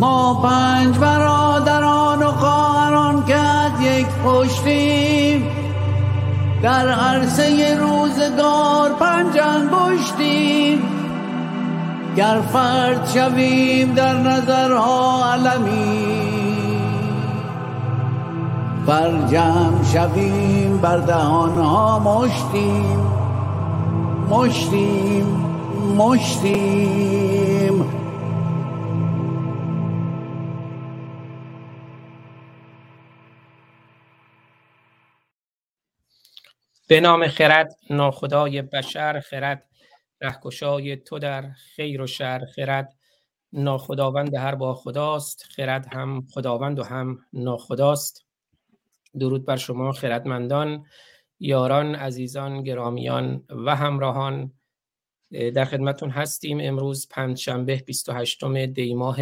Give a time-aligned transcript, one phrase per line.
[0.00, 5.46] ما پنج برادران و خواهران کد یک پشتیم.
[6.62, 10.82] در عرصه روزگار پنج انگشتیم
[12.16, 16.26] گر فرد شویم در نظرها علمی
[18.86, 23.00] بر جمع شویم بر دهانها مشتیم.
[24.30, 25.26] مشتیم
[25.98, 27.35] مشتیم.
[36.88, 39.66] به نام خرد ناخدای بشر خرد
[40.20, 42.94] رهکشای تو در خیر و شر خرد.
[43.52, 48.24] ناخداوند هر با خداست خرد هم خداوند و هم ناخداست.
[49.18, 50.86] درود بر شما خردمندان
[51.40, 54.52] یاران عزیزان گرامیان و همراهان.
[55.30, 59.16] در خدمتون هستیم امروز پنجشنبه 28 دی ماه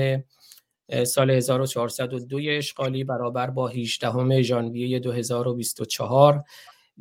[1.05, 6.45] سال 1402 اشغالی برابر با 18 ژانویه 2024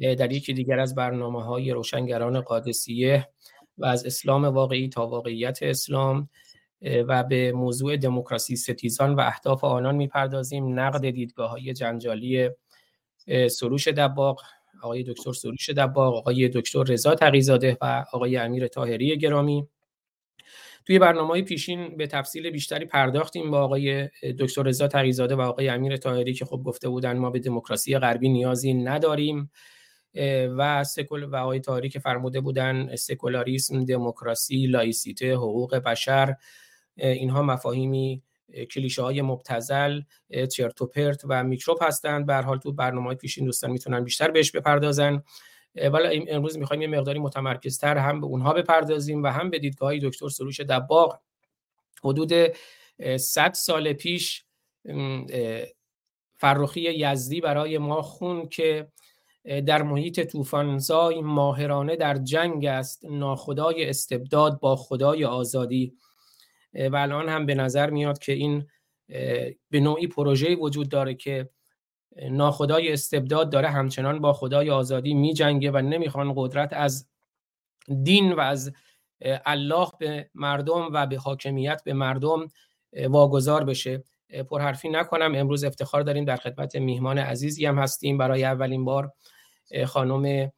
[0.02, 3.30] در یکی دیگر از برنامه های روشنگران قادسیه
[3.78, 6.30] و از اسلام واقعی تا واقعیت اسلام
[7.08, 10.80] و به موضوع دموکراسی ستیزان و اهداف آنان می‌پردازیم.
[10.80, 12.50] نقد دیدگاه های جنجالی
[13.52, 14.42] سروش دباغ
[14.84, 19.68] آقای دکتر سروش دباغ آقای دکتر رضا تقیزاده و آقای امیر تاهری گرامی.
[20.86, 25.98] توی برنامه پیشین به تفصیل بیشتری پرداختیم با آقای دکتر رضا تقیزاده و آقای امیر
[25.98, 29.52] تاهری که خب گفته بودن ما به دموکراسی غربی نیازی نداریم.
[30.58, 36.36] و سکول و آقای تاهری که فرموده بودن سکولاریسم دموکراسی لایسیته حقوق بشر
[36.98, 38.22] اینها مفاهیمی
[38.72, 40.02] کلیشه های مبتزل
[40.52, 42.26] چرت و پرت و میکروب هستند.
[42.26, 45.24] به حال تو برنامه های پیشین دوستان می‌تونن بیشتر بهش بپردازن.
[45.76, 50.00] ولی امروز می‌خوایم یه مقداری متمرکزتر هم به اونها بپردازیم و هم به دیدگاه های
[50.00, 51.20] دکتر سروش دباغ.
[52.04, 52.34] حدود
[53.18, 54.46] 100 سال پیش
[56.36, 58.88] فرخی یزدی برای ما خون که
[59.44, 63.06] در محیط طوفانزای ماهرانه در جنگ است.
[63.06, 65.94] ناخدای استبداد با خدای آزادی.
[66.92, 68.68] و الان هم به نظر میاد که این
[69.70, 71.50] به نوعی پروژه وجود داره که
[72.30, 77.08] ناخدای استبداد داره همچنان با خدای آزادی می جنگه و نمی‌خوان قدرت از
[78.04, 78.74] دین و از
[79.46, 82.48] الله به مردم و به حاکمیت به مردم
[83.08, 84.04] واگذار بشه.
[84.50, 85.36] پرحرفی نکنم.
[85.36, 88.18] امروز افتخار داریم در خدمت میهمان عزیزی هم هستیم.
[88.18, 89.12] برای اولین بار
[89.86, 90.52] خانم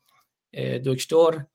[0.85, 1.45] دکتر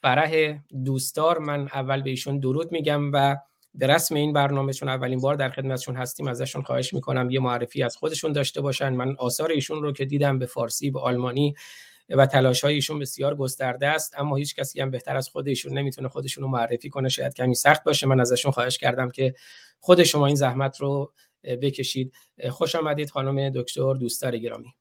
[0.00, 1.38] فرح دوستدار.
[1.38, 3.36] من اول به ایشون درود میگم و
[3.74, 6.28] به رسم این برنامه چون اولین بار در خدمتشون هستیم.
[6.28, 8.88] ازشون خواهش می‌کنم یه معرفی از خودشون داشته باشن.
[8.88, 11.54] من آثار ایشون رو که دیدم به فارسی به آلمانی
[12.08, 16.08] و تلاش ایشون بسیار گسترده است اما هیچ کسی هم بهتر از خود ایشون نمی‌تونه
[16.08, 17.08] خودشون رو معرفی کنه.
[17.08, 18.06] شاید کمی سخت باشه.
[18.06, 19.34] من ازشون خواهش کردم که
[19.80, 21.12] خود شما این زحمت رو
[21.44, 22.12] بکشید.
[22.50, 24.74] خوش آمدید خانم دکتر دوستدار گرامی.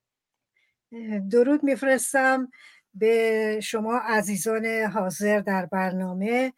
[1.30, 2.52] درود میفرستم
[2.94, 6.54] به شما عزیزان حاضر در برنامه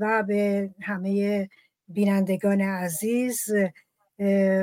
[0.00, 1.48] و به همه
[1.88, 3.54] بینندگان عزیز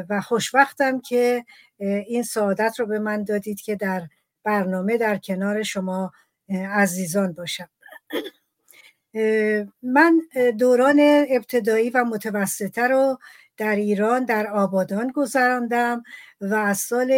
[0.10, 1.46] و خوشوقتم که
[1.80, 4.08] این سعادت رو به من دادید که در
[4.44, 6.12] برنامه در کنار شما
[6.50, 7.70] عزیزان باشم.
[9.84, 10.22] من
[10.60, 13.18] دوران ابتدایی و متوسطه رو
[13.58, 16.04] در ایران در آبادان گذراندم
[16.42, 17.12] و از سال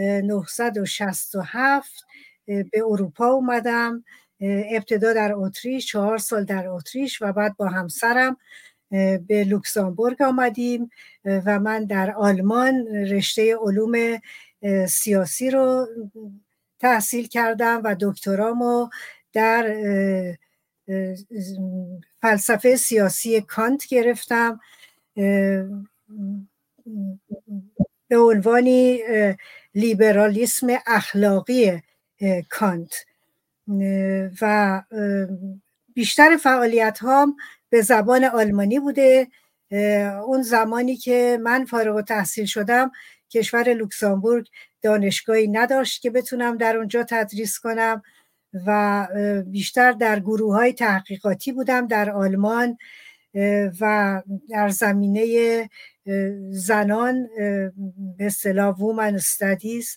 [0.00, 2.04] 1967
[2.46, 4.04] به اروپا اومدم.
[4.40, 8.36] ابتدا در اتریش چهار سال در اتریش و بعد با همسرم
[9.26, 10.90] به لوکسامبورگ آمدیم.
[11.24, 14.18] و من در آلمان رشته علوم
[14.88, 15.88] سیاسی رو
[16.78, 18.88] تحصیل کردم و دکترامو
[19.32, 19.76] در
[22.22, 24.60] فلسفه سیاسی کانت گرفتم.
[28.10, 29.00] به عنوانی
[29.74, 31.82] لیبرالیسم اخلاقی
[32.50, 32.94] کانت.
[34.40, 34.82] و
[35.94, 37.36] بیشتر فعالیت هام
[37.68, 39.28] به زبان آلمانی بوده.
[40.26, 42.90] اون زمانی که من فارغ و تحصیل شدم
[43.30, 44.46] کشور لوکسامبورگ
[44.82, 48.02] دانشگاهی نداشت که بتونم در اونجا تدریس کنم
[48.66, 49.06] و
[49.46, 52.78] بیشتر در گروه های تحقیقاتی بودم در آلمان.
[53.80, 55.68] و در زمینه
[56.50, 57.28] زنان
[58.18, 59.96] به اصطلاح وومن استادیز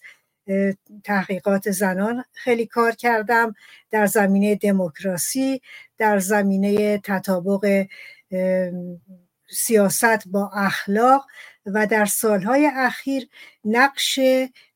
[1.04, 3.54] تحقیقات زنان خیلی کار کردم
[3.92, 5.62] در زمینه دموکراسی
[5.98, 7.86] در زمینه تطابق
[9.50, 11.26] سیاست با اخلاق
[11.66, 13.30] و در سالهای اخیر
[13.66, 14.20] نقش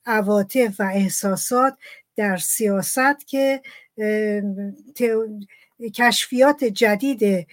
[0.06, 1.77] عواطف و احساسات
[2.15, 3.62] در سیاست که
[5.95, 7.48] کشفیات جدید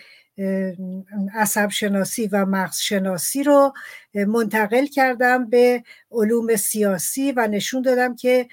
[1.34, 3.72] عصب شناسی و مغز شناسی رو
[4.14, 8.48] منتقل کردم به علوم سیاسی و نشون دادم که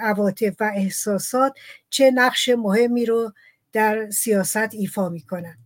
[0.00, 1.52] عواطف و احساسات
[1.90, 3.32] چه نقش مهمی رو
[3.72, 5.58] در سیاست ایفا می‌کنن.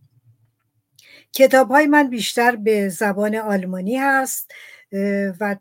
[1.33, 4.51] کتاب های من بیشتر به زبان آلمانی هست
[5.39, 5.55] و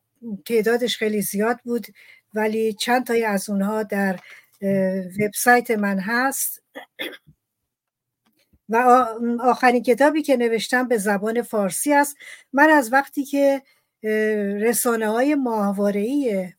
[0.47, 1.87] تعدادش خیلی زیاد بود
[2.35, 4.19] ولی چند تایی از اونها در
[5.21, 6.63] وبسایت من هست.
[8.69, 9.07] و
[9.41, 12.17] آخرین کتابی که نوشتم به زبان فارسی است.
[12.53, 13.63] من از وقتی که
[14.61, 15.37] رسانه های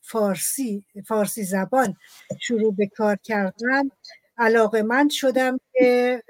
[0.02, 1.96] فارسی فارسی زبان
[2.42, 3.84] شروع به کار کردن
[4.38, 6.24] علاقه من شدم که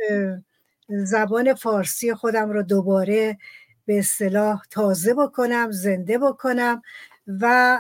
[0.89, 3.38] زبان فارسی خودم رو دوباره
[3.86, 6.81] به اصطلاح تازه بکنم زنده بکنم
[7.28, 7.80] و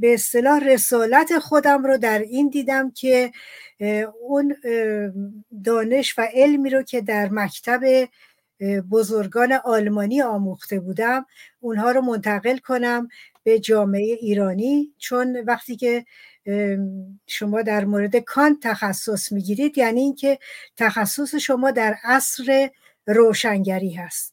[0.00, 3.32] به اصطلاح رسالت خودم رو در این دیدم که
[4.20, 4.56] اون
[5.64, 8.08] دانش و علمی رو که در مکتب
[8.90, 11.26] بزرگان آلمانی آموخته بودم
[11.60, 13.08] اونها رو منتقل کنم
[13.42, 14.94] به جامعه ایرانی.
[14.98, 16.04] چون وقتی که
[17.26, 20.38] شما در مورد کانت تخصص می‌گیرید یعنی اینکه
[20.76, 22.70] تخصص شما در عصر
[23.06, 24.32] روشنگری هست.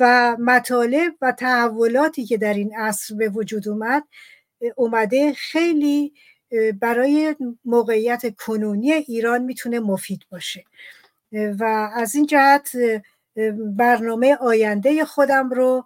[0.00, 4.04] و مطالب و تحولاتی که در این عصر به وجود اومد
[4.76, 6.12] اومده خیلی
[6.80, 10.64] برای موقعیت کنونی ایران می‌تونه مفید باشه.
[11.32, 12.72] و از این جهت
[13.76, 15.84] برنامه آینده خودم رو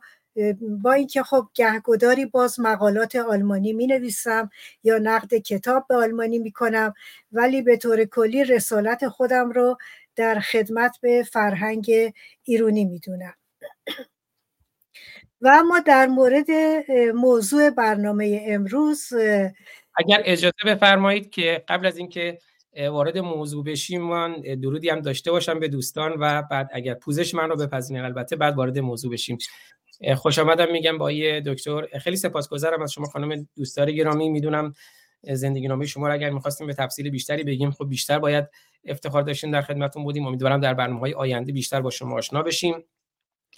[0.60, 4.50] با اینکه خب گهگداری باز مقالات آلمانی می نویسم
[4.84, 6.94] یا نقد کتاب به آلمانی می کنم
[7.32, 9.76] ولی به طور کلی رسالت خودم رو
[10.16, 12.14] در خدمت به فرهنگ
[12.44, 13.34] ایرونی می دونم
[15.46, 16.46] و اما در مورد
[17.14, 19.12] موضوع برنامه امروز
[19.96, 22.38] اگر اجازه بفرمایید که قبل از اینکه
[22.90, 24.32] وارد موضوع بشیم من
[24.62, 28.54] درودی هم داشته باشم به دوستان و بعد اگر پوزش من رو بپذیرین البته بعد
[28.54, 29.38] وارد موضوع بشیم.
[30.16, 31.98] خوش آمدم میگم با یه دکتر.
[31.98, 34.28] خیلی سپاسگزارم از شما خانم دوستدار گرامی.
[34.28, 34.74] می‌دونم
[35.22, 38.44] زندگی نامه شما رو اگر می‌خواستیم به تفصیل بیشتری بگیم خب بیشتر باید
[38.86, 40.26] افتخار داشتیم در خدمتون بودیم.
[40.26, 42.84] امیدوارم در برنامه های آینده بیشتر با شما آشنا بشیم.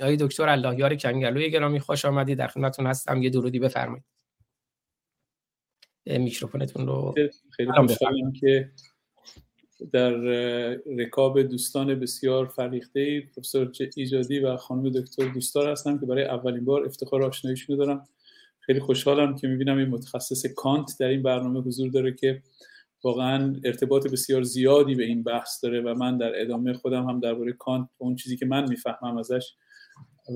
[0.01, 3.23] آقای دکتر اللهیار کنگلوی گرامی خوش آمدید در خدمتتون هستم.
[3.23, 4.05] یه درودی بفرمایید.
[6.07, 7.15] میکروفونتون رو
[7.51, 8.71] خیلی خوشحالم که
[9.93, 10.11] در
[10.99, 16.85] رکاب دوستان بسیار فریخته پروفسور ایجادی و خانم دکتر دوستار هستم که برای اولین بار
[16.85, 18.09] افتخار آشناییشون دارم.
[18.61, 22.43] خیلی خوشحالم که می‌بینم این متخصص کانت در این برنامه حضور داره که
[23.05, 27.53] واقعا ارتباط بسیار زیادی به این بحث داره و من در ادامه خودم هم درباره
[27.53, 29.55] کانت اون چیزی که من می‌فهمم ازش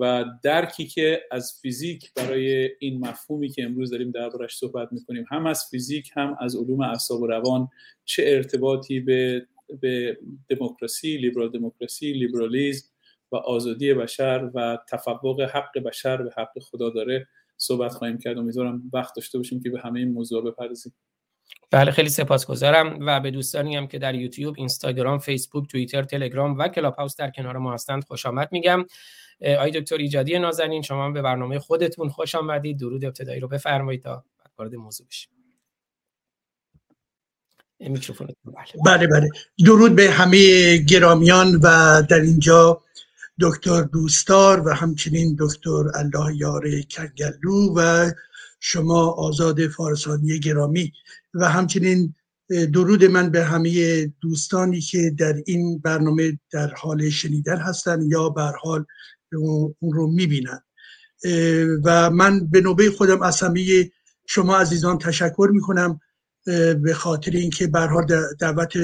[0.01, 5.47] و درکی که از فیزیک برای این مفهومی که امروز داریم دربارش صحبت می‌کنیم هم
[5.47, 7.69] از فیزیک هم از علوم اعصاب و روان
[8.05, 9.47] چه ارتباطی به
[9.81, 10.19] به
[10.49, 12.89] دموکراسی لیبرال دموکراسی لیبرالیزم
[13.33, 18.83] و آزادی بشر و تفوق حق بشر به حق خدا داره صحبت خواهیم کرد امیدوارم
[18.93, 20.93] وقت داشته باشیم که به همه این موضوع بپردازیم
[21.71, 26.69] بله خیلی سپاسگزارم و به دوستانی هم که در یوتیوب، اینستاگرام، فیسبوک، توییتر، تلگرام و
[26.69, 28.87] کلاب هاوس در کنار ما هستند خوش آمد میگم.
[29.45, 32.79] آقای دکتر ایجادی نازنین شما به برنامه خودتون خوش آمدید.
[32.79, 34.25] درود ابتدایی رو بفرمایید تا
[34.59, 35.31] وارد موضوع بشیم.
[38.85, 39.29] بله بله بله
[39.65, 42.83] درود به همه گرامیان و در اینجا
[43.41, 48.11] دکتر دوستار و همچنین دکتر الله یار کنگلو و
[48.61, 50.93] شما آزاد فارسانی گرامی
[51.35, 52.15] و همچنین
[52.73, 58.53] درود من به همه دوستانی که در این برنامه در حال شنیدن هستند یا بر
[58.63, 58.85] حال
[59.37, 60.63] اون رو می‌بینن.
[61.85, 63.91] و من به نوبه خودم از همه
[64.27, 66.01] شما عزیزان تشکر می‌کنم
[66.83, 68.07] به خاطر اینکه حال
[68.41, 68.77] دعوت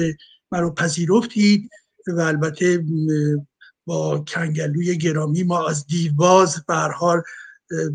[0.51, 1.69] من رو پذیرفتید
[2.07, 2.83] و البته
[3.85, 7.21] با کنگلوی گرامی ما از دیرباز به حال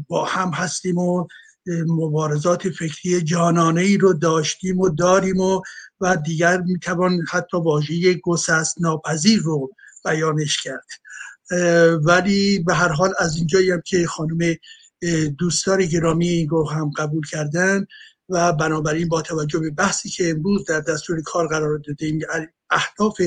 [0.09, 1.27] با هم هستیم و
[1.87, 5.63] مبارزات فکری جانانه ای رو داشتیم و داریم و
[6.01, 9.71] و دیگر می‌توان حتی واژه گسست ناپذیر رو
[10.05, 10.87] بیانش کرد.
[12.05, 14.57] ولی به هر حال از اینجایی هم که خانم
[15.39, 17.87] دوستار گرامی رو هم قبول کردن
[18.29, 22.21] و بنابراین با توجه به بحثی که امروز در دستور کار قرار دادیم
[22.71, 23.21] اهداف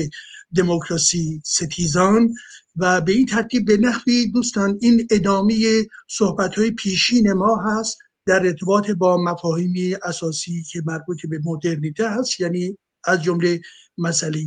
[0.56, 2.34] دموکراسی ستیزان
[2.76, 8.46] و به این ترتیب به نحوی دوستان این ادامه صحبت های پیشین ما هست در
[8.46, 13.60] ارتباط با مفاهیمی اساسی که مربوط به مدرنیته هست یعنی از جمله
[13.98, 14.46] مسئله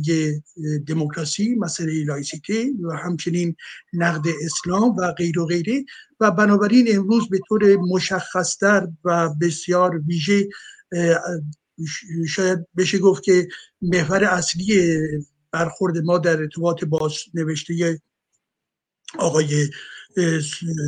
[0.86, 3.56] دموکراسی مسئله لایسیته و همچنین
[3.92, 5.84] نقد اسلام و غیر و غیره.
[6.20, 10.48] و بنابراین امروز به طور مشخصتر و بسیار ویژه
[12.28, 13.48] شاید بشه گفت که
[13.82, 14.98] محور اصلی
[15.50, 18.00] برخورد ما در ارتباط با نوشته
[19.18, 19.70] آقای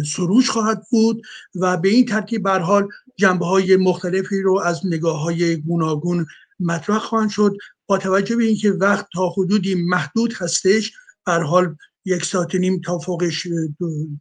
[0.07, 1.23] سروش خواهد بود
[1.55, 6.27] و به این ترتیب بر حال جنبه های مختلفی رو از نگاه های گوناگون
[6.61, 7.57] مطرح خواهند شد.
[7.87, 10.93] با توجه به اینکه وقت تا حدودی محدود هستش
[11.27, 13.47] بر حال یک ساعت نیم تا فوقش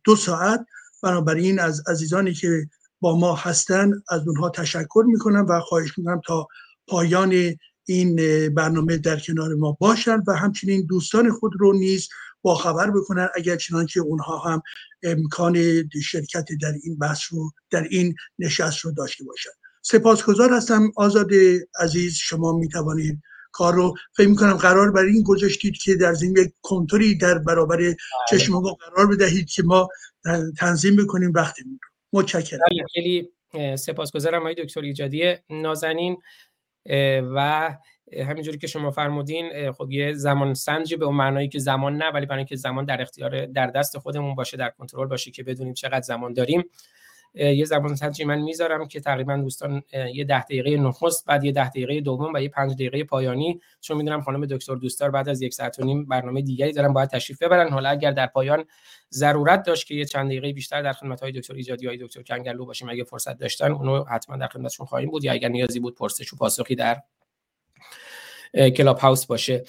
[0.03, 0.65] دو ساعت.
[1.03, 2.67] بنابراین از عزیزانی که
[3.00, 6.48] با ما هستن از اونها تشکر می‌کنم و خواهش می‌کنم تا
[6.88, 7.55] پایان
[7.86, 8.15] این
[8.53, 12.10] برنامه در کنار ما باشند و همچنین دوستان خود رو نیز
[12.41, 14.62] با خبر بکنن اگر چنانچه اونها هم
[15.03, 15.55] امکان
[16.03, 20.91] شرکت در این بحث رو در این نشست رو داشته باشند سپاسگزار هستم.
[20.96, 21.29] آزاد
[21.79, 23.22] عزیز شما می توانید
[23.53, 27.38] کار رو فکر می کنم قرار برای این گذاشتید که در زمین یک کنتوری در
[27.38, 27.95] برابر بله.
[28.29, 29.89] چشم ما قرار بدهید که ما
[30.57, 32.60] تنظیم بکنیم وقتمون رو متشکرم.
[32.72, 33.29] بله، خیلی
[33.75, 36.17] سپاسگزارم آقای دکتر ایجادی نازنین
[37.36, 37.69] و
[38.27, 42.25] همینجوری که شما فرمودین خب یه زمان سنجی به اون معنایی که زمان نه ولی
[42.25, 46.01] برای اینکه زمان در اختیار در دست خودمون باشه در کنترل باشه که بدونیم چقدر
[46.01, 46.63] زمان داریم.
[47.33, 51.69] یه زمان سنجی من می‌ذارم که تقریبا دوستان یه ده دقیقه نخست بعد یه ده
[51.69, 53.61] دقیقه دوم و یه پنج دقیقه پایانی.
[53.81, 57.09] چون می‌دونم خانم دکتر دوستار بعد از یک ساعت و نیم برنامه دیگری دارن باید
[57.09, 57.69] تشریف ببرن.
[57.69, 58.65] حالا اگر در پایان
[59.11, 62.65] ضرورت داشت که یه چند دقیقه بیشتر در خدمت های دکتر ایجادی های دکتر کنگلو
[62.65, 65.23] باشیم اگه فرصت داشتن اونو حتما در خدمتشون خواهیم بود.
[65.23, 67.01] یا اگر نیازی بود پرسش و پاسخی در
[68.77, 69.63] کلاب هاوس باشه.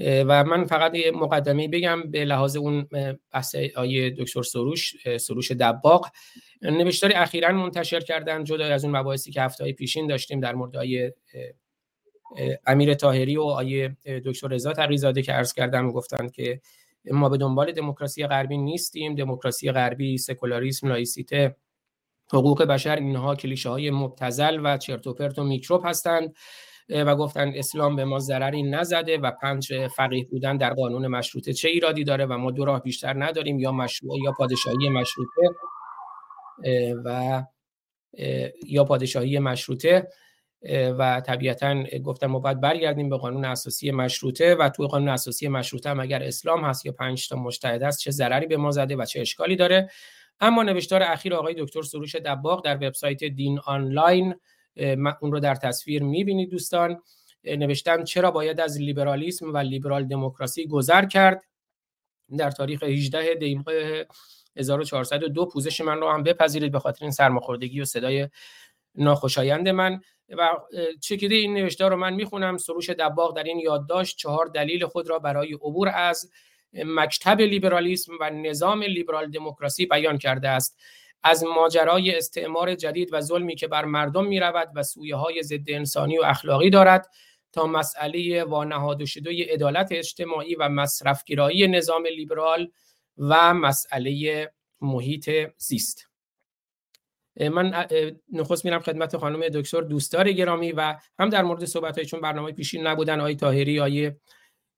[0.00, 2.88] و من فقط یه مقدمه بگم به لحاظ اون
[3.32, 6.08] بحث آیه دکتر سروش سروش دباغ.
[6.62, 11.14] نوشتاری اخیرا منتشر کردن جدا از اون مباحثی که هفته پیشین داشتیم در مورد آیه
[12.66, 16.60] امیر تاهری و آیه دکتر رضا تقیزاده که عرض کردم گفتن که
[17.10, 19.14] ما به دنبال دموکراسی غربی نیستیم.
[19.14, 21.56] دموکراسی غربی سکولاریسم لایسیته
[22.32, 26.34] حقوق بشر اینها کلیشه های مبتزل و چرت و پرت و میکروب هستند.
[26.90, 31.68] و گفتن اسلام به ما ضرری نزده و پنج فقیه بودن در قانون مشروطه چه
[31.68, 35.48] ایرادی داره و ما دو راه بیشتر نداریم یا مشروع یا پادشاهی مشروطه
[37.04, 37.42] و
[38.66, 40.08] یا پادشاهی مشروطه
[40.98, 45.90] و طبیعتا گفتم ما باید برگردیم به قانون اساسی مشروطه و توی قانون اساسی مشروطه
[45.90, 49.04] هم اگر اسلام هست یا پنج تا مجتهد است چه ضرری به ما زده و
[49.04, 49.90] چه اشکالی داره.
[50.40, 54.34] اما نوشتار اخیر آقای دکتر سروش دباغ در وبسایت دین آنلاین
[55.20, 57.02] اون رو در تصویر می‌بینید دوستان.
[57.44, 61.44] نوشتن چرا باید از لیبرالیسم و لیبرال دموکراسی گذر کرد؟
[62.38, 64.04] در تاریخ 18 دیماه
[64.56, 68.28] 1402 پوزش من رو هم بپذیرید به خاطر این سرماخوردگی و صدای
[68.94, 70.00] ناخوشایند من.
[70.28, 70.50] و
[71.00, 72.56] چکیده این نوشته رو من می‌خونم.
[72.56, 76.30] سروش دباغ در این یادداشت چهار دلیل خود را برای عبور از
[76.72, 80.78] مکتب لیبرالیسم و نظام لیبرال دموکراسی بیان کرده است.
[81.22, 85.70] از ماجرای استعمار جدید و ظلمی که بر مردم می رود و سویه های ضد
[85.70, 87.10] انسانی و اخلاقی دارد
[87.52, 92.70] تا مسئله وانهاده شده عدالت اجتماعی و مصرفگرایی نظام لیبرال
[93.18, 94.46] و مسئله
[94.80, 96.06] محیط زیست.
[97.36, 97.86] من
[98.32, 102.52] نخست میرم خدمت خانم دکتر دوستار گرامی و هم در مورد صحبت های چون برنامه
[102.52, 104.12] پیشین نبودن آی تاهری آی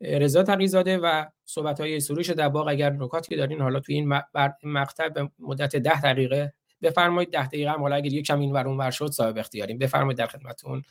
[0.03, 4.21] رضا تقیزاده و صحبت های سروش دباغ اگر نکاتی دارین حالا توی این
[4.65, 7.31] مقطع به مدت ده دقیقه بفرمایید.
[7.31, 9.79] ده دقیقه هم حالا اگر یک کم این ورون ور شد صاحب اختیاریم.
[9.79, 10.83] بفرمایید در خدمتون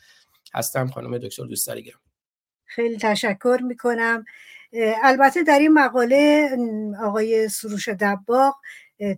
[0.54, 2.04] هستم خانم دکتر دوستاری گرامی.
[2.64, 4.24] خیلی تشکر می‌کنم.
[5.02, 6.50] البته در این مقاله
[7.02, 8.54] آقای سروش دباغ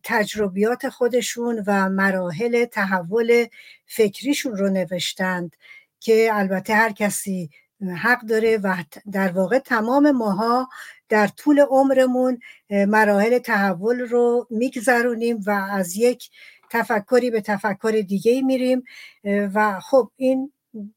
[0.03, 3.47] تجربیات خودشون و مراحل تحول
[3.87, 5.57] فکریشون رو نوشتند
[6.01, 7.51] که البته هر کسی
[7.89, 8.77] حق داره و
[9.13, 10.69] در واقع تمام ماها
[11.09, 12.39] در طول عمرمون
[12.71, 16.31] مراحل تحول رو میگذرونیم و از یک
[16.71, 18.85] تفکری به تفکر دیگه میریم
[19.25, 20.53] و خب این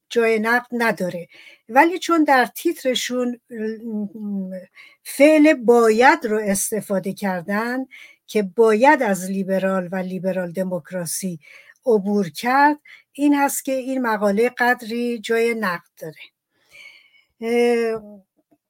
[0.09, 1.27] جای نقد نداره.
[1.69, 3.39] ولی چون در تیترشون
[5.03, 7.85] فعل باید رو استفاده کردن
[8.27, 11.39] که باید از لیبرال و لیبرال دموکراسی
[11.85, 12.79] عبور کرد
[13.13, 16.36] این هست که این مقاله قدری جای نقد داره.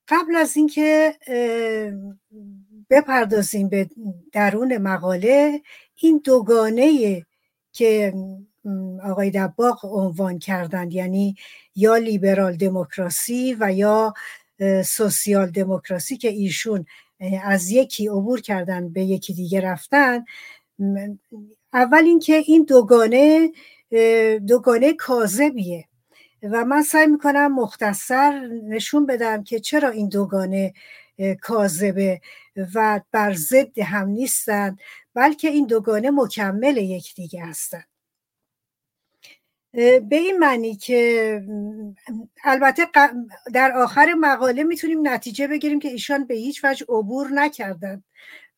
[0.08, 1.16] قبل از اینکه
[2.90, 3.90] بپردازیم به
[4.32, 5.62] درون مقاله
[5.96, 7.26] این دوگانه
[7.74, 8.14] که
[9.04, 11.36] آقای دباغ عنوان کردند یعنی
[11.76, 14.14] یا لیبرال دموکراسی و یا
[14.86, 16.86] سوسیال دموکراسی که ایشون
[17.44, 20.26] از یکی عبور کردن به یکی دیگه رفتن
[21.74, 23.52] اول اینکه این دوگانه
[24.48, 25.86] دوگانه کاذبیه.
[26.44, 30.74] و من سعی می‌کنم مختصر نشون بدم که چرا این دوگانه
[31.42, 32.22] کاذبه
[32.76, 34.80] و بر ضد هم نیستند
[35.14, 37.88] بلکه این دوگانه مکمل یکدیگه هستند.
[39.74, 41.42] به این معنی که
[42.44, 42.88] البته
[43.54, 48.04] در آخر مقاله می‌تونیم نتیجه بگیریم که ایشان به هیچ وجه عبور نکردند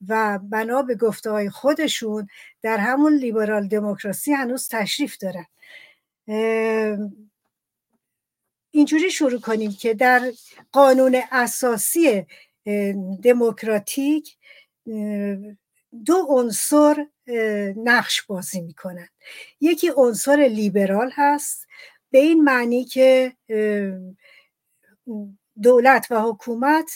[0.08, 2.28] و بنا به گفته های خودشون
[2.62, 5.46] در همون لیبرال دموکراسی هنوز تشریف دارن.
[8.72, 10.32] اینجوری شروع کنیم که در
[10.72, 12.26] قانون اساسی
[13.24, 14.38] دموکراتیک
[16.06, 17.06] دو عنصر
[17.78, 19.10] نقش بازی می‌کنن
[19.62, 21.68] یکی عنصر لیبرال هست
[22.12, 23.34] به این معنی که
[25.62, 26.92] دولت و حکومت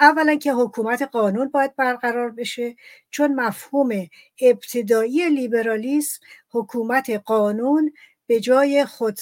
[0.00, 2.76] اولا که حکومت قانون باید برقرار بشه
[3.10, 4.08] چون مفهوم
[4.40, 7.92] ابتدایی لیبرالیسم حکومت قانون
[8.30, 9.18] به جای خود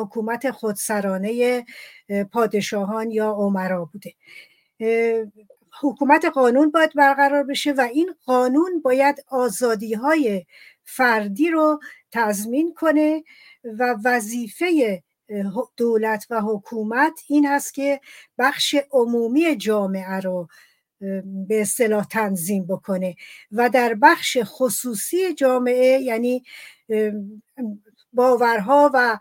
[0.00, 1.64] حکومت خودسرانه
[2.32, 4.14] پادشاهان یا عمرا بوده.
[5.80, 10.46] حکومت قانون باید برقرار بشه و این قانون باید آزادی های
[10.84, 13.24] فردی رو تضمین کنه
[13.64, 15.02] و وظیفه
[15.76, 18.00] دولت و حکومت این هست که
[18.38, 20.48] بخش عمومی جامعه رو
[21.48, 23.16] به اصطلاح تنظیم بکنه
[23.52, 26.42] و در بخش خصوصی جامعه یعنی
[28.12, 29.18] باورها و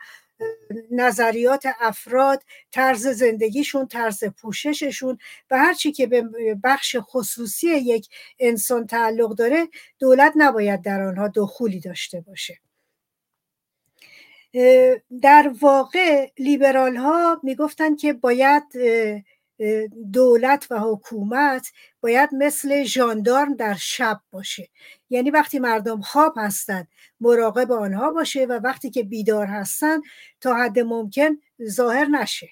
[0.91, 5.17] نظریات افراد طرز زندگیشون طرز پوشششون
[5.51, 6.24] و هرچی که به
[6.63, 9.67] بخش خصوصی یک انسان تعلق داره
[10.00, 12.60] دولت نباید در آنها دخولی داشته باشه.
[15.22, 18.63] در واقع لیبرال ها می‌گفتند که باید
[20.13, 24.70] دولت و حکومت باید مثل ژاندارم در شب باشه.
[25.10, 26.88] یعنی وقتی مردم خواب هستند
[27.20, 30.04] مراقب آنها باشه و وقتی که بیدار هستند
[30.42, 31.38] تا حد ممکن
[31.70, 32.50] ظاهر نشه.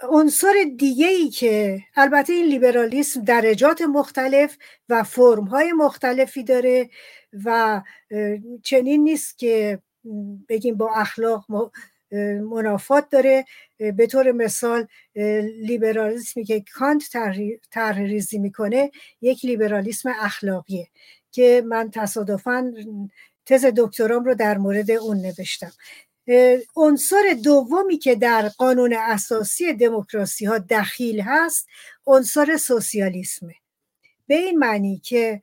[0.00, 4.56] عنصر دیگه ای که البته این لیبرالیسم درجات مختلف
[4.88, 6.90] و فرم های مختلفی داره
[7.44, 7.82] و
[8.62, 9.82] چنین نیست که
[10.48, 11.44] بگیم با اخلاق
[12.50, 13.44] منافات داره.
[13.78, 14.86] به طور مثال
[15.60, 17.02] لیبرالیسمی که کانت
[17.70, 18.90] طرح می‌کنه
[19.20, 20.88] یک لیبرالیسم اخلاقیه
[21.32, 22.74] که من تصادفا
[23.46, 25.72] تز دکترام رو در مورد اون نوشتم.
[26.76, 31.66] عنصر دومی که در قانون اساسی دموکراسی ها دخیل هست
[32.06, 33.54] عنصر سوسیالیسمه.
[34.26, 35.42] به این معنی که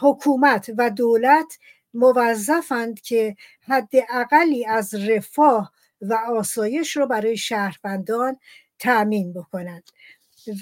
[0.00, 1.58] حکومت و دولت
[1.94, 8.36] موظفند که حد اقلی از رفاه و آسایش رو برای شهروندان
[8.78, 9.90] تأمین بکنند.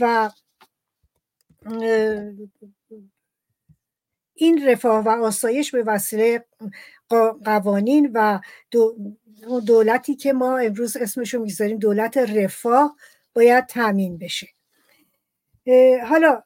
[0.01, 0.31] و
[4.35, 6.45] این رفاه و آسایش به وسیله
[7.45, 8.41] قوانین و
[9.67, 12.97] دولتی که ما امروز اسمشو می‌ذاریم دولت رفاه
[13.35, 14.49] باید تامین بشه.
[16.09, 16.43] حالا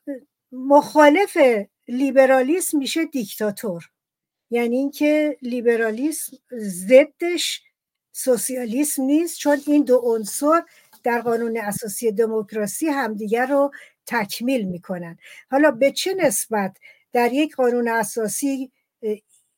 [0.52, 1.36] مخالف
[1.88, 3.90] لیبرالیسم میشه دیکتاتور.
[4.52, 7.62] یعنی اینکه لیبرالیسم ضدش
[8.12, 10.62] سوسیالیسم نیست چون این دو عنصر
[11.04, 13.70] در قانون اساسی دموکراسی همدیگر رو
[14.06, 15.16] تکمیل می‌کنن.
[15.50, 16.76] حالا به چه نسبت
[17.12, 18.72] در یک قانون اساسی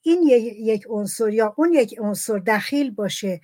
[0.02, 0.22] این
[0.59, 3.40] یک عنصر یا اون یک عنصر دخیل باشه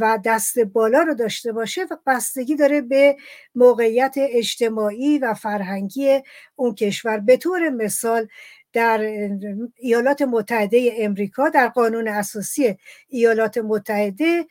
[0.00, 3.16] و دست بالا رو داشته باشه و بستگی داره به
[3.54, 6.20] موقعیت اجتماعی و فرهنگی
[6.56, 7.18] اون کشور.
[7.18, 8.28] به طور مثال
[8.76, 9.00] در
[9.76, 12.76] ایالات متحده امریکا در قانون اساسی
[13.08, 14.46] ایالات متحده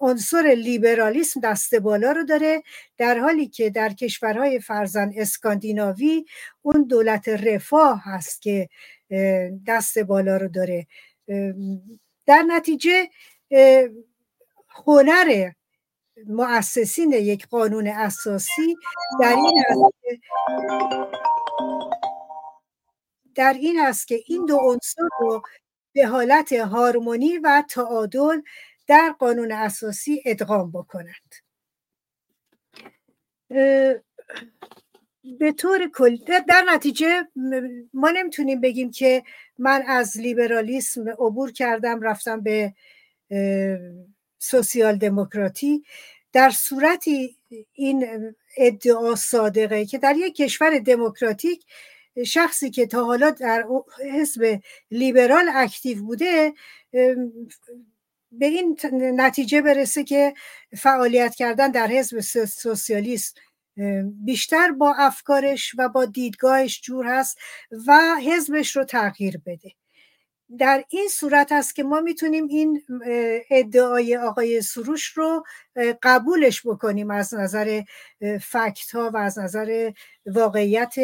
[0.00, 2.62] عنصر لیبرالیسم دست بالا رو داره
[2.98, 6.24] در حالی که در کشورهای فرزن اسکاندیناوی
[6.62, 8.68] اون دولت رفاه هست که
[9.66, 10.86] دست بالا رو داره.
[12.26, 13.08] در نتیجه
[14.68, 15.50] هنر
[16.26, 18.76] مؤسسین یک قانون اساسی
[19.20, 19.64] در این
[23.34, 25.42] در این است که این دو عنصر رو
[25.92, 28.40] به حالت هارمونی و تعادل
[28.86, 31.34] در قانون اساسی ادغام بکنند.
[35.38, 36.16] به طور کل
[36.48, 37.28] در نتیجه
[37.94, 39.22] ما نمی‌تونیم بگیم که
[39.58, 42.74] من از لیبرالیسم عبور کردم رفتم به
[44.38, 45.84] سوسیال دموکراتی.
[46.32, 47.36] در صورتی
[47.72, 51.64] این ادعا صادقه که در یک کشور دموکراتیک
[52.26, 53.64] شخصی که تا حالا در
[54.12, 56.52] حزب لیبرال اکتیو بوده
[58.32, 60.34] به این نتیجه برسه که
[60.76, 63.38] فعالیت کردن در حزب سوسیالیست
[64.24, 67.38] بیشتر با افکارش و با دیدگاهش جور هست
[67.86, 69.72] و حزبش رو تغییر بده.
[70.58, 72.82] در این صورت است که ما می‌تونیم این
[73.50, 75.44] ادعای آقای سروش رو
[76.02, 77.82] قبولش بکنیم از نظر
[78.40, 79.92] فکت ها و از نظر
[80.26, 80.94] واقعیت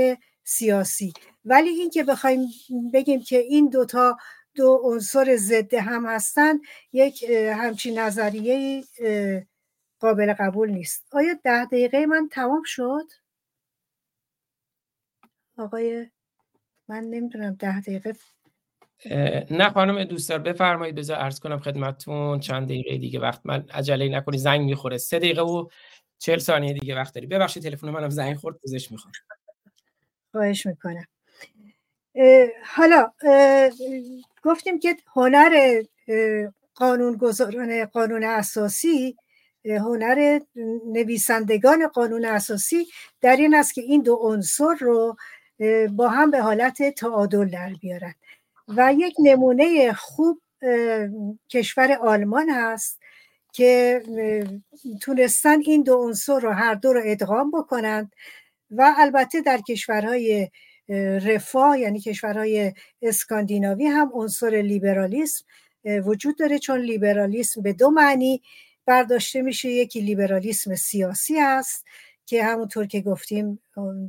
[0.49, 1.13] سیاسی.
[1.45, 2.41] ولی اینکه بخوایم
[2.95, 4.17] بگیم که این دوتا
[4.55, 6.61] دو عنصر ضد هم هستند
[6.93, 8.85] یک همچین نظریه
[10.01, 11.07] قابل قبول نیست.
[11.13, 13.05] آیا ده دقیقه من تمام شد؟
[15.59, 16.07] آقای
[16.89, 18.15] من نمی‌دونم ده دقیقه.
[19.51, 22.41] نه خانم دوستار بفرمایید بذار عرض کنم خدمتتون.
[22.41, 24.99] چند دقیقه دیگه وقت من عجله نکنی زنگ می‌خوره.
[24.99, 25.69] سه دقیقه و
[26.19, 29.13] چهل ثانیه دیگه وقت داری ببخشید تلفن منم زنگ خورد پوزش می‌خوام.
[30.33, 31.07] خواهش می‌کنم.
[32.65, 33.12] حالا
[34.43, 35.83] گفتیم که هنر
[36.75, 39.17] قانون گذاران قانون اساسی
[39.65, 40.41] هنر
[40.87, 42.87] نویسندگان قانون اساسی
[43.21, 45.17] در این است که این دو عنصر رو
[45.91, 48.15] با هم به حالت تعادل در بیارن.
[48.69, 50.41] و یک نمونه خوب
[51.51, 53.01] کشور آلمان هست
[53.53, 54.03] که
[55.03, 58.12] تونستن این دو عنصر رو هر دو رو ادغام بکنند
[58.70, 60.50] و البته در کشورهای
[61.24, 65.44] رفاه یعنی کشورهای اسکاندیناوی هم عنصر لیبرالیسم
[65.85, 68.42] وجود داره چون لیبرالیسم به دو معنی
[68.87, 69.68] برداشته میشه.
[69.68, 71.85] یکی لیبرالیسم سیاسی است
[72.26, 73.61] که همونطور که گفتیم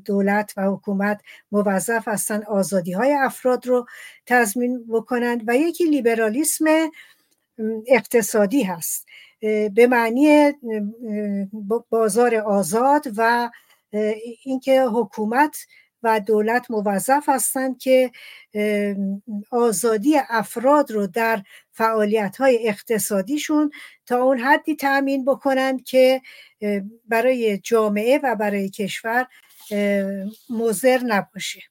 [0.06, 3.86] دولت و حکومت موظف هستن آزادی های افراد رو
[4.26, 6.66] تضمین بکنند و یکی لیبرالیسم
[7.88, 9.08] اقتصادی هست
[9.74, 10.54] به معنی
[11.90, 13.50] بازار آزاد و
[14.44, 15.58] اینکه حکومت
[16.04, 18.12] و دولت موظف هستند که
[19.52, 23.72] آزادی افراد رو در فعالیت های اقتصادیشون
[24.06, 26.22] تا اون حدی تأمین بکنند که
[27.06, 29.28] برای جامعه و برای کشور
[30.50, 31.62] مضر نباشه.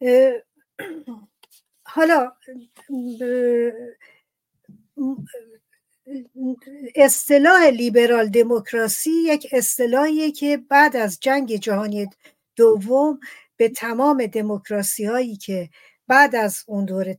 [1.94, 2.32] حالا
[6.94, 12.08] اصطلاح لیبرال دموکراسی یک اصطلاحیه که بعد از جنگ جهانی
[12.56, 13.20] دوم
[13.56, 15.68] به تمام دموکراسی هایی که
[16.10, 17.16] بعد از اون دوره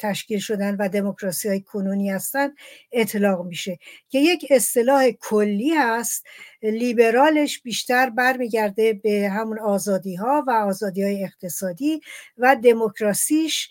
[0.00, 2.54] تشکیل شدن و دموکراسی های کنونی هستن
[2.92, 3.78] اطلاق میشه.
[4.08, 6.24] که یک اصطلاح کلی هست
[6.62, 12.00] لیبرالش بیشتر برمیگرده به همون آزادی ها و آزادی های اقتصادی
[12.38, 13.70] و دموکراسیش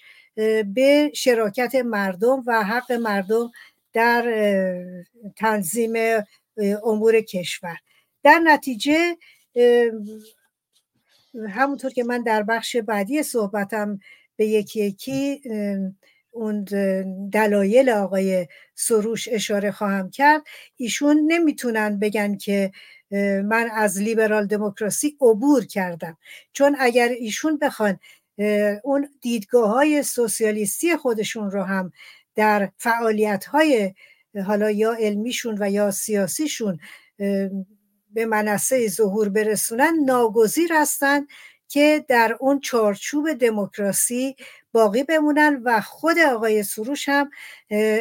[0.75, 3.51] به شراکت مردم و حق مردم
[3.93, 4.23] در
[5.37, 5.93] تنظیم
[6.83, 7.77] امور کشور.
[8.23, 9.17] در نتیجه
[11.49, 13.99] همونطور که من در بخش بعدی صحبتم
[14.35, 15.41] به یکی یکی
[16.31, 16.63] اون
[17.33, 20.41] دلایل آقای سروش اشاره خواهم کرد.
[20.75, 22.71] ایشون نمی‌تونن بگن که
[23.43, 26.17] من از لیبرال دموکراسی عبور کردم.
[26.53, 27.99] چون اگر ایشون بخوان
[28.83, 31.91] اون دیدگاه های سوسیالیستی خودشون رو هم
[32.35, 33.93] در فعالیت های
[34.45, 36.79] حالا یا علمیشون و یا سیاسیشون
[38.13, 41.27] به منصه ظهور برسونن ناگزیر هستند
[41.67, 44.35] که در اون چارچوب دموکراسی
[44.71, 47.29] باقی بمونن و خود آقای سروش هم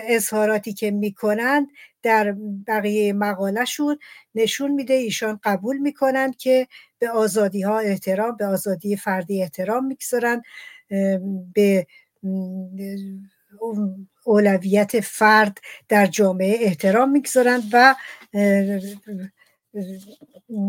[0.08, 1.68] اظهاراتی که می‌کنند
[2.02, 3.98] در بقیه مقالهشون
[4.34, 10.42] نشون میده ایشان قبول می‌کنند که به آزادی ها احترام به آزادی فردی احترام می‌گذارن
[11.54, 11.86] به
[14.24, 17.94] اولویت فرد در جامعه احترام می‌گذارند و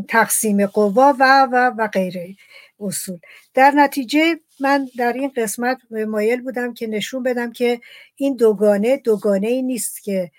[0.07, 2.35] تقسیم قوا و و و غیره
[2.79, 3.19] اصول.
[3.53, 7.81] در نتیجه من در این قسمت مایل بودم که نشون بدم که
[8.15, 10.31] این دوگانه دوگانه ای نیست که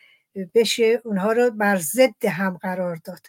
[0.55, 3.27] بشه اونها رو بر ضد هم قرار داد.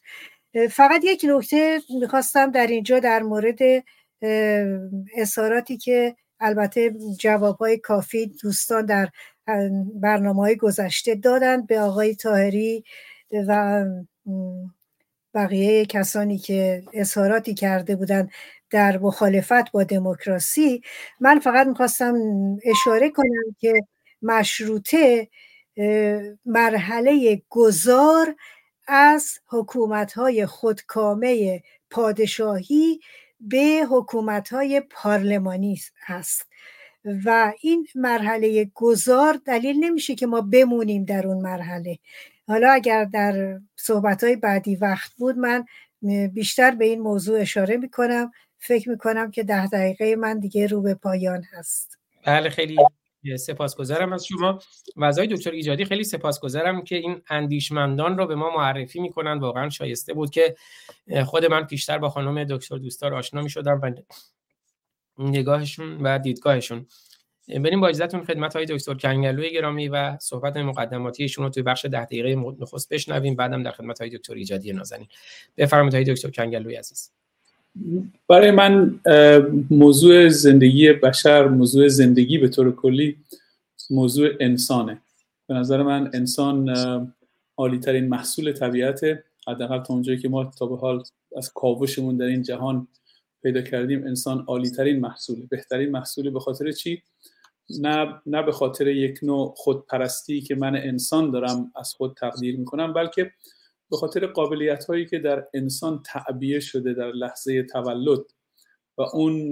[0.70, 3.60] فقط یک نکته می‌خواستم در اینجا در مورد
[5.16, 9.10] اظهاراتی که البته جواب های کافی دوستان در
[9.96, 12.84] برنامه های گذشته دادند به آقای تاهری
[13.48, 13.86] و
[15.34, 18.32] بقیه کسانی که اظهاراتی کرده بودند
[18.70, 20.82] در مخالفت با دموکراسی.
[21.20, 22.16] من فقط می‌خواستم
[22.64, 23.74] اشاره کنم که
[24.22, 25.28] مشروطه
[26.46, 28.36] مرحله گذار
[28.88, 33.00] از حکومت های خودکامه پادشاهی
[33.48, 36.48] به حکومت های پارلمانی هست
[37.26, 42.00] و این مرحله گذار دلیل نمیشه که ما بمونیم در اون مرحله.
[42.48, 45.66] حالا اگر در صحبت های بعدی وقت بود من
[46.34, 48.32] بیشتر به این موضوع اشاره می‌کنم.
[48.60, 51.98] فکر می‌کنم که ده دقیقه من دیگه رو به پایان هست.
[52.26, 52.78] بله خیلی
[53.38, 54.60] سپاسگزارم از شما.
[54.96, 59.70] و از دکتر ایجادی خیلی سپاسگزارم که این اندیشمندان رو به ما معرفی می‌کنن واقعا
[59.70, 60.56] شایسته بود که
[61.26, 63.92] خود من پیشتر با خانم دکتر دوستار آشنا می‌شدم و
[65.18, 66.86] نگاهشون و دیدگاهشون.
[67.48, 72.06] بریم با اجازهتون خدمت های دکتر کنگلوی گرامی و صحبت مقدماتیشون رو توی بخش ده
[72.06, 73.36] دقیقه نخست بشنویم.
[73.36, 75.08] بعدم در خدمت های دکتر ایجادی نازنین.
[75.58, 77.12] بفرمایید های دکتر کنگلوی عزیز.
[78.30, 79.00] برای من
[79.70, 83.18] موضوع زندگی بشر موضوع زندگی به طور کلی
[83.90, 85.02] موضوع انسانه.
[85.48, 86.70] به نظر من انسان
[87.58, 89.02] عالی ترین محصول طبیعت
[89.48, 91.04] حداقل تا اونجایی که ما تا به حال
[91.38, 92.88] از کاوشمون در این جهان
[93.44, 97.04] پیدا کردیم انسان عالی ترین محصول بهترین محصولی به خاطر چی؟
[97.80, 102.94] نه نه به خاطر یک نوع خودپرستی که من انسان دارم از خود تقدیر می‌کنم
[102.94, 103.32] بلکه
[103.94, 108.20] به خاطر قابلیت هایی که در انسان تعبیه شده در لحظه تولد
[108.98, 109.52] و اون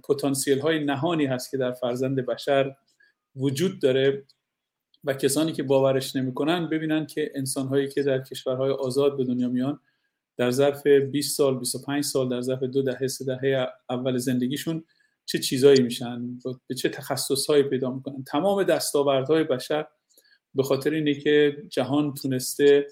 [0.00, 2.74] پتانسیل های نهانی هست که در فرزند بشر
[3.36, 4.24] وجود داره
[5.04, 9.48] و کسانی که باورش نمی‌کنن ببینن که انسان هایی که در کشورهای آزاد به دنیا
[9.48, 9.80] میان
[10.36, 14.84] در ظرف 20 سال 25 سال در ظرف دو دهه سه دهه اول زندگیشون
[15.26, 19.86] چه چیزایی میشن؟ به چه تخصصهایی پیدا می‌کنن؟ تمام دستاوردهای بشر
[20.54, 22.86] به خاطر اینه که جهان تونسته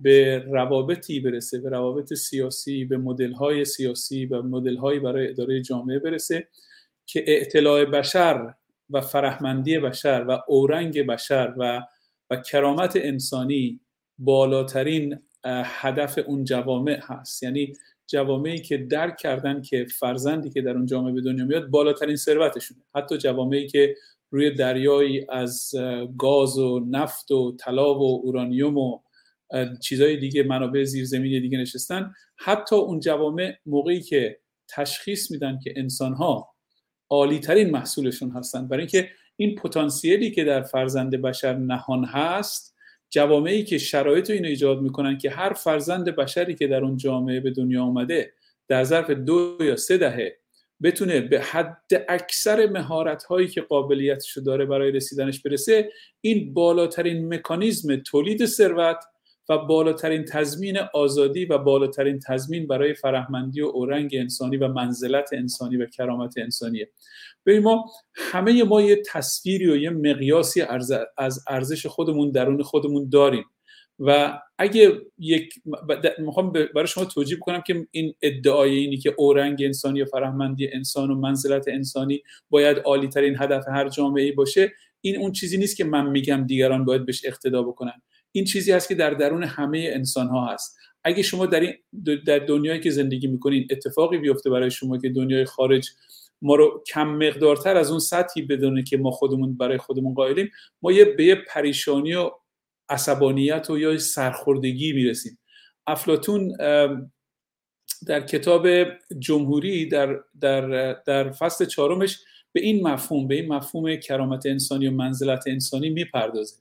[0.00, 6.48] به روابطی برسه به روابط سیاسی به مدل سیاسی و مدل برای اداره جامعه برسه
[7.06, 8.54] که اطلاع بشر
[8.90, 11.82] و فرهمندی بشر و اورنگ بشر و
[12.30, 13.80] و کرامت انسانی
[14.18, 17.42] بالاترین هدف اون جوامع هست.
[17.42, 17.72] یعنی
[18.06, 22.80] جوامعی که درک کردن که فرزندی که در اون جامعه به دنیا میاد بالاترین ثروتشونه.
[22.94, 23.96] حتی جوامعی که
[24.30, 25.74] روی دریایی از
[26.18, 29.00] گاز و نفت و طلا و اورانیوم و
[29.80, 32.12] چیزهای دیگه منابع زیرزمینی دیگه نشستن.
[32.36, 34.38] حتی اون جوامع موقعی که
[34.68, 36.54] تشخیص میدن که انسان ها
[37.10, 38.68] عالی ترین محصولشون هستن.
[38.68, 42.72] برای اینکه این پتانسیلی که در فرزند بشر نهان هست
[43.10, 47.40] جوامعی که شرایط رو اینو ایجاد می‌کنن که هر فرزند بشری که در اون جامعه
[47.40, 48.32] به دنیا آمده
[48.68, 50.38] در ظرف دو یا سه دهه
[50.82, 57.96] بتونه به حد اکثر مهارت هایی که قابلیتش داره برای رسیدنش برسه این بالاترین مکانیزم
[57.96, 59.04] تولید ثروت
[59.48, 65.76] و بالاترین تضمین آزادی و بالاترین تضمین برای فرهمندی و اورنگ انسانی و منزلت انسانی
[65.76, 66.90] و کرامت انسانیه.
[67.46, 70.62] ببین ما همه ما یه تصویری و یه مقیاسی
[71.18, 73.44] از ارزش خودمون درون خودمون داریم.
[73.98, 75.54] و اگه یک
[76.18, 81.10] می‌خوام برای شما توجیه کنم که این ادعای اینی که اورنگ انسانی و فرهمندی انسان
[81.10, 85.84] و منزلت انسانی باید عالی ترین هدف هر جامعه باشه این اون چیزی نیست که
[85.84, 88.02] من میگم دیگران باید بهش اقتدا بکنن.
[88.32, 90.78] این چیزی هست که در درون همه انسان ها هست.
[91.04, 91.74] اگه شما در, این
[92.26, 95.90] در دنیایی که زندگی می‌کنین اتفاقی بیفته برای شما که دنیای خارج
[96.42, 100.50] ما رو کم مقدارتر از اون سطحی بدونه که ما خودمون برای خودمون قائلیم
[100.82, 102.30] ما یه به پریشانی و
[102.88, 105.38] عصبانیت و یا سرخوردگی می‌رسیم.
[105.86, 106.56] افلاتون
[108.06, 108.68] در کتاب
[109.18, 112.18] جمهوری در, در, در فصل چهارمش
[112.52, 116.56] به این مفهوم به این مفهوم کرامت انسانی و منزلت انسانی می‌پردازه.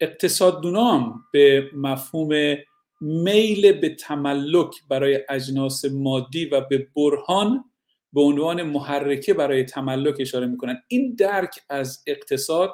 [0.00, 2.56] اقتصاددونام به مفهوم
[3.00, 7.64] میل به تملک برای اجناس مادی و به برهان
[8.12, 10.82] به عنوان محرکه برای تملک اشاره می‌کنن.
[10.88, 12.72] این درک از اقتصاد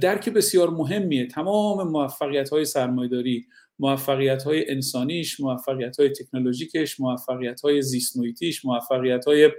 [0.00, 1.26] درک بسیار مهمیه.
[1.26, 3.46] تمام موفقیت های سرمایداری
[3.78, 8.16] موفقیت های انسانیش موفقیت های تکنولوژیکش موفقیت های زیست
[8.64, 9.50] موفقیت های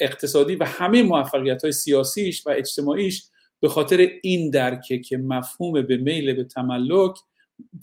[0.00, 3.24] اقتصادی و همه موفقیت های سیاسیش و اجتماعیش
[3.62, 7.18] به خاطر این درکه که مفهوم به میل به تملک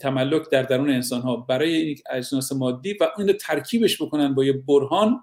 [0.00, 4.52] تملک در درون انسان ها برای یک اجناس مادی و اون ترکیبش بکنن با یه
[4.52, 5.20] برهان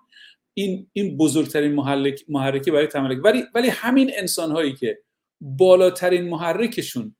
[0.54, 3.26] این این بزرگترین محرک محرکه برای تملک.
[3.26, 5.00] ولی ولی همین انسان هایی که
[5.42, 7.16] بالاترین محرکشون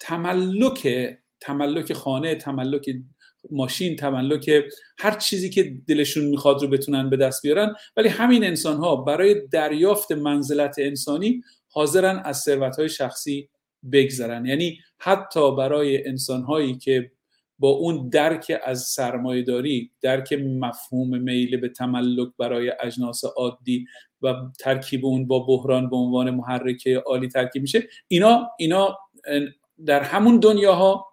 [0.00, 0.88] تملک
[1.40, 2.90] تملک خانه تملک
[3.50, 4.50] ماشین تملک
[4.98, 7.74] هر چیزی که دلشون می‌خواد رو بتونن به دست بیارن.
[7.96, 13.48] ولی همین انسان ها برای دریافت منزلت انسانی حاضرن از ثروت شخصی
[13.92, 14.46] بگذرن.
[14.46, 17.10] یعنی حتی برای انسان هایی که
[17.58, 23.86] با اون درک از سرمایهداری درک مفهوم میل به تملک برای اجناس عادی
[24.22, 28.98] و ترکیب اون با بحران به عنوان محرکه عالی ترکیب میشه اینا اینا
[29.86, 31.06] در همون دنیاها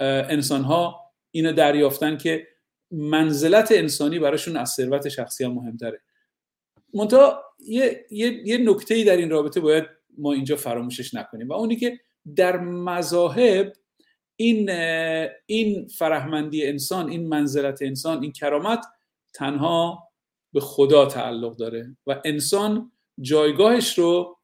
[0.00, 2.46] انسان ها اینو دریافتن که
[2.90, 6.00] منزلت انسانی براشون از ثروت شخصی هم مهمتره.
[6.94, 9.84] منتها یه, یه،, یه نکته در این رابطه باید
[10.18, 12.00] ما اینجا فراموشش نکنیم و اونی که
[12.36, 13.72] در مذاهب
[14.36, 14.70] این
[15.46, 18.86] این فرهمندی انسان این منزلت انسان این کرامت
[19.34, 20.08] تنها
[20.52, 24.38] به خدا تعلق داره و انسان جایگاهش رو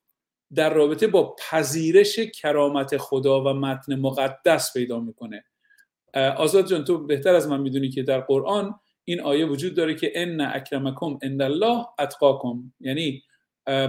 [0.55, 5.45] در رابطه با پذیرش کرامت خدا و متن مقدس پیدا می‌کنه.
[6.37, 10.13] آزاد جان تو بهتر از من می‌دونی که در قرآن این آیه وجود داره که
[10.15, 12.73] ان اکرمکم عند الله اتقاکم.
[12.81, 13.23] یعنی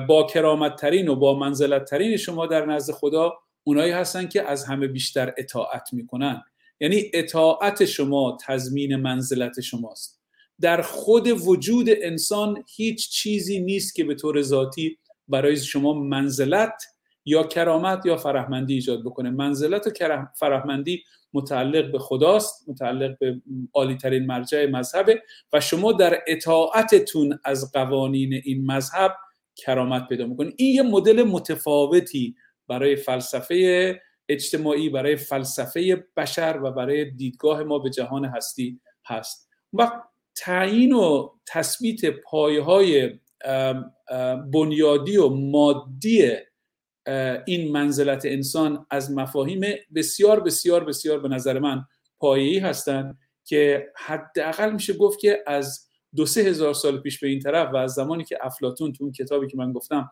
[0.07, 4.65] با کرامت ترین و با منزلت ترین شما در نزد خدا اونایی هستن که از
[4.65, 6.43] همه بیشتر اطاعت می‌کنن.
[6.79, 10.21] یعنی اطاعت شما تضمین منزلت شماست.
[10.61, 16.83] در خود وجود انسان هیچ چیزی نیست که به طور ذاتی برای شما منزلت
[17.25, 19.29] یا کرامت یا فرهمندی ایجاد بکنه.
[19.29, 21.03] منزلت و فرهمندی
[21.33, 23.41] متعلق به خداست متعلق به
[23.73, 25.21] عالی ترین مرجع مذهبه
[25.53, 29.15] و شما در اطاعتتون از قوانین این مذهب
[29.55, 30.53] کرامت پیدا می‌کنید.
[30.57, 32.35] این یه مدل متفاوتی
[32.67, 39.49] برای فلسفه اجتماعی برای فلسفه بشر و برای دیدگاه ما به جهان هستی هست.
[39.73, 39.91] و
[40.35, 43.19] تعیین و تثبیت پایه های
[44.53, 46.31] بنیادی و مادی
[47.45, 49.61] این منزلت انسان از مفاهیم
[49.95, 51.85] بسیار بسیار بسیار به نظر من
[52.19, 57.39] پایه‌ای هستند که حداقل میشه گفت که از دو سه هزار سال پیش به این
[57.39, 60.09] طرف و از زمانی که افلاتون تو اون کتابی که من گفتم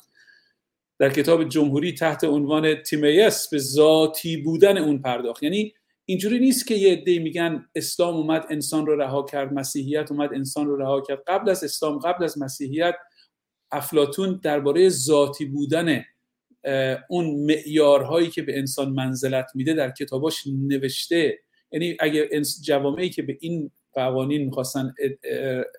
[0.99, 5.43] در کتاب جمهوری تحت عنوان تیمیس به ذاتی بودن اون پرداخت.
[5.43, 5.73] یعنی
[6.05, 10.67] اینجوری نیست که یه عده میگن اسلام اومد انسان رو رها کرد مسیحیت اومد انسان
[10.67, 11.23] رو رها کرد.
[11.27, 12.95] قبل از اسلام قبل از مسیحیت
[13.71, 16.03] افلاتون درباره ذاتی بودن
[17.09, 21.39] اون معیارهایی که به انسان منزلت میده در کتاباش نوشته.
[21.71, 22.29] یعنی اگه
[22.63, 24.93] جوامعی که به این قوانین می‌خواستن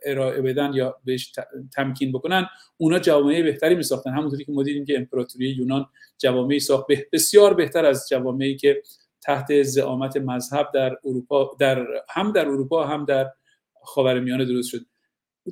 [0.04, 1.32] ارائه بدن یا بهش
[1.74, 2.46] تمکین بکنن
[2.76, 4.10] اونا جوامع بهتری میساختن.
[4.10, 5.86] همونطوری که ما دیدیم که امپراتوری یونان
[6.18, 6.86] جوامعی ساخت.
[7.12, 8.82] بسیار بهتر از جوامعی که
[9.22, 13.30] تحت زعامت مذهب در اروپا در هم در اروپا هم در
[13.82, 14.80] خاورمیانه درست شد.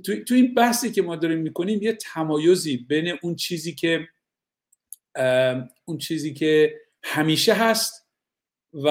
[0.04, 4.08] تو, تو این بحثی که ما داریم می‌کنیم یه تمایزی بین اون چیزی که
[5.84, 8.06] اون چیزی که همیشه هست
[8.74, 8.88] و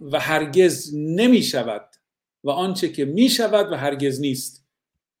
[0.00, 1.90] و هرگز نمی شود
[2.44, 4.64] و آنچه که می شود و هرگز نیست.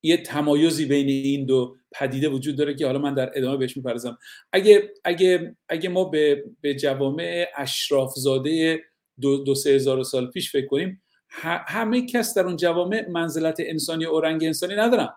[0.02, 4.18] یه تمایزی بین این دو پدیده وجود داره که حالا من در ادامه بهش میپرزم
[4.52, 8.80] اگه اگه اگه ما به, به جوامع اشراف زاده
[9.20, 11.02] دو, دو سه هزار سال پیش فکر کنیم
[11.66, 15.08] همه کس در اون جوامع منزلت انسانی اورنگ انسانی ندارن.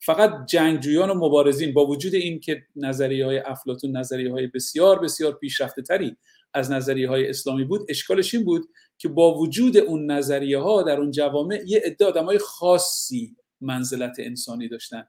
[0.00, 5.32] فقط جنگجویان و مبارزین با وجود این که نظریه های افلاتون نظریه های بسیار بسیار
[5.32, 6.16] پیشرفته تری
[6.54, 11.00] از نظریه های اسلامی بود اشکالش این بود که با وجود اون نظریه ها در
[11.00, 15.04] اون جوامع یه عده آدم های خاصی منزلت انسانی داشتن.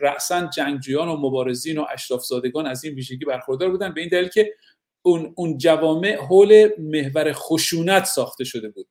[0.00, 4.28] رأسا جنگجویان و مبارزین و اشراف زادگان از این ویژگی برخوردار بودن به این دلیل
[4.28, 4.54] که
[5.02, 8.88] اون, اون جوامع حول محور خشونت ساخته شده بود.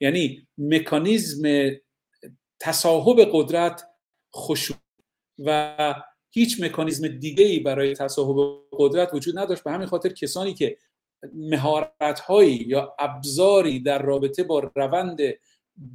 [0.00, 1.70] یعنی مکانیزم
[2.60, 3.89] تصاحب قدرت
[4.36, 4.80] خشونت
[5.38, 5.94] و
[6.30, 9.64] هیچ مکانیزم دیگه ای برای تصاحب قدرت وجود نداشت.
[9.64, 10.76] به همین خاطر کسانی که
[11.34, 15.20] مهارت هایی یا ابزاری در رابطه با روند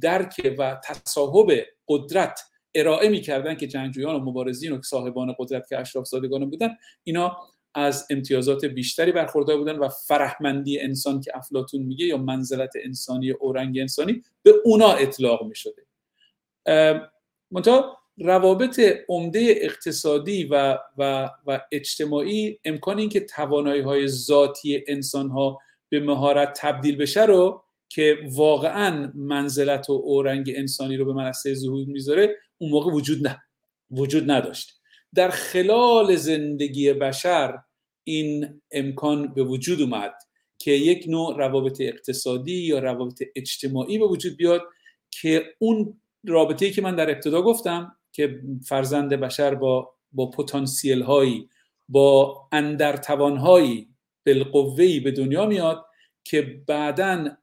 [0.00, 1.52] درک و تصاحب
[1.88, 2.40] قدرت
[2.74, 7.36] ارائه می‌کردن که جنگجویان و مبارزین و صاحبان قدرت که اشراف زادگان بودن اینا
[7.74, 13.78] از امتیازات بیشتری برخوردار بودن و فرهمندی انسان که افلاتون میگه یا منزلت انسانی اورنگ
[13.78, 15.86] انسانی به اونا اطلاق می‌شده.
[17.50, 25.30] منتها روابط عمده اقتصادی و, و, و اجتماعی امکان این که توانایی های ذاتی انسان
[25.30, 31.54] ها به مهارت تبدیل بشه رو که واقعا منزلت و اورنگ انسانی رو به منصه
[31.54, 33.42] ظهور می‌ذاره اون موقع وجود نه
[33.90, 34.80] وجود نداشت.
[35.14, 37.58] در خلال زندگی بشر
[38.04, 40.14] این امکان به وجود اومد
[40.58, 44.62] که یک نوع روابط اقتصادی یا روابط اجتماعی به وجود بیاد
[45.10, 51.48] که اون رابطه‌ای که من در ابتدا گفتم که فرزند بشر با با پتانسیل هایی
[51.88, 53.88] با اندرتوان هایی
[54.26, 55.84] بالقوه‌ای به دنیا میاد
[56.24, 57.36] که بعدا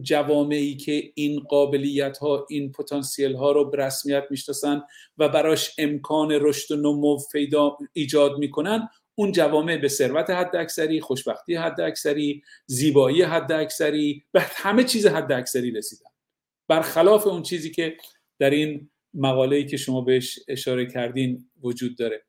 [0.00, 4.82] جوامعی که این قابلیت ها این پتانسیل ها رو به رسمیت می‌شناسن
[5.18, 11.00] و براش امکان رشد و نمو پیدا ایجاد می‌کنن اون جوامع به ثروت حد اکثری
[11.00, 16.10] خوشبختی حد اکثری زیبایی حد اکثری به همه چیز حد اکثری رسیدن.
[16.68, 17.96] برخلاف اون چیزی که
[18.38, 22.24] در این مقاله‌ای که شما بهش اشاره کردین وجود داره.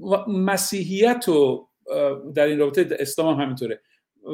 [0.00, 1.68] و مسیحیت و
[2.34, 3.80] در این رابطه اسلام هم همینطوره.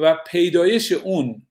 [0.02, 1.42] و پیدایش اون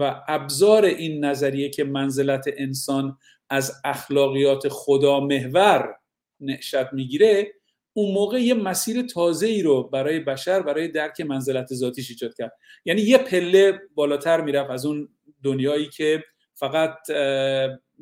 [0.00, 3.18] و ابزار این نظریه که منزلت انسان
[3.50, 5.94] از اخلاقیات خدا محور
[6.40, 7.52] نشد می‌گیره
[7.92, 12.52] اون موقع یه مسیر تازه ای رو برای بشر برای درک منزلت ذاتیش ایجاد کرد.
[12.84, 15.08] یعنی یه پله بالاتر می‌رفت از اون
[15.42, 16.24] دنیایی که
[16.54, 16.96] فقط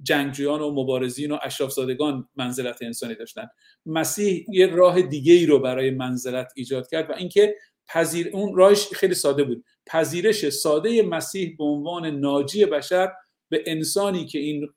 [0.02, 3.48] جنگجویان و مبارزین و اشرافزادگان منزلت انسانی داشتن.
[3.86, 7.56] مسیح یه راه دیگه ای رو برای منزلت ایجاد کرد و اینکه
[7.88, 9.64] پذیر اون راهش خیلی ساده بود.
[9.86, 13.12] پذیرش ساده مسیح به عنوان ناجی بشر
[13.48, 14.68] به انسانی که این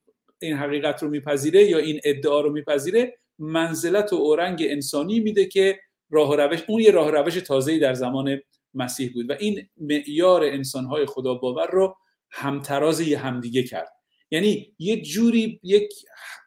[0.41, 5.79] این حقیقت رو میپذیره یا این ادعا رو میپذیره منزلت و اورنگ انسانی میده که
[6.09, 8.39] راه روش اون یه راه روش تازه‌ای در زمان
[8.73, 11.97] مسیح بود و این معیار انسانهای خدا باور رو
[12.31, 13.94] همتراز همدیگه کرد.
[14.31, 15.93] یعنی یه جوری یک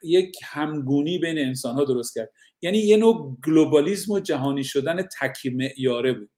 [0.03, 2.31] یک همگونی بین انسان ها درست کرد.
[2.62, 6.31] یعنی یه نوع گلوبالیسم و جهانی شدن تکی معیاره بود.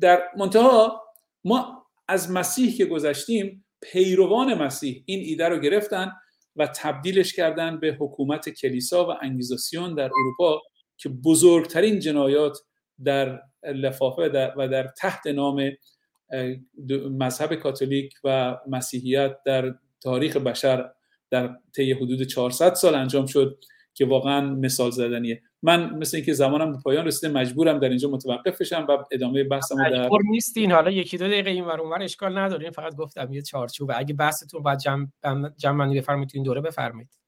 [0.00, 1.02] در منتها
[1.44, 6.12] ما از مسیح که گذشتیم پیروان مسیح این ایده رو گرفتن
[6.56, 10.62] و تبدیلش کردن به حکومت کلیسا و انگیزاسیون در اروپا
[10.96, 12.58] که بزرگترین جنایات
[13.04, 15.70] در لفافه و در تحت نام
[17.10, 20.90] مذهب کاتولیک و مسیحیت در تاریخ بشر
[21.30, 23.58] در طی حدود 400 سال انجام شد
[23.94, 25.42] که واقعا مثال زدنیه.
[25.62, 29.90] من مثل اینکه زمانم به پایان رسیده مجبورم در اینجا متوقف بشم و ادامه بحثمو
[29.90, 30.72] در نیستین.
[30.72, 34.62] حالا یکی دو دقیقه این ور اونور اشکال ندارین فقط گفتم یه چارچوب اگه بحثتون
[34.62, 35.06] بعد جمع
[35.56, 37.18] جمع بفرمایید این دوره بفرمایید.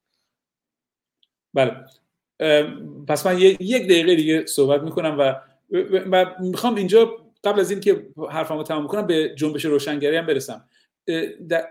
[1.53, 1.75] بله.
[3.07, 5.35] پس من یک دقیقه دیگه صحبت می‌کنم و
[6.11, 10.65] و می‌خوام اینجا قبل از اینکه حرفمو تمام کنم به جنبش روشنگری هم برسم.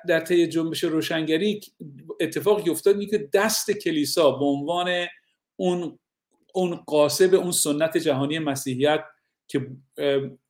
[0.06, 1.60] در, طی جنبش روشنگری
[2.20, 5.06] اتفاقی افتاد اینه که دست کلیسا به عنوان
[5.56, 5.98] اون
[6.54, 9.04] اون قاسب اون سنت جهانی مسیحیت
[9.48, 9.66] که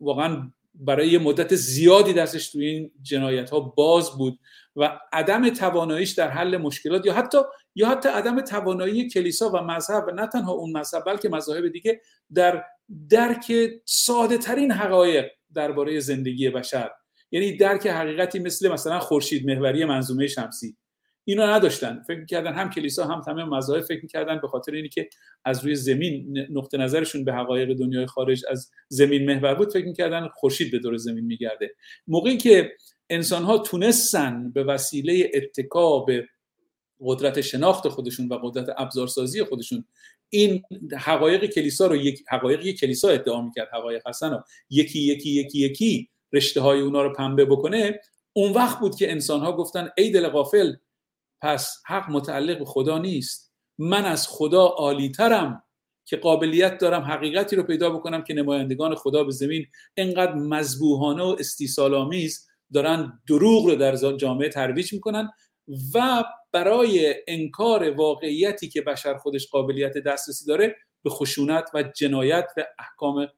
[0.00, 4.38] واقعا برای یه مدت زیادی دستش توی این جنایت ها باز بود
[4.76, 7.38] و عدم تواناییش در حل مشکلات یا حتی
[7.74, 12.00] یا حتی عدم توانایی کلیسا و مذهب و نه تنها اون مذهب بلکه مذاهب دیگه
[12.34, 12.64] در
[13.08, 13.52] درک
[13.84, 16.90] ساده ترین حقایق درباره زندگی بشر
[17.32, 20.76] یعنی درک حقیقتی مثل مثلا خورشید محوری منظومه شمسی.
[21.24, 22.02] اینا نداشتن.
[22.06, 25.08] فکر می‌کردن هم کلیسا هم تمام مذاهب فکر می‌کردن به خاطر اینی که
[25.44, 30.28] از روی زمین نقطه نظرشون به حقایق دنیای خارج از زمین محور بود فکر می‌کردن
[30.28, 31.74] خورشید به دور زمین میگرده.
[32.06, 32.72] موقعی که
[33.10, 36.28] انسان ها تونستن به وسیله اتکا به
[37.00, 39.84] قدرت شناخت خودشون و قدرت ابزارسازی خودشون
[40.28, 40.62] این
[40.98, 44.42] حقایق کلیسا رو یک حقایق کلیسا ادعا می‌کرد حقایق حسن رو.
[44.70, 48.00] یکی یکی یکی یکی رشته های اونا رو پنبه بکنه
[48.32, 50.74] اون وقت بود که انسان ها گفتن ای دل غافل
[51.42, 53.54] پس حق متعلق به خدا نیست.
[53.78, 55.62] من از خدا عالیترم
[56.04, 59.66] که قابلیت دارم حقیقتی رو پیدا بکنم که نمایندگان خدا به زمین
[59.96, 65.30] انقدر مذبوحانه و استیصالآمیز دارن دروغ رو در جامعه ترویج می‌کنن
[65.94, 72.64] و برای انکار واقعیتی که بشر خودش قابلیت دسترسی داره به خشونت و جنایت و
[72.78, 73.28] احکام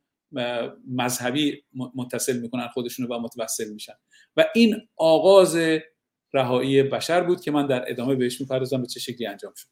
[0.89, 1.63] مذهبی
[1.95, 3.95] متصل می‌کنن خودشون و متوسل میشن.
[4.37, 5.59] و این آغاز
[6.33, 9.69] رهایی بشر بود که من در ادامه بهش می‌پردازم به چه شکلی انجام شد.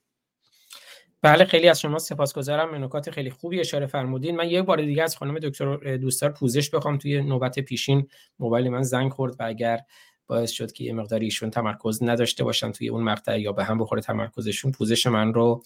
[1.22, 2.70] بله خیلی از شما سپاسگزارم.
[2.70, 4.36] به نکات خیلی خوبی اشاره فرمودین.
[4.36, 6.98] من یک بار دیگه از خانم دکتر دوستار پوزش بخوام.
[6.98, 8.08] توی نوبت پیشین
[8.38, 9.80] موبایل من زنگ خورد و اگر
[10.26, 13.78] باعث شد که یه مقداری ایشون تمرکز نداشته باشن توی اون مقطع یا به هم
[13.78, 15.62] بخوره تمرکزشون پوزش من رو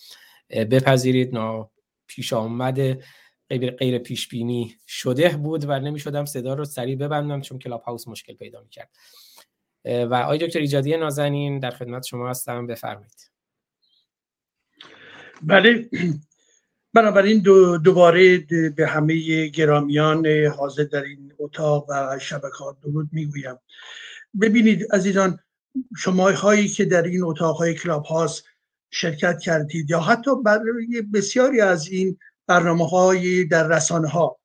[0.51, 1.35] بپذیرید.
[1.35, 1.71] نا
[2.07, 3.03] پیش آمده.
[3.51, 8.09] غیر غیر پیش بینی شده بود و نمی‌شدم صدا رو سریع ببندم چون کلاب هاوس
[8.09, 8.91] مشکل پیدا می‌کرد.
[9.85, 13.31] و آقای دکتر ایجادی نازنین در خدمت شما هستم بفرمایید.
[15.43, 15.89] بله.
[16.93, 18.39] بنابراین دو دوباره
[18.77, 23.57] به همه گرامیان حاضر در این اتاق و شبکات درود می‌گویم.
[24.41, 25.39] ببینید عزیزان
[25.97, 28.45] شما هایی که در این اتاق های کلاب هاست
[28.91, 34.39] شرکت کردید یا حتی برای بسیاری از این برنامه های در رسانه ها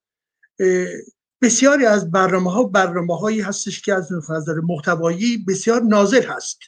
[1.41, 6.59] بسیاری از برنامه ها برنامه هایی هستش که از نظر محتوایی بسیار ناظر هست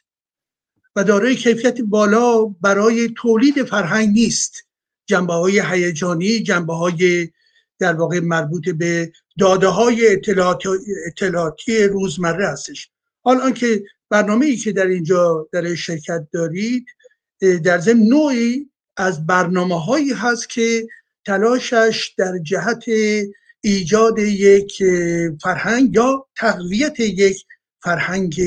[0.95, 4.67] و دارای کیفیت بالا برای تولید فرهنگ نیست.
[5.05, 7.29] جنبه های هیجانی جنبه های
[7.79, 10.69] در واقع مربوط به داده های اطلاعاتی,
[11.05, 12.91] اطلاعاتی روزمره هستش.
[13.23, 16.85] حال آنکه برنامه ای که در اینجا در شرکت دارید
[17.63, 20.87] در ضمن نوعی از برنامه هایی هست که
[21.25, 22.83] تلاشش در جهت
[23.61, 24.83] ایجاد یک
[25.43, 27.45] فرهنگ یا تقویت یک
[27.83, 28.41] فرهنگ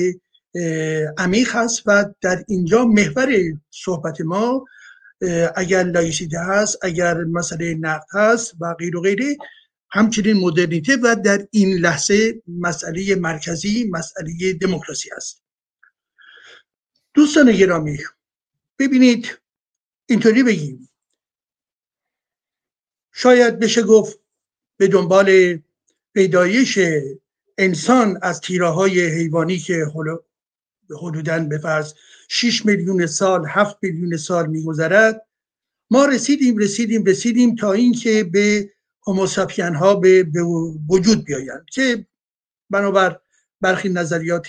[1.18, 3.28] عمیق هست و در اینجا محور
[3.70, 4.64] صحبت ما
[5.56, 9.36] اگر لایسیته هست اگر مسئله نقد هست و غیر و غیره
[9.90, 15.42] همچنین مدرنیته و در این لحظه مسئله مرکزی مسئله دموکراسی است.
[17.14, 17.98] دوستان گرامی
[18.78, 19.38] ببینید
[20.06, 20.88] اینطوری بگیم.
[23.14, 24.18] شاید بشه گفت
[24.76, 25.58] به دنبال
[26.14, 26.78] پیدایش
[27.58, 29.86] انسان از تیره های حیوانی که
[31.02, 31.94] حدودا به فرض
[32.28, 35.26] 6 میلیون سال 7 میلیون سال میگذرد.
[35.90, 38.70] ما رسیدیم رسیدیم رسیدیم تا اینکه به
[39.06, 40.26] هوموساپین ها به,
[40.88, 42.06] وجود بیایند که
[42.70, 43.20] بنابر
[43.60, 44.48] برخی نظریات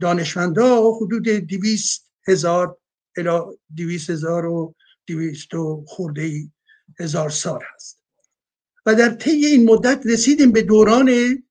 [0.00, 2.78] دانشمندا حدود دیویست هزار
[3.16, 4.74] الا دیویست هزار و
[5.06, 6.30] دیویست و خورده
[7.00, 8.00] هزار سال هست.
[8.86, 11.10] و در طی این مدت رسیدیم به دوران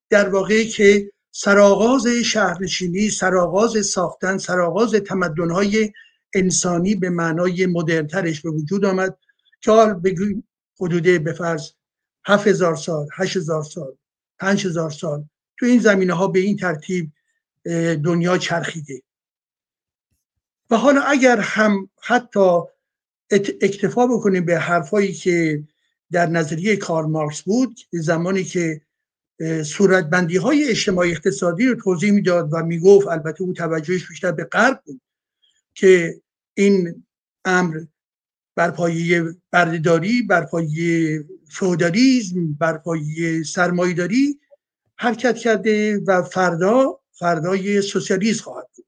[0.09, 5.91] در واقع که سرآغاز شهرنشینی سرآغاز ساختن سرآغاز تمدنهای
[6.33, 9.17] انسانی به معنای مدرنترش به وجود آمد
[9.61, 10.47] که حال بگویم
[10.79, 11.71] حدوده به فرض
[12.25, 13.97] هفت هزار سال هشت هزار سال
[14.39, 15.25] پنج هزار سال
[15.59, 17.11] تو این زمینه ها به این ترتیب
[18.05, 19.01] دنیا چرخیده.
[20.69, 22.59] و حالا اگر هم حتی
[23.61, 25.63] اکتفا بکنیم به حرفایی که
[26.11, 28.81] در نظریه کار مارکس بود زمانی که
[29.65, 34.81] صورتبندی های اجتماعی اقتصادی رو توضیح می‌داد و می‌گفت البته او توجهش بیشتر به غرب
[34.85, 35.01] بود
[35.75, 36.21] که
[36.53, 37.05] این
[37.45, 37.79] امر
[38.55, 44.39] بر پایه بردهداری بر پایه فودالیزم بر پایه سرمایهداری
[44.95, 48.85] حرکت کرده و فردا فردای سوسیالیسم خواهد بود.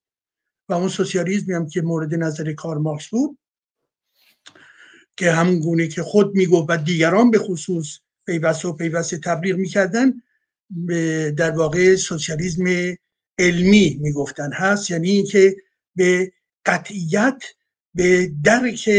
[0.70, 3.38] و اون سوسیالیسمی هم که مورد نظر کار مارکس بود
[5.18, 10.14] که همون گونه که خود می‌گفت و دیگران به خصوص پیوسته و پیوسته تبلیغ می‌کردن
[11.38, 12.96] در واقع سوسیالیسم
[13.40, 14.54] علمی می‌گفتن.
[14.54, 15.56] هست یعنی اینکه
[15.96, 16.32] به
[16.66, 17.44] قطعیت
[17.96, 18.90] به درک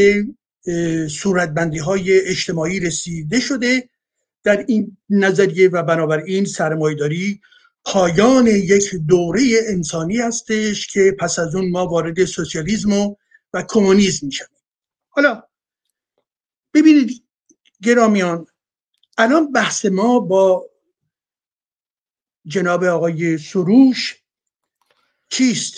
[1.11, 3.89] صورتبندی های اجتماعی رسیده شده.
[4.45, 7.41] در این نظریه و بنابراین سرمایداری
[7.85, 13.14] پایان یک دوره انسانی هستش که پس از اون ما وارد سوسیالیسم و,
[13.55, 14.47] و کمونیسم میشیم
[15.09, 15.43] حالا
[16.77, 17.22] ببینید
[17.83, 18.47] گرامیان
[19.18, 20.70] الان بحث ما با
[22.47, 24.16] جناب آقای سروش
[25.29, 25.74] چیست؟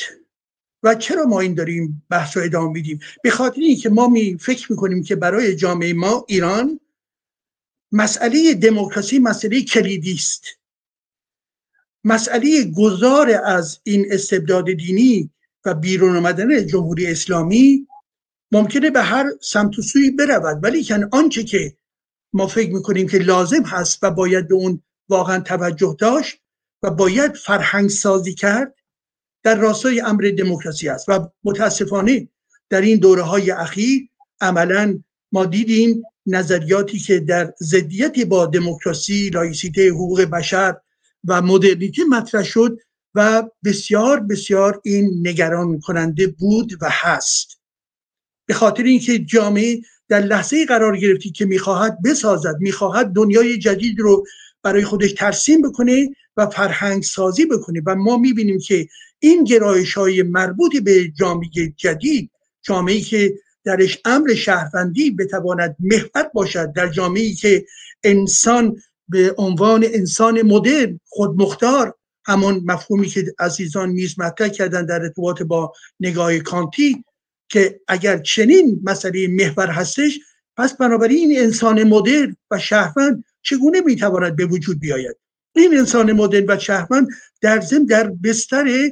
[0.82, 4.72] و چرا ما این داریم بحث رو ادامه میدیم؟ به خاطر اینکه ما می فکر
[4.72, 6.80] می‌کنیم که برای جامعه ما ایران
[7.92, 10.44] مسئله دموکراسی مسئله کلیدی است.
[12.04, 15.30] مسئله گذار از این استبداد دینی
[15.64, 17.86] و بیرون آمدن جمهوری اسلامی
[18.52, 20.64] ممکنه به هر سمت و سوی برود.
[20.64, 21.76] ولی کن آنچه که
[22.32, 26.36] ما فکر می‌کنیم که لازم هست و باید به اون واقعا توجه داشت
[26.82, 28.74] و باید فرهنگ سازی کرد
[29.42, 31.08] در راستای امر دموکراسی است.
[31.08, 32.28] و متاسفانه
[32.70, 34.08] در این دوره های اخیر
[34.40, 40.76] عملا ما دیدیم نظریاتی که در ضدیت با دموکراسی لایسیته حقوق بشر
[41.24, 42.78] و مدرنیته مطرح شد
[43.14, 47.57] و بسیار بسیار این نگران کننده بود و هست.
[48.48, 54.24] به خاطر اینکه جامعه در لحظه قرار گرفتی که می‌خواهد بسازد می‌خواهد دنیای جدید رو
[54.62, 57.82] برای خودش ترسیم بکنه و فرهنگ سازی بکنه.
[57.86, 58.88] و ما می‌بینیم که
[59.18, 62.30] این گرایش های مربوط به جامعه جدید
[62.62, 63.34] جامعه که
[63.64, 67.64] درش امر شهروندی بتواند محور باشد در جامعه که
[68.04, 68.76] انسان
[69.08, 71.94] به عنوان انسان مدرن خودمختار
[72.26, 77.04] همان مفهومی که عزیزان نیز مطرح کردن در ارتباط با نگاه کانتی
[77.48, 80.20] که اگر چنین مسئله محور هستش
[80.56, 85.16] پس بنابراین این انسان مدرن و شهروند چگونه می‌تواند به وجود بیاید؟
[85.56, 87.08] این انسان مدرن و شهروند
[87.40, 88.90] در ضمن در بستر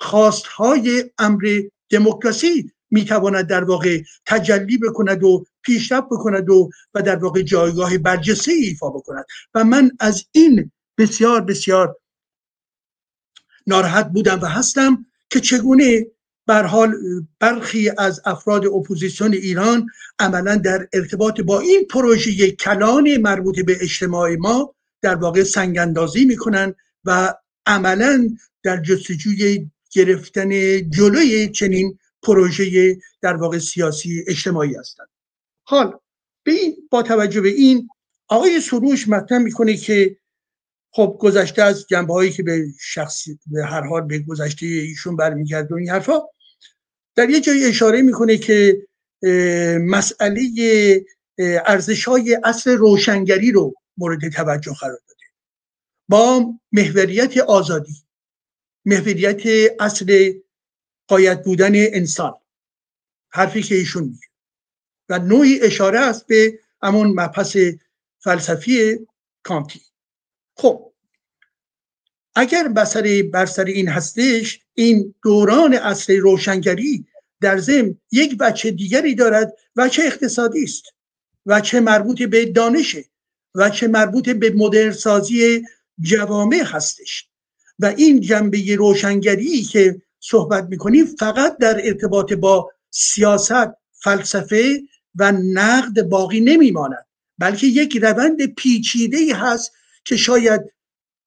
[0.00, 7.42] خواستهای امر دموکراسی می‌تواند در واقع تجلی بکند و پیشرفت بکند و و در واقع
[7.42, 9.24] جایگاه برجسته ایفا بکند.
[9.54, 11.96] و من از این بسیار بسیار
[13.66, 16.06] ناراحت بودم و هستم که چگونه
[16.48, 16.94] بر حال
[17.40, 19.86] برخی از افراد اپوزیسیون ایران
[20.18, 26.24] عملا در ارتباط با این پروژه کلان مربوط به اجتماع ما در واقع سنگ اندازی
[26.24, 26.74] می‌کنن
[27.04, 27.34] و
[27.66, 28.28] عملا
[28.62, 30.50] در جستجوی گرفتن
[30.90, 35.08] جلوی چنین پروژه در واقع سیاسی اجتماعی هستند.
[35.64, 35.98] حال
[36.44, 37.88] به این با توجه به این
[38.28, 40.16] آقای سروش مطرح می‌کنه که
[40.90, 45.74] خب گذشته از جنبه هایی که به شخصی به هر حال به گذشته ایشون برمیگرده
[45.74, 46.20] این حرفا
[47.18, 48.86] در یه جایی اشاره می‌کنه که
[49.80, 50.50] مسئله
[51.66, 55.24] ارزش های اصل روشنگری رو مورد توجه قرار داده.
[56.08, 58.02] با محوریت آزادی
[58.84, 59.42] محوریت
[59.80, 60.32] اصل
[61.08, 62.34] قایت بودن انسان
[63.30, 64.26] حرفی که ایشون میگه.
[65.08, 67.56] و نوعی اشاره است به همون مبحث
[68.18, 69.06] فلسفی
[69.42, 69.80] کانتی.
[70.56, 70.92] خب
[72.34, 72.68] اگر
[73.32, 77.06] بر سر این هستش این دوران اصل روشنگری
[77.40, 79.52] در ضمن یک بچه دیگری دارد
[79.90, 80.84] چه اقتصادی است.
[81.62, 83.04] چه مربوط به دانشه
[83.72, 85.64] چه مربوط به مدرن سازی
[86.00, 87.28] جوامع هستش.
[87.78, 94.80] و این جنبه روشنگری که صحبت می‌کنیم فقط در ارتباط با سیاست فلسفه
[95.14, 97.06] و نقد باقی نمیماند.
[97.38, 99.72] بلکه یک روند پیچیده هست
[100.04, 100.60] که شاید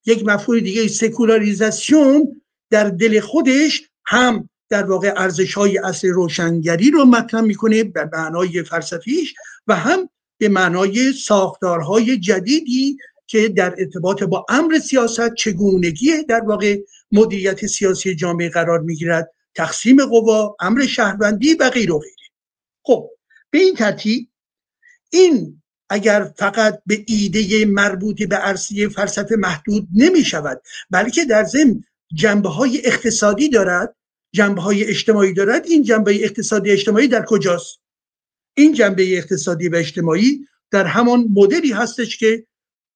[0.06, 7.06] یک مفهوم دیگه سکولاریزاسیون در دل خودش هم در واقع ارزش های اصل روشنگری رو
[7.06, 9.34] مطرح می‌کنه به معنای فلسفیش
[9.68, 12.98] و هم به معنای ساختارهای جدیدی
[13.28, 16.78] که در ارتباط با امر سیاست چگونگی در واقع
[17.12, 22.16] مدیریت سیاسی جامعه قرار می‌گیرد تقسیم قوا امر شهروندی و غیر غیره.
[22.84, 23.10] خب
[23.50, 24.30] به این ترتیب
[25.10, 31.84] این اگر فقط به ایده مربوط به عرصه فلسفه محدود نمی شود بلکه در ضمن
[32.14, 33.96] جنبه های اقتصادی دارد
[34.34, 35.66] جنبه های اجتماعی دارد.
[35.66, 37.80] این جنبه اقتصادی اجتماعی در کجاست؟
[38.58, 42.46] این جنبه اقتصادی و اجتماعی در همان مدلی هستش که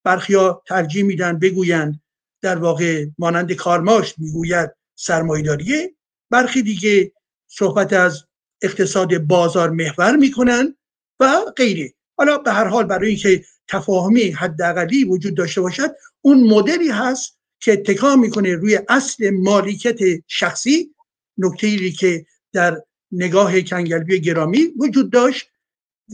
[0.03, 2.01] برخیا ترجیح میدن بگویند.
[2.41, 5.95] در واقع مانند کارماش می‌گوید سرمایداریه
[6.29, 7.11] برخی دیگه
[7.47, 8.23] صحبت از
[8.61, 10.75] اقتصاد بازار محور می‌کنن
[11.19, 11.93] و غیره.
[12.17, 17.73] حالا به هر حال برای اینکه تفاهمی حداقلی وجود داشته باشد اون مدلی هست که
[17.73, 20.94] اتکا می‌کنه روی اصل مالکیت شخصی
[21.37, 22.81] نکته ای که در
[23.11, 25.49] نگاه کنگلبی گرامی وجود داشت.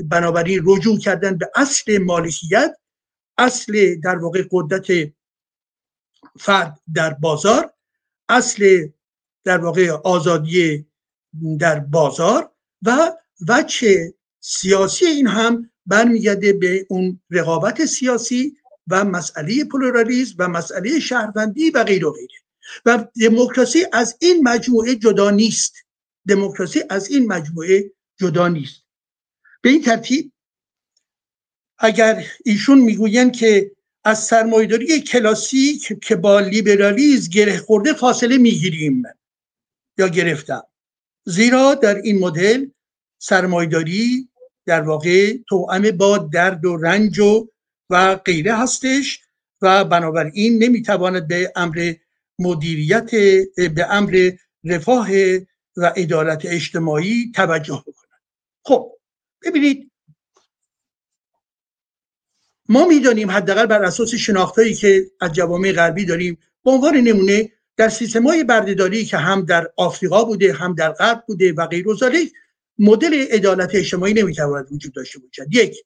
[0.05, 2.75] بنابراین رجوع کردن به اصل مالکیت
[3.37, 5.13] اصل در واقع قدرت
[6.39, 7.73] فرد در بازار
[8.29, 8.87] اصل
[9.43, 10.85] در واقع آزادی
[11.59, 12.51] در بازار
[12.81, 13.11] و
[13.47, 18.57] وچه سیاسی این هم برمیگرده به اون رقابت سیاسی
[18.87, 22.40] و مسئله پلورالیزم و مسئله شهروندی و غیر و غیره.
[22.85, 25.75] و دموکراسی از این مجموعه جدا نیست.
[26.27, 28.83] دموکراسی از این مجموعه جدا نیست.
[29.61, 30.31] به این ترتیب
[31.77, 33.71] اگر ایشون می‌گویند که
[34.03, 39.03] از سرمایداری کلاسیک که با لیبرالیز گره خورده فاصله می‌گیریم
[39.97, 40.63] یا گرفتم.
[41.25, 42.65] زیرا در این مدل
[43.19, 44.29] سرمایداری
[44.65, 47.47] در واقع توأم با درد و رنج و
[47.89, 49.19] و غیره هستش
[49.61, 51.93] و بنابراین نمی‌تواند به امر
[52.39, 53.11] مدیریت
[53.55, 54.31] به امر
[54.63, 55.09] رفاه
[55.77, 58.21] و عدالت اجتماعی توجه بکنند
[58.63, 58.91] خب
[59.43, 59.91] ببینید
[62.69, 67.89] ما می‌دانیم حداقل بر اساس شناختهایی که از جوامع غربی داریم به عنوان نمونه در
[67.89, 71.85] سیستم های بردهداری که هم در آفریقا بوده هم در غرب بوده و غیر
[72.79, 75.45] مدل عدالت اجتماعی نمی‌تواند وجود داشته باشد.
[75.51, 75.77] یک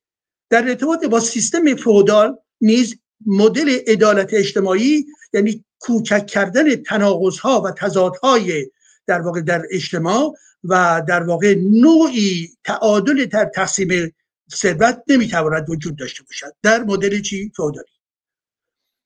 [0.50, 7.72] در ارتباط با سیستم فودال نیز مدل عدالت اجتماعی یعنی کوچک کردن تناقض ها و
[7.72, 8.72] تضادهای
[9.08, 10.34] در واقع در اجتماع
[10.64, 14.16] و در واقع نوعی تعادل در تقسیم
[14.54, 16.56] ثروت نمی‌تواند وجود داشته باشد.
[16.64, 17.88] در مدل چی؟ فودالی.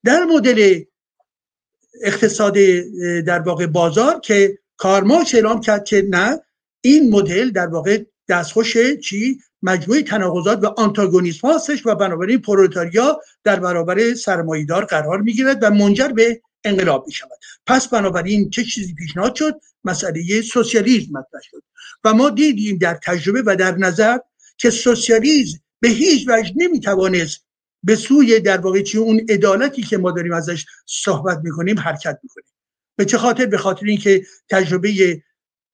[0.05, 0.83] در مدل
[2.03, 2.53] اقتصاد
[3.25, 6.41] در واقع بازار که کارماش اعلام کرد که نه
[6.81, 13.59] این مدل در واقع دستخوش چی؟ مجموعه تناقضات و آنتاگونیسم هستش و بنابراین پرولتاریا در
[13.59, 19.35] برابر سرمایدار قرار می‌گیرد و منجر به انقلاب می شود پس بنابراین چه چیزی پیشنهاد
[19.35, 21.63] شد؟ مسئله سوسیالیسم مطرح شد.
[22.03, 24.17] و ما دیدیم در تجربه و در نظر
[24.57, 27.45] که سوسیالیسم به هیچ وجه نمی‌توانست
[27.83, 32.49] به سوی در واقع چی اون عدالتی که ما داریم ازش صحبت می‌کنیم حرکت می‌کنیم
[32.95, 35.21] به چه خاطر؟ به خاطر اینکه تجربه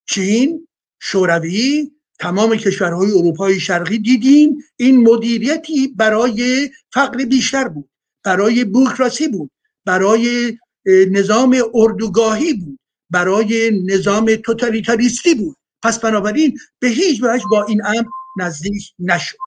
[0.06, 0.68] چین
[1.00, 7.90] شوروی تمام کشورهای اروپای شرقی دیدیم این مدیریتی برای فقر بیشتر بود
[8.24, 9.52] برای بوروکراسی بود
[9.86, 10.58] برای
[10.88, 12.80] نظام اردوگاهی بود.
[13.10, 15.58] برای نظام توتالیتاریستی بود.
[15.84, 18.08] پس بنابراین به هیچ وجه با این امر
[18.40, 19.38] نزدیک نشد.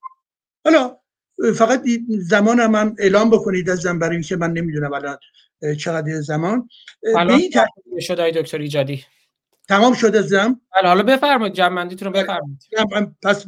[0.65, 0.97] حالا
[1.55, 5.19] فقط زمانم هم اعلام بکنید از برای اینکه من نمی‌دونم الان
[5.79, 6.69] چقدر زمان.
[7.93, 9.05] به شد دکتر ایجادی.
[9.69, 12.59] تمام شده زم بله حالا بفرمایید جمعندیتون رو بفرمایید.
[13.23, 13.45] پس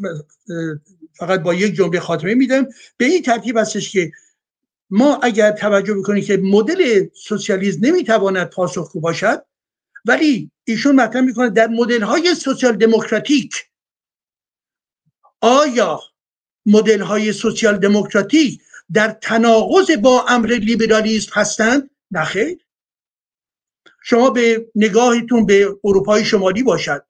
[1.14, 2.66] فقط با یک جمله خاتمه میدم.
[2.97, 4.12] به این ترتیب هستش که
[4.91, 9.45] ما اگر توجه بکنیم که مدل سوسیالیسم نمی‌تواند پاسخگو باشد
[10.05, 13.55] ولی ایشون مطرح می‌کنه در مدل های سوسیال دموکراتیک.
[15.41, 16.01] آیا
[16.66, 18.61] مدل های سوسیال دموکراتیک
[18.93, 22.59] در تناقض با امر لیبرالیسم هستند؟ نخیر
[24.03, 27.05] شما به نگاهتون به اروپای شمالی باشد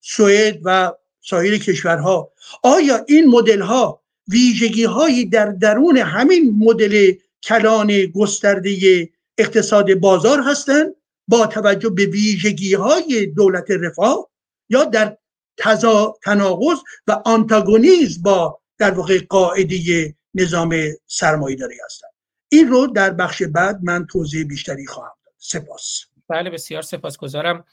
[0.00, 2.32] سوئد و سایر کشورها.
[2.62, 4.01] آیا این مدل ها
[4.32, 7.12] ویژگی هایی در درون همین مدل
[7.42, 9.08] کلان گسترده
[9.38, 10.94] اقتصاد بازار هستند
[11.28, 14.30] با توجه به ویژگی های دولت رفاه
[14.68, 15.16] یا در
[15.56, 20.74] تزا تناقض و آنتاگونیز با در واقع قاعده نظام
[21.06, 22.10] سرمایه داری هستند.
[22.48, 25.34] این رو در بخش بعد من توضیح بیشتری خواهم داد.
[25.38, 26.00] سپاس.
[26.28, 27.64] بله بسیار سپاسگزارم.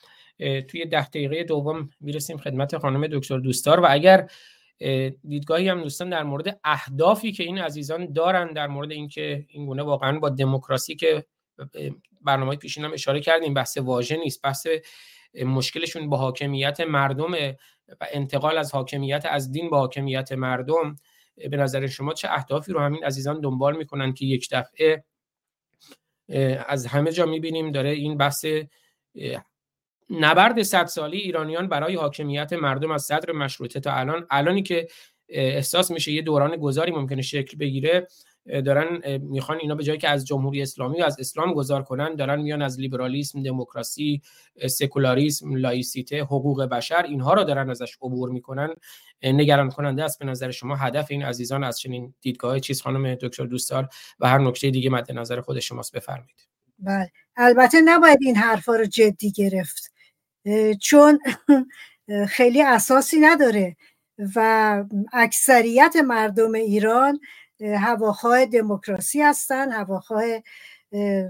[0.68, 4.30] توی ده دقیقه دوم می‌رسیم خدمت خانم دکتر دوستار و اگر
[5.28, 9.84] دیدگاهی هم دوستان در مورد اهدافی که این عزیزان دارن در مورد اینکه این گونه
[9.84, 11.26] واقعا با دموکراسی که
[12.22, 14.68] برنامه پیشین هم اشاره کردیم بحث واژه نیست بحث
[15.46, 17.34] مشکلشون با حاکمیت مردم
[18.02, 20.96] و انتقال از حاکمیت از دین با حاکمیت مردم
[21.36, 25.04] به نظر شما چه اهدافی رو همین عزیزان دنبال می‌کنن که یک دفعه
[26.68, 28.46] از همه جا می‌بینیم داره این بحث
[30.10, 34.88] نبرد صد سالی ایرانیان برای حاکمیت مردم از صدر مشروطه تا الان الانی که
[35.30, 38.08] احساس میشه یه دوران گذاری ممکنه شکل بگیره
[38.66, 42.42] دارن می‌خوان اینا به جایی که از جمهوری اسلامی و از اسلام گذار کنن دارن
[42.42, 44.22] میان از لیبرالیسم دموکراسی
[44.68, 48.70] سکولاریسم لایسیته حقوق بشر اینها رو دارن ازش عبور می‌کنن
[49.24, 53.46] نگران کننده است به نظر شما هدف این عزیزان از چنین دیدگاه چیز خانم دکتر
[53.46, 53.90] دوستار
[54.20, 56.48] و هر نکته دیگه مد نظر خود شماست بفرمایید.
[56.80, 59.92] بله البته نباید این حرفا رو جدی گرفت.
[60.82, 61.20] چون
[62.30, 63.78] خیلی اساسی نداره
[64.36, 64.40] و
[65.14, 67.20] اکثریت مردم ایران
[67.62, 70.24] هواخواه دموکراسی هستند هواخواه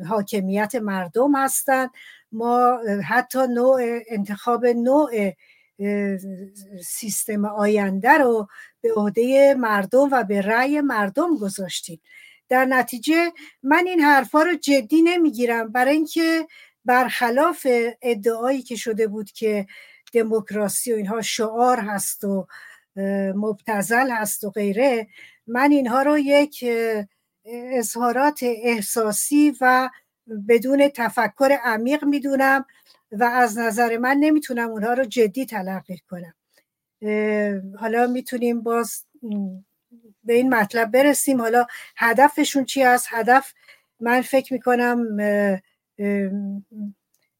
[0.09, 1.89] حاکمیت مردم هستند
[2.31, 5.31] ما حتی نوع انتخاب نوع
[6.85, 8.47] سیستم آینده رو
[8.81, 12.01] به عهده مردم و به رأی مردم گذاشتیم.
[12.49, 13.31] در نتیجه
[13.63, 15.71] من این حرفا رو جدی نمی‌گیرم.
[15.71, 16.47] برای اینکه
[16.85, 17.67] برخلاف
[18.01, 19.67] ادعایی که شده بود که
[20.13, 22.47] دموکراسی و اینها شعار هست و
[23.35, 25.07] مبتزل هست و غیره
[25.47, 26.65] من اینها رو یک
[27.45, 29.89] اظهارات احساسی و
[30.47, 32.65] بدون تفکر عمیق می‌دونم
[33.11, 36.33] و از نظر من نمی‌تونم اونها رو جدی تلقی کنم.
[37.79, 39.05] حالا می‌تونیم باز
[40.23, 41.41] به این مطلب برسیم.
[41.41, 41.65] حالا
[41.97, 43.53] هدفشون چی است هدف
[43.99, 45.17] من فکر می‌کنم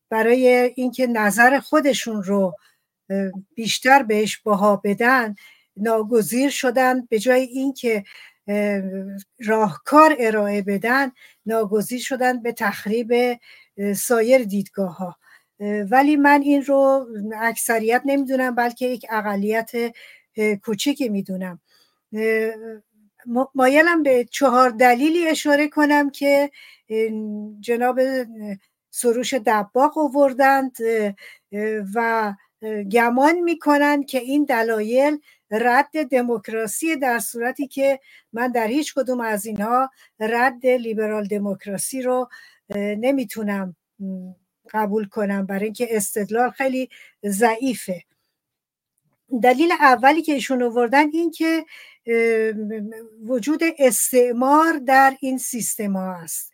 [0.09, 2.55] برای اینکه نظر خودشون رو
[3.55, 5.35] بیشتر بهش باها بدن
[5.77, 7.05] ناگزیر شدن.
[7.05, 8.03] به جای اینکه
[9.39, 11.11] راهکار ارائه بدن
[11.45, 13.39] ناگزیر شدن به تخریب
[13.95, 15.15] سایر دیدگاه ها
[15.91, 17.07] ولی من این رو
[17.41, 19.71] اکثریت نمی‌دونم بلکه یک اقلیت
[20.63, 21.59] کوچیکی می‌دونم.
[23.55, 26.51] مایلم به چهار دلیلی اشاره کنم که
[27.59, 27.99] جناب
[28.91, 30.77] سروش دباغ آوردند
[31.95, 32.33] و
[32.91, 35.19] گمان می‌کنند که این دلایل
[35.51, 37.99] رد دموکراسی در صورتی که
[38.33, 42.29] من در هیچ کدوم از اینها رد لیبرال دموکراسی رو
[42.75, 43.75] نمی‌تونم
[44.71, 45.45] قبول کنم.
[45.45, 46.89] برای اینکه استدلال خیلی
[47.25, 48.03] ضعیفه.
[49.43, 51.65] دلیل اولی که ایشون آوردن این که
[53.25, 56.53] وجود استعمار در این سیستم ها است.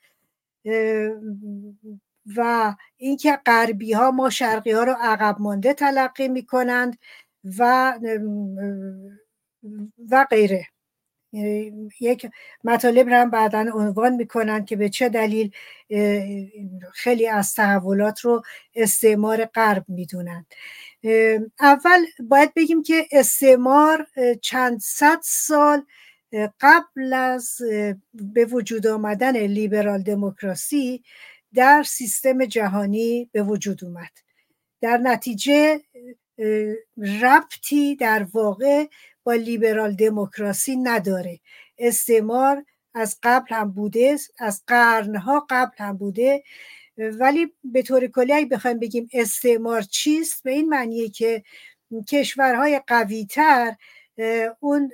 [2.35, 6.97] و اینکه غربی ها ما شرقی ها رو عقب مانده تلقی می کنند
[7.57, 7.93] و
[10.11, 10.67] و غیره.
[11.99, 12.31] یک
[12.63, 15.51] مطالب رو هم بعدا عنوان می‌کنن که به چه دلیل
[16.93, 18.43] خیلی از تحولات رو
[18.75, 20.45] استعمار غرب می‌دونن
[21.59, 24.07] اول باید بگیم که استعمار
[24.41, 25.85] چند صد سال
[26.61, 27.57] قبل از
[28.13, 31.03] به وجود آمدن لیبرال دموکراسی
[31.53, 34.11] در سیستم جهانی به وجود اومد.
[34.81, 35.81] در نتیجه
[37.21, 38.85] ربطی در واقع
[39.23, 41.39] با لیبرال دموکراسی نداره.
[41.77, 46.43] استعمار از قبل هم بوده از قرنها قبل هم بوده.
[46.97, 51.43] ولی به طور کلی اگه بخوایم بگیم استعمار چیست به این معنیه که
[52.09, 53.75] کشورهای قویتر
[54.59, 54.91] اون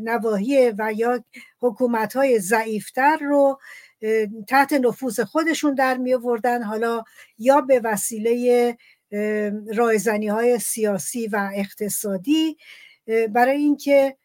[0.00, 1.24] نواحی و یا
[1.60, 3.58] حکومت ضعیفتر رو
[4.48, 6.62] تحت نفوذ خودشون در می آوردن.
[6.62, 7.02] حالا
[7.38, 8.76] یا به وسیله
[9.74, 12.56] رایزنی های سیاسی و اقتصادی
[13.30, 14.16] برای اینکه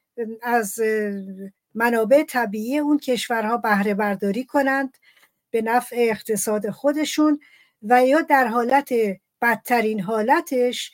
[0.42, 0.80] از
[1.76, 4.98] منابع طبیعی اون کشورها بهره برداری کنند.
[5.52, 7.40] به نفع اقتصاد خودشون
[7.84, 8.94] و یا در حالت
[9.42, 10.92] بدترین حالتش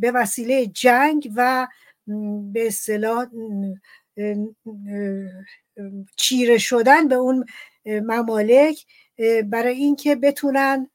[0.00, 1.66] به وسیله جنگ و
[2.52, 3.26] به اصطلاح
[6.16, 7.44] چیره شدن به اون
[7.86, 8.86] ممالک
[9.44, 10.90] برای اینکه بتونن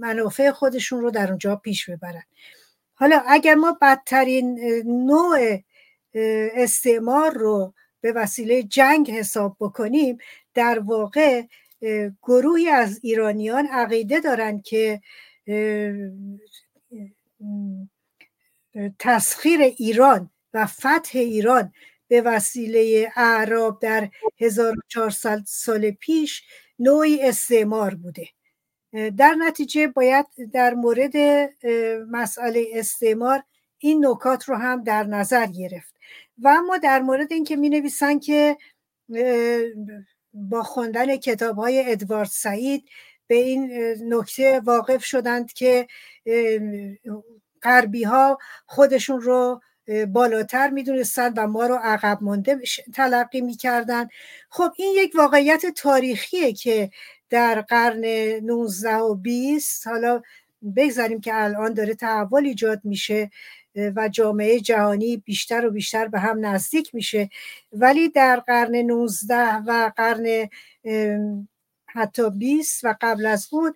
[0.00, 2.22] منافع خودشون رو در اونجا پیش ببرن.
[2.94, 5.58] حالا اگر ما بدترین نوع
[6.54, 10.18] استعمار رو به وسیله جنگ حساب بکنیم
[10.54, 11.42] در واقع
[12.22, 15.00] گروهی از ایرانیان عقیده دارند که
[18.98, 21.72] تسخیر ایران و فتح ایران
[22.08, 24.08] به وسیله اعراب در
[24.40, 26.42] 1400 سال پیش
[26.78, 28.28] نوعی استعمار بوده.
[28.92, 31.16] در نتیجه باید در مورد
[32.10, 33.42] مسئله استعمار
[33.78, 35.94] این نکات رو هم در نظر گرفت.
[36.38, 38.56] و اما در مورد اینکه می نویسن که
[40.34, 42.88] با خوندن کتاب های ادوارد سعید
[43.26, 43.72] به این
[44.14, 45.86] نکته واقف شدند که
[47.62, 49.60] غربی ها خودشون رو
[50.08, 52.60] بالاتر می‌دونستند و ما رو عقب مانده
[52.94, 54.08] تلقی می‌کردن
[54.50, 56.90] خب این یک واقعیت تاریخیه که
[57.30, 58.04] در قرن
[58.44, 60.22] 19 و 20 حالا
[60.76, 63.30] بگذاریم که الان داره تحول ایجاد میشه.
[63.74, 67.30] و جامعه جهانی بیشتر و بیشتر به هم نزدیک میشه.
[67.72, 70.48] ولی در قرن 19 و قرن
[71.86, 73.74] حتی 20 و قبل از اون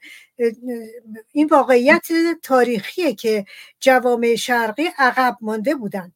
[1.32, 2.06] این واقعیت
[2.42, 3.44] تاریخیه که
[3.80, 6.12] جوامع شرقی عقب مانده بودند.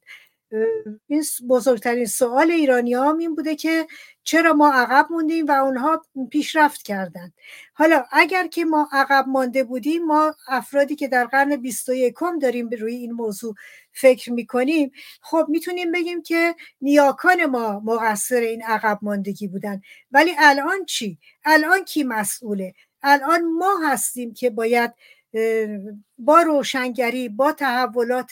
[1.07, 3.87] این بزرگترین سوال ایرانی هم این بوده که
[4.23, 7.33] چرا ما عقب موندیم و اونها پیشرفت کردند.
[7.73, 12.95] حالا اگر که ما عقب مانده بودیم ما افرادی که در قرن 21 داریم روی
[12.95, 13.55] این موضوع
[13.91, 14.91] فکر می‌کنیم
[15.21, 19.81] خب می‌تونیم بگیم که نیاکان ما مقصر این عقب ماندگی بودن.
[20.11, 22.73] ولی الان چی؟ الان کی مسئوله؟
[23.03, 24.93] الان ما هستیم که باید
[26.17, 28.31] با روشنگری با تحولات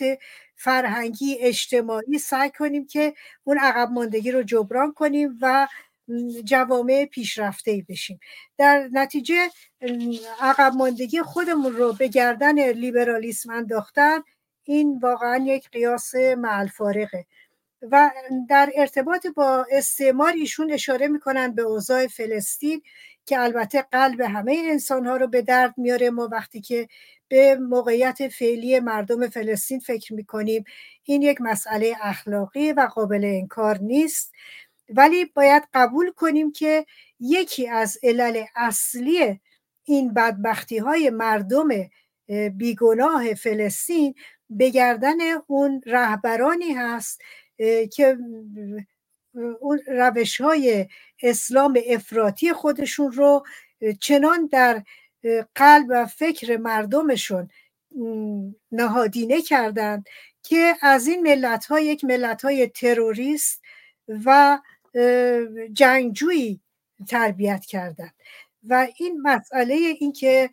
[0.59, 5.67] فرهنگی اجتماعی سعی کنیم که اون عقب ماندگی رو جبران کنیم و
[6.43, 8.19] جوامع پیشرفته بشیم.
[8.57, 9.49] در نتیجه
[10.41, 14.19] عقب ماندگی خودمون رو به گردن لیبرالیسم انداختن
[14.63, 17.25] این واقعا یک قیاس معلفارقه
[17.81, 18.11] و
[18.49, 22.81] در ارتباط با استعمار ایشون اشاره می‌کنن به اوضاع فلسطین
[23.25, 26.87] که البته قلب همه انسان ها رو به درد میاره ما وقتی که
[27.27, 30.63] به موقعیت فعلی مردم فلسطین فکر می‌کنیم
[31.03, 34.31] این یک مسئله اخلاقی و قابل انکار نیست.
[34.89, 36.85] ولی باید قبول کنیم که
[37.19, 39.39] یکی از علل اصلی
[39.83, 41.67] این بدبختی های مردم
[42.57, 44.15] بیگناه فلسطین
[44.49, 45.17] به گردن
[45.47, 47.21] اون رهبرانی هست
[47.91, 48.17] که
[49.59, 50.87] اون روش های
[51.23, 53.45] اسلام افراطی خودشون رو
[53.99, 54.83] چنان در
[55.55, 57.49] قلب و فکر مردمشون
[58.71, 60.05] نهادینه کردند
[60.43, 63.61] که از این ملت ها یک ملت های تروریست
[64.25, 64.59] و
[65.73, 66.61] جنگجویی
[67.07, 68.13] تربیت کردند.
[68.67, 70.49] و این مسئله این که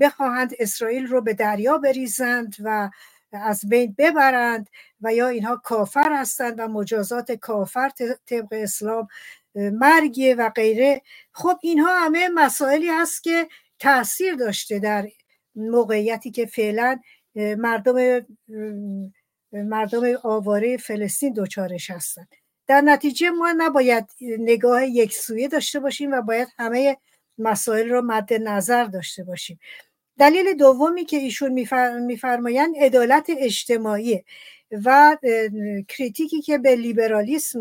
[0.00, 2.90] بخواهند اسرائیل رو به دریا بریزند و
[3.32, 4.70] از بین ببرند
[5.00, 7.90] و یا اینها کافر هستند و مجازات کافر
[8.26, 9.08] طبق اسلام
[9.54, 11.02] مرگ و غیره.
[11.32, 13.48] خب اینها همه مسائلی هست که
[13.78, 15.08] تاثیر داشته در
[15.54, 17.00] موقعیتی که فعلا
[17.36, 18.26] مردم
[19.52, 22.28] مردم آواره فلسطین دوچارش هستند.
[22.66, 26.96] در نتیجه ما نباید نگاه یک سویه داشته باشیم و باید همه
[27.38, 29.58] مسائل رو مد نظر داشته باشیم.
[30.18, 31.52] دلیل دومی که ایشون
[32.00, 34.24] میفرمایند عدالت اجتماعی
[34.84, 35.16] و
[35.88, 37.60] کریتیکی که به لیبرالیسم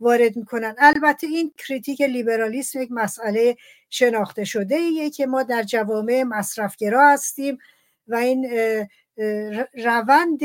[0.00, 3.56] وارد می‌کنن البته این کریتیک لیبرالیسم یک مسئله
[3.90, 7.58] شناخته شده ایه که ما در جوامع مصرفگرا هستیم
[8.08, 8.46] و این
[9.84, 10.40] روند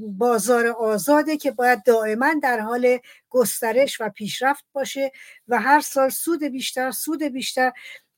[0.00, 2.98] بازار آزاده که باید دائما در حال
[3.30, 5.12] گسترش و پیشرفت باشه
[5.48, 7.72] و هر سال سود بیشتر سود بیشتر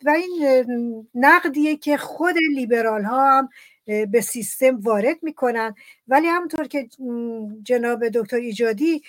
[0.04, 3.48] و این نقدیه که خود لیبرال ها هم
[4.06, 5.74] به سیستم وارد می‌کنن.
[6.08, 6.88] ولی همونطور که
[7.62, 9.02] جناب دکتر ایجادی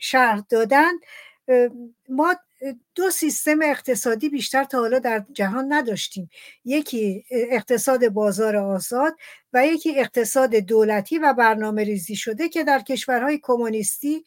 [0.00, 0.92] شرح دادن
[2.08, 2.36] ما
[2.94, 6.30] دو سیستم اقتصادی بیشتر تا حالا در جهان نداشتیم.
[6.64, 9.16] یکی اقتصاد بازار آزاد
[9.52, 14.24] و یکی اقتصاد دولتی و برنامه ریزی شده که در کشورهای کمونیستی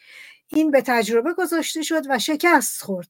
[0.47, 3.07] این به تجربه گذاشته شد و شکست خورد.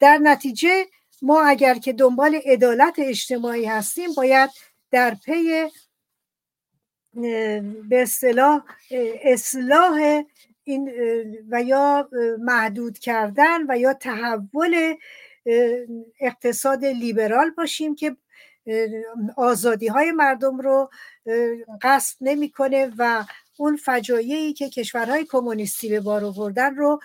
[0.00, 0.86] در نتیجه
[1.22, 4.50] ما اگر که دنبال عدالت اجتماعی هستیم باید
[4.90, 5.70] در پی
[7.88, 8.64] به اصطلاح
[9.22, 10.22] اصلاح
[10.64, 10.90] این
[11.50, 12.08] و یا
[12.38, 14.94] محدود کردن و یا تحول
[16.20, 18.16] اقتصاد لیبرال باشیم که
[19.36, 20.90] آزادی های مردم رو
[21.82, 23.24] قصد نمی‌کنه و
[23.56, 27.00] اون فجایعی که کشورهای کمونیستی به بار آوردن رو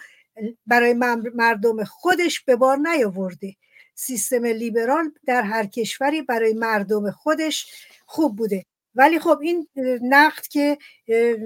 [0.67, 0.93] برای
[1.33, 3.55] مردم خودش به بار نیاورده.
[4.01, 8.65] سیستم لیبرال در هر کشوری برای مردم خودش خوب بوده.
[8.95, 9.67] ولی خب این
[10.01, 10.77] نقد که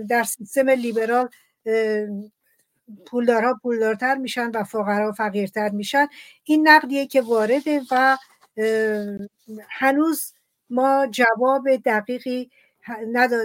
[0.09, 1.29] در سیستم لیبرال
[3.07, 6.07] پولدارها پولدارتر میشن و فقرا فقیرتر میشن
[6.43, 8.17] این نقدیه که وارده و
[9.69, 10.33] هنوز
[10.69, 12.49] ما جواب دقیقی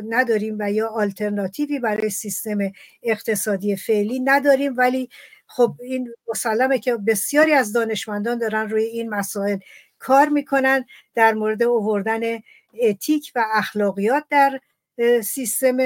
[0.08, 2.58] نداریم و یا آلترناتیوی برای سیستم
[3.02, 5.08] اقتصادی فعلی نداریم ولی
[5.50, 9.58] خب این مسلمه که بسیاری از دانشمندان دارن روی این مسائل
[9.98, 10.84] کار می‌کنن
[11.14, 12.20] در مورد اووردن
[12.82, 14.60] اتیک و اخلاقیات در
[15.22, 15.76] سیستم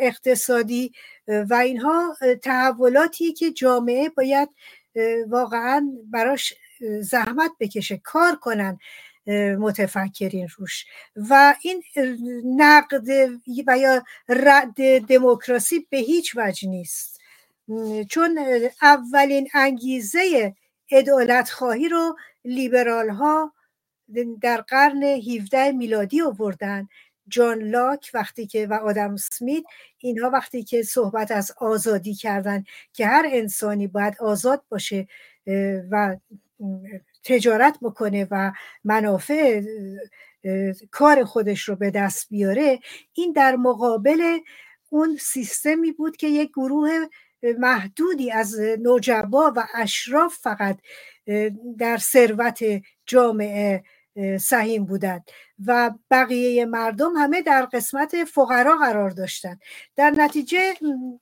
[0.00, 0.92] اقتصادی
[1.28, 4.48] و اینها تحولاتی که جامعه باید
[5.28, 6.54] واقعا براش
[7.00, 8.78] زحمت بکشه کار کنن
[9.58, 10.86] متفکرین روش.
[11.16, 11.82] و این
[12.56, 13.08] نقد
[13.66, 17.15] و یا رد دموکراسی به هیچ وجه نیست.
[18.08, 18.38] چون
[18.82, 20.54] اولین انگیزه
[20.90, 23.52] ادالت خواهی رو لیبرال ها
[24.40, 26.88] در قرن 17 میلادی آوردن.
[27.28, 29.64] جان لاک وقتی که و آدم سمیت
[29.98, 35.06] اینها وقتی که صحبت از آزادی کردن که هر انسانی باید آزاد باشه
[35.90, 36.16] و
[37.24, 38.52] تجارت بکنه و
[38.84, 39.62] منافع
[40.90, 42.78] کار خودش رو به دست بیاره
[43.12, 44.38] این در مقابل
[44.90, 46.90] اون سیستمی بود که یک گروه
[47.58, 50.78] محدودی از نوجبا و اشراف فقط
[51.78, 52.60] در ثروت
[53.06, 53.84] جامعه
[54.40, 55.30] سهیم بودند
[55.66, 59.60] و بقیه مردم همه در قسمت فقرا قرار داشتند.
[59.96, 60.74] در نتیجه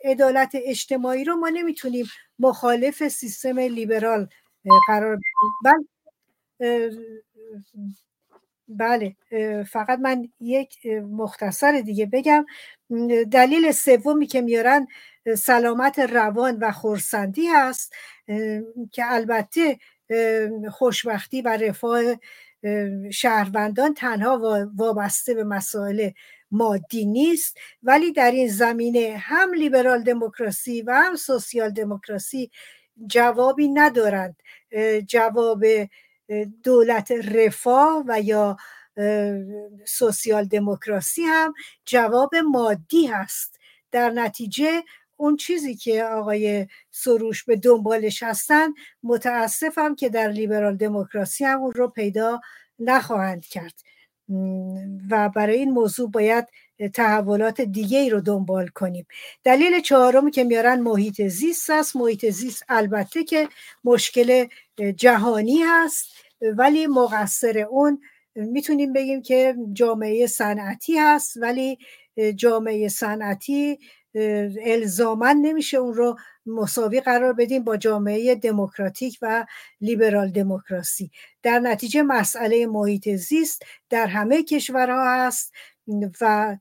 [0.05, 2.07] عدالت اجتماعی رو ما نمی‌تونیم
[2.39, 4.29] مخالف سیستم لیبرال
[4.89, 5.19] قرار
[5.65, 5.89] بدیم.
[8.69, 9.17] بله
[9.65, 12.47] فقط من یک مختصر دیگه بگم.
[13.33, 14.87] دلیل سومی که میارن
[15.39, 17.93] سلامت روان و خورسندی هست
[18.93, 19.79] که البته
[20.71, 22.03] خوشبختی و رفاه
[23.11, 26.11] شهروندان تنها وابسته به مسائل
[26.51, 27.57] مادی نیست.
[27.83, 32.51] ولی در این زمینه هم لیبرال دموکراسی و هم سوسیال دموکراسی
[33.07, 34.37] جوابی ندارند.
[35.07, 35.65] جواب
[36.63, 38.57] دولت رفاه و یا
[39.87, 43.59] سوسیال دموکراسی هم جواب مادی هست.
[43.91, 44.83] در نتیجه
[45.17, 48.69] اون چیزی که آقای سروش به دنبالش هستن
[49.03, 52.41] متاسفم که در لیبرال دموکراسی هم اون رو پیدا
[52.79, 53.75] نخواهند کرد.
[55.11, 56.47] و برای این موضوع باید
[56.95, 59.07] تحولات دیگه ای رو دنبال کنیم.
[59.45, 61.97] دلیل چهارمی که میارن محیط زیست است.
[61.97, 63.49] محیط زیست البته که
[63.85, 64.47] مشکل
[64.97, 66.07] جهانی هست
[66.57, 68.01] ولی مقصر اون
[68.37, 71.79] می‌تونیم بگیم که جامعه صنعتی هست ولی
[72.37, 73.79] جامعه صنعتی
[74.65, 76.17] الزامن نمیشه اون رو
[76.47, 79.47] مساوی قرار بدیم با جامعه دموکراتیک و
[79.81, 81.11] لیبرال دموکراسی.
[81.43, 85.53] در نتیجه مسئله محیط زیست در همه کشورها هست
[86.21, 86.57] و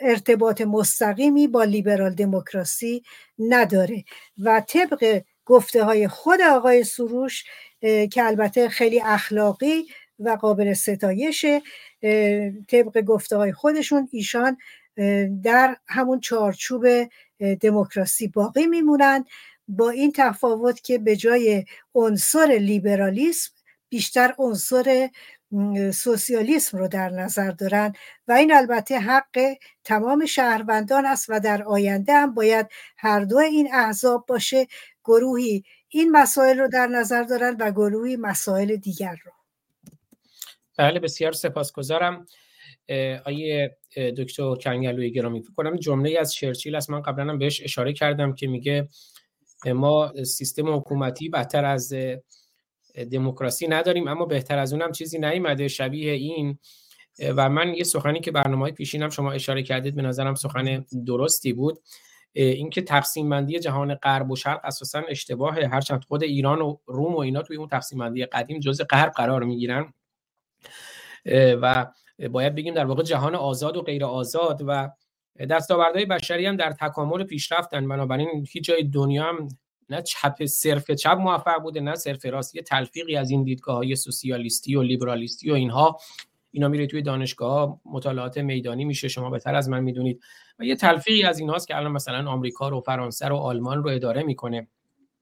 [0.00, 3.02] ارتباط مستقیمی با لیبرال دموکراسی
[3.38, 4.04] نداره.
[4.38, 7.44] و طبق گفته های خود آقای سروش
[7.80, 9.86] که البته خیلی اخلاقی
[10.20, 11.62] و قابل ستایشه
[12.68, 14.56] طبق گفته های خودشون ایشان
[15.42, 16.86] در همون چارچوب
[17.60, 19.26] دموکراسی باقی میمونند
[19.68, 21.64] با این تفاوت که به جای
[21.94, 23.52] عنصر لیبرالیسم
[23.88, 25.10] بیشتر عنصر
[25.94, 27.92] سوسیالیسم رو در نظر دارن
[28.28, 32.66] و این البته حق تمام شهروندان است و در آینده هم باید
[32.96, 34.66] هر دو این احزاب باشه
[35.04, 39.39] گروهی این مسائل رو در نظر دارن و گروهی مسائل دیگر رو.
[40.80, 42.26] بله بسیار سپاسگزارم.
[43.24, 45.42] آیه دکتر کنگلوی گرامی.
[45.56, 46.90] کنم جمله از چرچیل است.
[46.90, 48.88] من قبلا بهش اشاره کردم که میگه
[49.66, 51.94] ما سیستم حکومتی بدتر از
[53.12, 56.58] دموکراسی نداریم اما بهتر از اونم چیزی نیومده شبیه این.
[57.36, 61.52] و من یه سخنی که برنامه های پیشینم شما اشاره کردید به نظرم سخن درستی
[61.52, 61.78] بود.
[62.32, 65.68] اینکه تقسیم بندی جهان غرب و شرق اساسا اشتباهه.
[65.72, 69.44] هرچند خود ایران و روم و اینا توی اون تقسیم بندی قدیم جزء غرب قرار
[69.44, 69.92] می‌گیرن.
[71.62, 71.86] و
[72.30, 74.90] باید بگیم در واقع جهان آزاد و غیر آزاد و
[75.50, 77.88] دستاوردهای بشری هم در تکامل پیشرفتن.
[77.88, 79.48] بنابراین هیچ جای دنیا هم
[79.88, 83.96] نه چپ صرف چپ موفق بوده نه صرف راست یه تلفیقی از این دیدگاه های
[83.96, 85.98] سوسیالیستی و لیبرالیستی و اینها.
[86.50, 89.08] اینا میره توی دانشگاه مطالعات میدانی میشه.
[89.08, 90.20] شما بهتر از من می‌دونید.
[90.58, 94.22] و یه تلفیقی از اینهاست که الان مثلا آمریکا رو فرانسه رو آلمان رو اداره
[94.22, 94.68] می‌کنه.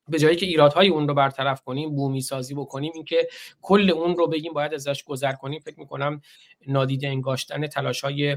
[0.09, 3.29] به جایی که ایرادهای اون رو برطرف کنیم بومی سازی بکنیم اینکه
[3.63, 5.61] کل اون رو بگیم باید ازش گذر کنیم.
[5.61, 6.21] فکر می‌کنم
[6.67, 8.37] نادیده انگاشتن تلاش های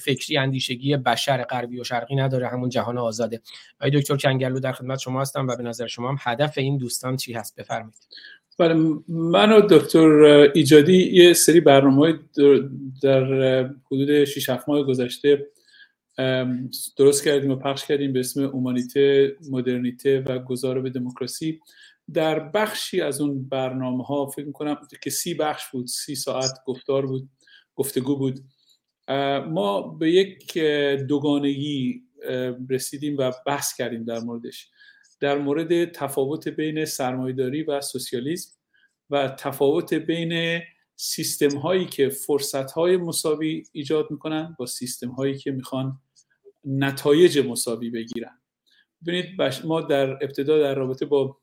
[0.00, 3.40] فکری اندیشگی بشر غربی و شرقی نداره همون جهان آزاده.
[3.80, 7.16] آقای دکتر کنگلو در خدمت شما هستم و به نظر شما هم هدف این دوستان
[7.16, 8.06] چی هست؟ بفرمایید.
[8.58, 8.74] بله
[9.08, 10.08] من و دکتر
[10.54, 12.18] ایجادی یه سری برنامه
[13.02, 13.24] در
[13.86, 15.46] حدود 6 7 ماه گذشته
[16.96, 21.60] درست کردیم و پخش کردیم به اسم اومانیته مدرنیته و گذار به دموکراسی.
[22.12, 27.06] در بخشی از اون برنامه ها فکر می‌کنم که سی بخش بود سی ساعت گفتار
[27.06, 27.28] بود
[27.74, 28.40] گفتگو بود.
[29.48, 30.58] ما به یک
[31.08, 32.02] دوگانگی
[32.70, 34.70] رسیدیم و بحث کردیم در موردش.
[35.20, 38.58] در مورد تفاوت بین سرمایداری و سوسیالیسم
[39.10, 40.60] و تفاوت بین
[41.04, 46.00] سیستم هایی که فرصت های مساوی ایجاد می‌کنن با سیستم هایی که می‌خوان
[46.64, 48.40] نتایج مساوی بگیرن.
[49.06, 51.38] ببینید ما در ابتدا در رابطه با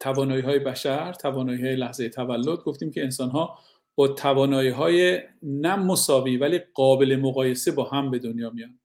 [0.00, 3.58] توانایی های بشر توانایی های لحظه تولد گفتیم که انسان ها
[3.94, 8.78] با توانایی های نه مساوی ولی قابل مقایسه با هم به دنیا میان.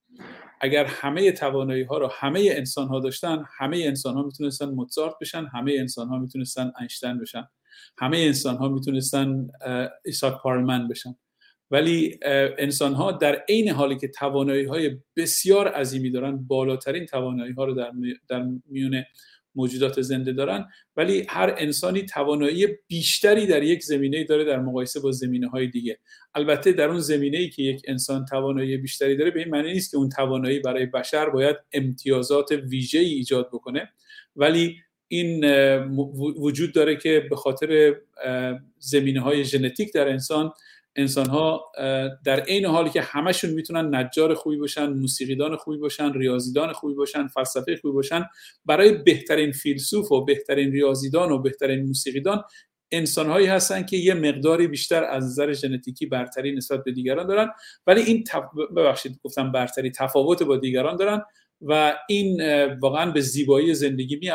[0.62, 5.46] اگر همه توانایی ها رو همه انسان ها داشتن همه انسان ها می‌تونستن موزارت بشن
[5.46, 7.48] همه انسان ها می‌تونستن اینشتین بشن.
[7.98, 9.48] همه انسان ها می‌تونستن
[10.06, 11.16] ایساک پارلمن بشن.
[11.72, 12.20] ولی
[12.58, 17.74] انسان ها در عین حالی که توانایی های بسیار عظیمی دارن بالاترین توانایی ها رو
[17.74, 17.92] در,
[18.28, 19.04] در میون
[19.56, 20.70] موجودات زنده دارن.
[20.98, 26.00] ولی هر انسانی توانایی بیشتری در یک زمینه داره در مقایسه با زمینه های دیگه.
[26.36, 29.92] البته در اون زمینه ای که یک انسان توانایی بیشتری داره به این معنی نیست
[29.92, 33.90] که اون توانایی برای بشر باید امتیازات ویژه ای ایجاد بکنه.
[34.36, 34.78] ولی
[35.12, 35.46] این
[36.40, 37.96] وجود داره که به خاطر
[38.80, 40.52] زمینه های ژنتیک در انسان
[40.96, 41.72] انسان ها
[42.26, 47.28] در عین حالی که همشون می‌تونن نجار خوبی باشن موسیقیدان خوبی باشن ریاضیدان خوبی باشن
[47.28, 48.26] فلسفه خوبی باشن
[48.66, 52.44] برای بهترین فیلسوف و بهترین ریاضیدان و بهترین موسیقیدان
[52.92, 57.50] انسان هایی هستن که یه مقداری بیشتر از نظر ژنتیکی برتری نسبت به دیگران دارن.
[57.88, 58.44] ولی این تف...
[58.78, 61.22] ببخشید گفتم برتری تفاوت با دیگران دارن.
[61.62, 62.42] و این
[62.74, 64.32] واقعا به زیبایی زندگی می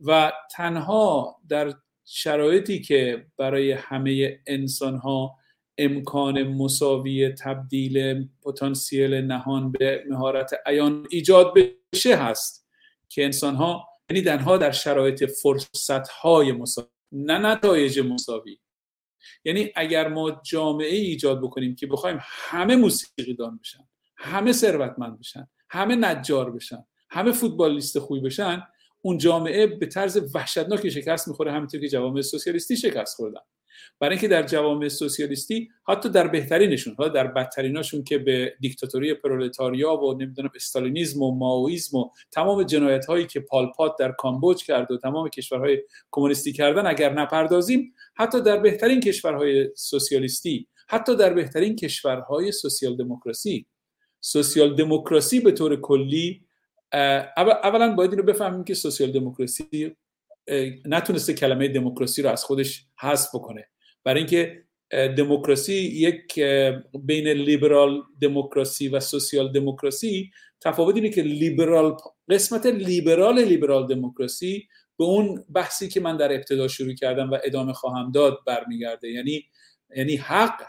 [0.00, 1.74] و تنها در
[2.04, 5.36] شرایطی که برای همه انسان ها
[5.78, 11.54] امکان مساوی تبدیل پتانسیل نهان به مهارت عیان ایجاد
[11.92, 12.68] بشه هست
[13.08, 18.58] که انسان ها یعنی دنها در شرایط فرصت های مساوی نه نتایج مساوی.
[19.44, 25.48] یعنی اگر ما جامعه ایجاد بکنیم که بخوایم همه موسیقی دان بشن همه ثروتمند بشن
[25.68, 28.62] همه نجار بشن همه فوتبالیست خوبی بشن
[29.02, 33.40] اون جامعه به طرز وحشتناکی شکست می‌خوره همینطور که جوامع سوسیالیستی شکست خوردن.
[34.00, 39.96] برای اینکه در جوامع سوسیالیستی حتی در بهترینشون حالا در بدتریناشون که به دیکتاتوری پرولتاریا
[39.96, 44.98] و نمی‌دونم استالینیزم و ماویسم و تمام جنایت هایی که پالپات در کامبوج کرد و
[44.98, 52.52] تمام کشورهای کمونیستی کردن اگر نپردازیم حتی در بهترین کشورهای سوسیالیستی حتی در بهترین کشورهای
[52.52, 53.66] سوسیال دموکراسی
[54.24, 56.44] سوسیال دموکراسی به طور کلی
[57.36, 59.96] اولا باید این رو بفهمیم که سوسیال دموکراسی
[60.84, 63.68] نتونسته کلمه دموکراسی رو از خودش حذف بکنه.
[64.04, 66.40] برای اینکه دموکراسی یک
[67.04, 71.96] بین لیبرال دموکراسی و سوسیال دموکراسی تفاوت اینه که لیبرال
[72.30, 74.68] قسمت لیبرال لیبرال دموکراسی
[74.98, 79.08] به اون بحثی که من در ابتدا شروع کردم و ادامه خواهم داد برمیگرده.
[79.08, 79.44] یعنی
[79.96, 80.62] یعنی حق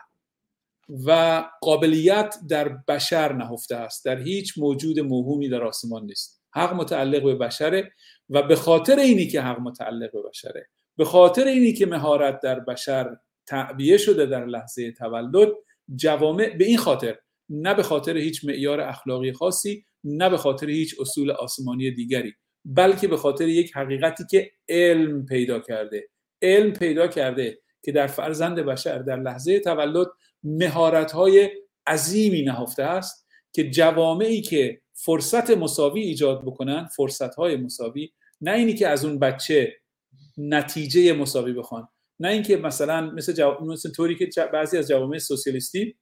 [0.89, 4.05] و قابلیت در بشر نهفته است.
[4.05, 6.41] در هیچ موجود موهومی در آسمان نیست.
[6.53, 7.91] حق متعلق به بشره
[8.29, 10.67] و به خاطر اینی که حق متعلق به بشره.
[10.97, 13.17] به خاطر اینی که مهارت در بشر
[13.47, 15.49] تعبیه شده در لحظه تولد
[15.95, 17.15] جوامع به این خاطر
[17.49, 22.33] نه به خاطر هیچ معیار اخلاقی خاصی نه به خاطر هیچ اصول آسمانی دیگری
[22.65, 26.09] بلکه به خاطر یک حقیقتی که علم پیدا کرده.
[26.41, 30.07] علم پیدا کرده که در فرزند بشر در لحظه تولد
[30.45, 31.49] مهارت های
[31.87, 38.09] عظیمی نهفته است که جوامعی که فرصت مساوی ایجاد بکنن فرصت های مساوی
[38.41, 39.73] نه اینی که از اون بچه
[40.37, 41.87] نتیجه مساوی بخوان.
[42.19, 43.57] نه اینکه مثلا مثل, جو...
[43.61, 45.95] مثل طوری که بعضی از جوامع سوسیالیستی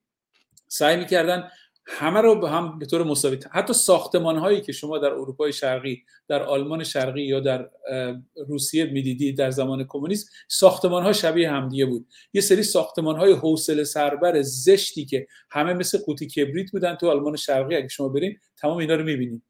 [0.67, 1.49] سعی می‌کردن
[1.86, 6.03] همه رو به هم به طور مساوی حتی ساختمان هایی که شما در اروپای شرقی
[6.27, 7.69] در آلمان شرقی یا در
[8.47, 12.07] روسیه می‌دیدید در زمان کمونیسم ساختمان ها شبیه همدیگه بود.
[12.34, 17.36] یه سری ساختمان های حوصله سربر زشتی که همه مثل قوطی کبریت بودن تو آلمان
[17.36, 19.43] شرقی اگه شما برین تمام اینا رو می‌بینید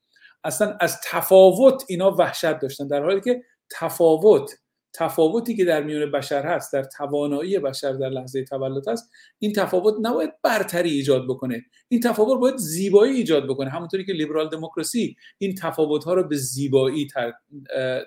[0.43, 4.51] اصلا از تفاوت اینا وحشت داشتن در حالی که تفاوت
[4.93, 9.95] تفاوتی که در میون بشر هست در توانایی بشر در لحظه تولد هست این تفاوت
[10.01, 11.65] نباید برتری ایجاد بکنه.
[11.87, 13.69] این تفاوت باید زیبایی ایجاد بکنه.
[13.69, 17.07] همونطوری که لیبرال دموکراسی این تفاوت ها رو به زیبایی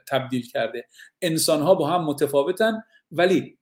[0.08, 0.88] تبدیل کرده.
[1.22, 3.58] انسان ها با هم متفاوتن ولی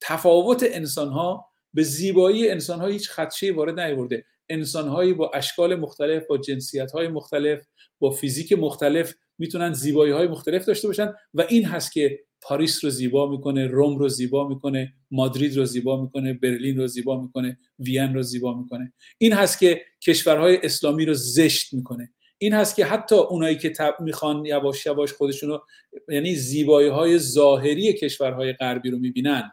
[0.00, 4.24] تفاوت انسان ها به زیبایی انسان ها هیچ خدشه وارد نیورده.
[4.48, 7.66] انسان هایی با اشکال مختلف با جنسیت های مختلف
[7.98, 12.90] با فیزیک مختلف می‌تونن زیبایی های مختلف داشته باشن و این هست که پاریس رو
[12.90, 18.14] زیبا می‌کنه روم رو زیبا می‌کنه مادرید رو زیبا می‌کنه برلین رو زیبا می‌کنه وین
[18.14, 18.92] رو زیبا می‌کنه.
[19.18, 22.12] این هست که کشورهای اسلامی رو زشت می‌کنه.
[22.38, 25.62] این هست که حتی اونایی که می‌خوان یواش یواش خودشون رو
[26.08, 29.50] یعنی زیبایی های ظاهری کشورهای غربی رو می‌بینن.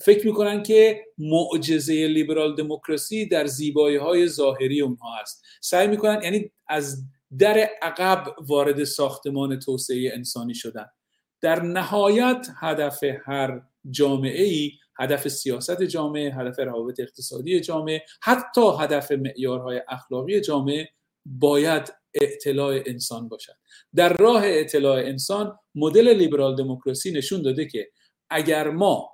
[0.00, 5.44] فکر می‌کنن که معجزه لیبرال دموکراسی در زیبایی های ظاهری اونها هست.
[5.60, 7.04] سعی می‌کنن یعنی از
[7.38, 10.86] در عقب وارد ساختمان توسعه انسانی شدن.
[11.40, 19.12] در نهایت هدف هر جامعه ای هدف سیاست جامعه هدف روابط اقتصادی جامعه حتی هدف
[19.12, 20.88] معیارهای اخلاقی جامعه
[21.26, 23.56] باید اطلاع انسان باشد.
[23.94, 27.90] در راه اطلاع انسان مدل لیبرال دموکراسی نشون داده که
[28.30, 29.10] اگر ما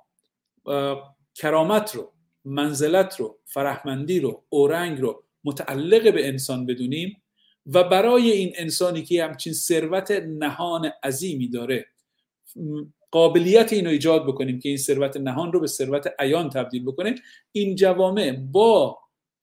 [1.35, 2.13] کرامت رو
[2.45, 7.23] منزلت رو فرهمندی رو اورنگ رو متعلق به انسان بدونیم
[7.73, 11.85] و برای این انسانی که همچین ثروت نهان عظیمی داره
[13.11, 17.15] قابلیت اینو ایجاد بکنیم که این ثروت نهان رو به ثروت عیان تبدیل بکنه
[17.51, 18.97] این جوامع با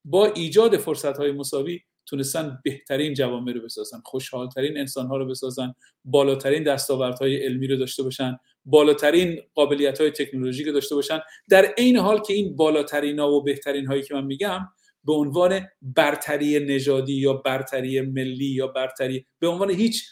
[0.04, 5.74] با ایجاد فرصت های مساوی تونستن بهترین جوامع رو بسازن خوشحالترین انسان ها رو بسازن
[6.04, 11.20] بالاترین دستاوردهای علمی رو داشته باشن بالاترین قابلیت های تکنولوژی رو داشته باشن.
[11.48, 14.68] در عین حال که این بالاترین ها و بهترین هایی که من میگم
[15.04, 20.04] به عنوان برتری نژادی یا برتری ملی یا برتری به عنوان هیچ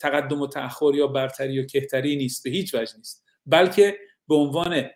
[0.00, 3.24] تقدم و تأخر یا برتری و کهتری نیست به هیچ وجه نیست.
[3.46, 3.98] بلکه
[4.28, 4.90] به عنوان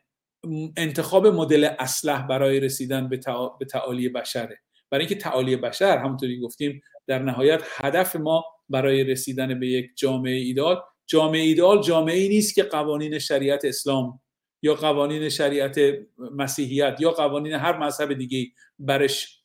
[0.77, 4.59] انتخاب مدل اسلح برای رسیدن به تعالی بشره.
[4.91, 10.35] برای اینکه تعالی بشر همونطوری گفتیم در نهایت هدف ما برای رسیدن به یک جامعه
[10.35, 14.21] ایدال جامعه ایدال جامعه ای نیست که قوانین شریعت اسلام
[14.63, 15.79] یا قوانین شریعت
[16.19, 19.43] مسیحیت یا قوانین هر مذهب دیگه برش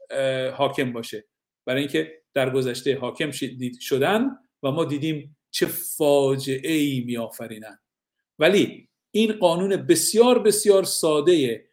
[0.53, 1.25] حاکم باشه.
[1.65, 3.31] برای اینکه در گذشته حاکم
[3.79, 4.29] شدن
[4.63, 7.79] و ما دیدیم چه فاجعه ای می آفرینن
[8.39, 11.65] ولی این قانون بسیار بسیار ساده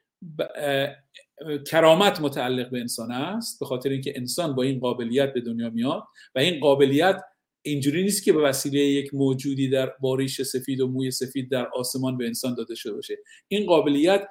[1.66, 6.02] کرامت متعلق به انسان است به خاطر اینکه انسان با این قابلیت به دنیا میاد
[6.34, 7.22] و این قابلیت
[7.62, 12.16] اینجوری نیست که به وسیله یک موجودی در باریش سفید و موی سفید در آسمان
[12.16, 13.18] به انسان داده شده باشه.
[13.48, 14.28] این قابلیت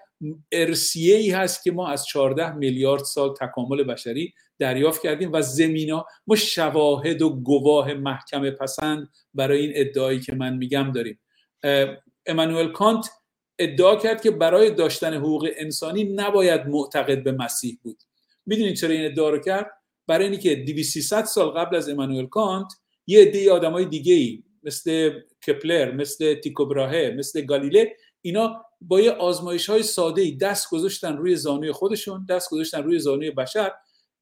[0.52, 6.06] ارسیه ای هست که ما از 14 میلیارد سال تکامل بشری دریافت کردیم و زمینا
[6.28, 11.20] ما شواهد و گواه محکم پسند برای این ادعایی که من میگم داریم.
[12.26, 13.10] امانوئل کانت
[13.60, 17.98] ادعا کرد که برای داشتن حقوق انسانی نباید معتقد به مسیح بود.
[18.46, 19.72] می‌دونید چرا این ادعا رو کرد؟
[20.08, 22.74] برای اینکه 2300 سال قبل از امانوئل کانت
[23.10, 25.12] یه عده آدمای دیگه ای مثل
[25.48, 31.18] کپلر مثل تیکو براهه مثل گالیله اینا با یه آزمایش های ساده ای دست گذاشتن
[31.18, 33.72] روی زانوی خودشون دست گذاشتن روی زانوی بشر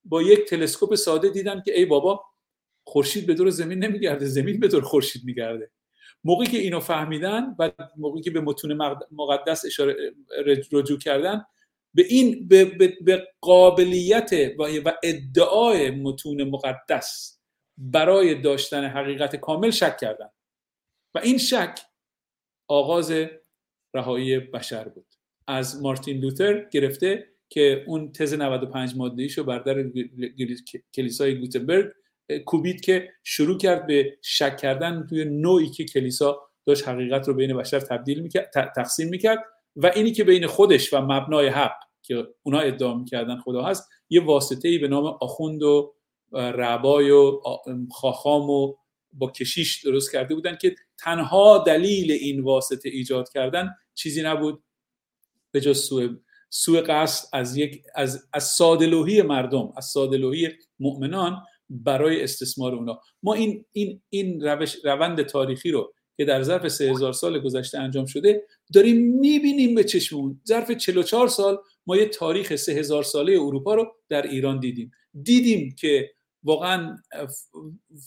[0.05, 2.23] با یک تلسکوپ ساده دیدن که ای بابا
[2.83, 5.71] خورشید به دور زمین نمیگرده زمین به دور خورشید میگرده.
[6.23, 8.79] موقعی که اینو فهمیدن و موقعی که به متون
[9.11, 9.95] مقدس اشاره
[10.71, 11.45] رجوع کردن
[11.93, 17.36] به این به, به, به قابلیت و ادعای متون مقدس
[17.77, 20.29] برای داشتن حقیقت کامل شک کردن.
[21.15, 21.79] و این شک
[22.67, 23.13] آغاز
[23.93, 25.05] رهایی بشر بود.
[25.47, 29.91] از مارتین لوتر گرفته که اون تز 95 ماده رو بر در
[30.95, 31.91] کلیسای گوتنبرگ
[32.45, 37.57] کوبید که شروع کرد به شک کردن توی نوعی که کلیسا داشت حقیقت رو بین
[37.57, 39.39] بشر تبدیل می‌کرد تقسیم می‌کرد.
[39.75, 44.25] و اینی که بین خودش و مبنای حق که اونا ادعا می‌کردن خدا هست یه
[44.25, 45.93] واسطه ای به نام آخوند و
[46.33, 47.41] رعبای و
[47.91, 48.75] خاخام و
[49.13, 54.63] با کشیش درست کرده بودن که تنها دلیل این واسطه ایجاد کردن چیزی نبود.
[55.51, 56.07] به جز سوء
[56.49, 60.49] سوء قصد از یک از از سادلوهی مردم از سادلوهی
[60.79, 63.01] مؤمنان برای استثمار اونا.
[63.23, 68.05] ما این این این روش روند تاریخی رو که در ظرف 3000 سال گذشته انجام
[68.05, 68.43] شده
[68.73, 74.21] داریم می‌بینیم به چشمون ظرف 44 سال ما یه تاریخ 3000 ساله اروپا رو در
[74.21, 74.91] ایران دیدیم.
[75.23, 76.11] دیدیم که
[76.47, 76.97] واقعا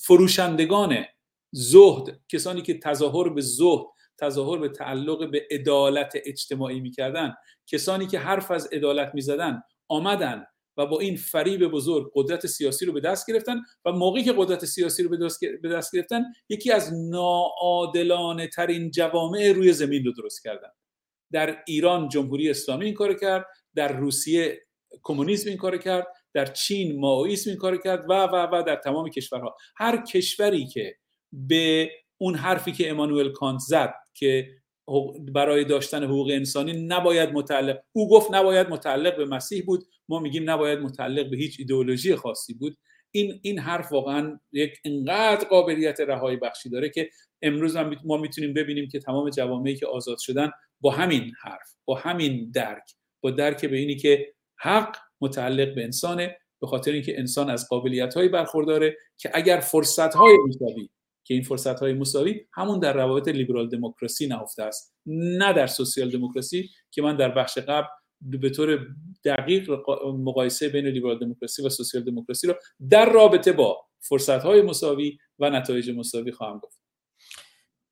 [0.07, 1.05] فروشندگان
[1.53, 3.87] زهد کسانی که تظاهر به زهد
[4.19, 7.35] تظاهر به تعلق به عدالت اجتماعی می‌کردن
[7.67, 10.45] کسانی که حرف از عدالت می‌زدن آمدن
[10.77, 14.65] و با این فریب بزرگ قدرت سیاسی رو به دست گرفتن و موقعی که قدرت
[14.65, 15.09] سیاسی رو
[15.63, 20.69] به دست گرفتن یکی از ناعادلانه ترین جوامع روی زمین رو درست کردن.
[21.33, 24.67] در ایران جمهوری اسلامی این کار کرد در روسیه
[25.03, 29.11] کمونیسم این کار کرد در چین ماویسم این کار کرد و و و در تمام
[29.11, 29.57] کشورها.
[29.77, 30.97] هر کشوری که
[31.33, 31.91] به
[32.21, 34.49] اون حرفی که امانوئل کانت زد که
[35.35, 39.85] برای داشتن حقوق انسانی نباید متعلق او گفت نباید متعلق به مسیح بود.
[40.09, 42.77] ما میگیم نباید متعلق به هیچ ایدئولوژی خاصی بود.
[43.11, 47.11] این این حرف واقعا یک انقدر قابلیت رهایی بخشی داره که
[47.43, 50.51] امروز ما می‌تونیم ببینیم که تمام جوامعی که آزاد شدن
[50.81, 56.37] با همین حرف با همین درک با درک به اینی که حق متعلق به انسانه
[56.61, 60.89] به خاطر اینکه انسان از قابلیت هایی برخورداره که اگر فرصت های مساوی
[61.25, 66.11] که این فرصت های مساوی همون در روابط لیبرال دموکراسی نهفته است نه در سوسیال
[66.11, 67.87] دموکراسی که من در بخش قبل
[68.23, 68.87] به طور
[69.25, 69.71] دقیق
[70.05, 72.55] مقایسه بین لیبرال دموکراسی و سوسیال دموکراسی رو
[72.91, 76.80] در رابطه با فرصت های مساوی و نتایج مساوی خواهم گفت.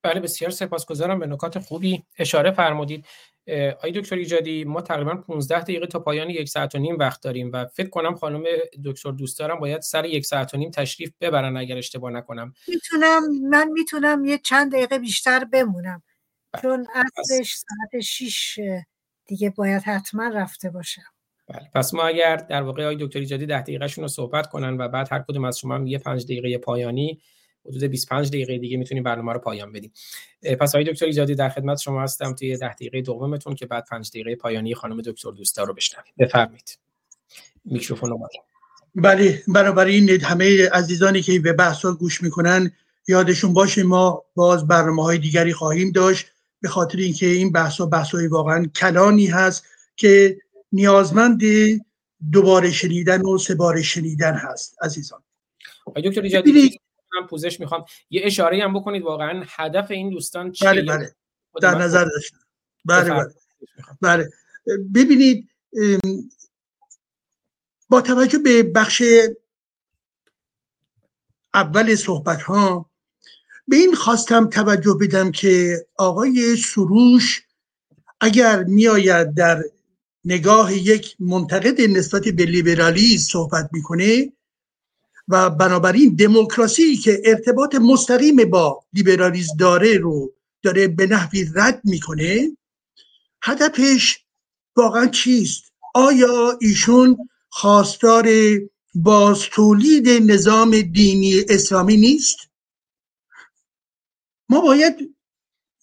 [0.09, 1.19] بله بسیار سپاسگزارم.
[1.19, 3.07] به نکات خوبی اشاره فرمودید.
[3.77, 7.51] آقای دکتر ایجادی ما تقریبا 15 دقیقه تا پایان یک ساعت و نیم وقت داریم
[7.53, 8.45] و فکر کنم خانم
[8.85, 12.53] دکتر دوست دارم باید سر یک ساعت و نیم تشریف ببرن اگر اشتباه نکنم.
[12.69, 16.03] می‌تونم من می‌تونم یه چند دقیقه بیشتر بمونم.
[16.53, 16.63] بله.
[16.63, 18.59] چون اصلش ساعت 6
[19.27, 21.03] دیگه باید حتما رفته باشم
[21.49, 21.71] بله.
[21.75, 25.09] پس ما اگر در واقع آقای دکتر ایجادی 10 دقیقه رو صحبت کنن و بعد
[25.13, 27.21] هر کدوم از شما هم یه 5 دقیقه پایانی
[27.69, 29.93] حدود 25 دقیقه دیگه می‌تونیم برنامه رو پایان بدیم.
[30.61, 34.11] پس آقای دکتر ایجادی در خدمت شما هستم توی 10 دقیقه دومتون که بعد 5
[34.11, 36.13] دقیقه پایانی خانم دکتر دوستا رو بشنویم.
[36.19, 36.79] بفرمایید.
[37.65, 38.29] میکروفون رو
[38.95, 42.73] بله بنابراین همه عزیزانی که به بحث گوش می‌کنن
[43.09, 46.27] یادشون باشه ما باز برنامه های دیگری خواهیم داشت
[46.61, 49.65] به خاطر اینکه این بحث بحث های واقعا کلانی هست
[49.97, 50.39] که
[50.73, 51.43] نیازمند
[52.33, 55.23] دوباره شنیدن و سه بار شنیدن هست عزیزان.
[55.97, 56.81] دکتر ایجادی
[57.15, 57.85] من پوزش می‌خوام.
[58.11, 61.15] یه اشاره هم بکنید واقعا هدف این دوستان چیه؟ بله بله.
[61.63, 62.39] در نظر داشتم.
[62.85, 63.35] بله بله.
[64.01, 64.31] بله.
[64.95, 65.49] ببینید
[67.89, 69.03] با توجه به بخش
[71.55, 72.91] اول صحبت ها
[73.69, 77.43] به این خواستم توجه بدم که آقای سروش
[78.21, 79.65] اگر میآید در
[80.25, 84.33] نگاه یک منتقد نسبت به لیبرالیسم صحبت می‌کنه
[85.29, 92.57] و بنابراین دموکراسی که ارتباط مستقیم با لیبرالیسم داره رو داره به نحوی رد می‌کنه
[93.43, 94.19] هدفش
[94.77, 98.29] واقعا چیست؟ آیا ایشون خواستار
[98.95, 102.39] باز تولید نظام دینی اسلامی نیست؟
[104.49, 105.15] ما باید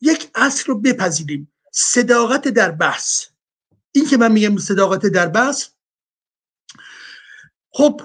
[0.02, 1.52] یک اصل رو بپذیریم.
[1.72, 3.26] صداقت در بحث.
[3.92, 5.68] این که من میگم صداقت در بحث
[7.72, 8.02] خب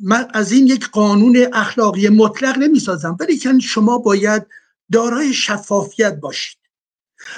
[0.00, 4.46] من از این یک قانون اخلاقی مطلق نمی‌سازم ولی شما باید
[4.92, 6.58] دارای شفافیت باشید.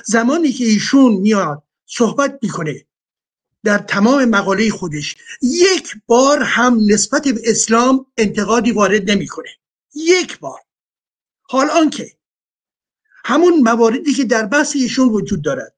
[0.04, 2.86] زمانی که ایشون میاد صحبت می‌کنه
[3.64, 9.48] در تمام مقاله خودش یک بار هم نسبت به اسلام انتقادی وارد نمی‌کنه.
[9.94, 10.60] یک بار.
[11.42, 12.16] حال آنکه
[13.24, 15.74] همون مواردی که در بحث ایشون وجود دارد.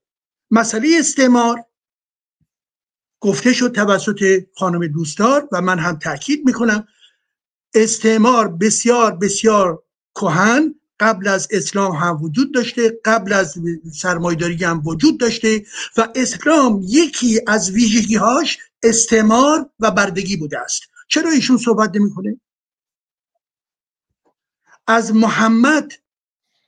[0.50, 1.64] مسئله استعمار
[3.20, 6.88] گفته شد توسط خانم دوستار و من هم تاکید می‌کنم
[7.74, 9.82] استعمار بسیار بسیار
[10.14, 13.54] کهن قبل از اسلام هم وجود داشته قبل از
[13.94, 15.66] سرمایداری هم وجود داشته
[15.96, 20.82] و اسلام یکی از ویژگی هاش استعمار و بردگی بوده است.
[21.08, 22.40] چرا ایشون صحبت نمی‌کنه؟
[24.86, 25.92] از محمد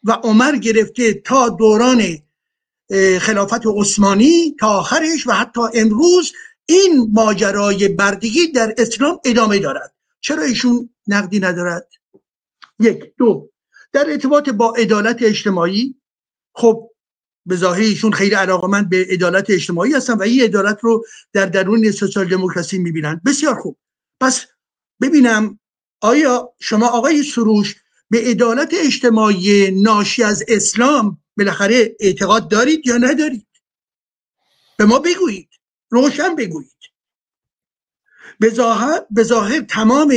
[0.05, 2.19] و عمر گرفته تا دوران
[3.21, 6.33] خلافت عثمانی تا آخرش و حتی امروز
[6.67, 9.95] این ماجرای بردگی در اسلام ادامه دارد.
[10.21, 11.89] چرا ایشون نقدی ندارد؟
[12.81, 13.51] یک دو
[13.93, 15.95] در ارتباط با عدالت اجتماعی
[16.55, 16.91] خب
[17.47, 18.37] به ظاهر ایشون خیلی
[18.69, 23.21] من به عدالت اجتماعی هستن و این عدالت رو در درون سوسیال دموکراسی می‌بینن.
[23.27, 23.79] بسیار خوب.
[24.21, 24.47] پس
[25.03, 25.59] ببینم
[26.01, 27.77] آیا شما آقای سروش
[28.11, 33.47] به عدالت اجتماعی ناشی از اسلام بالاخره اعتقاد دارید یا ندارید؟
[34.79, 35.49] به ما بگویید.
[35.91, 36.81] روشن بگویید.
[38.41, 40.15] به ظاهر, تمام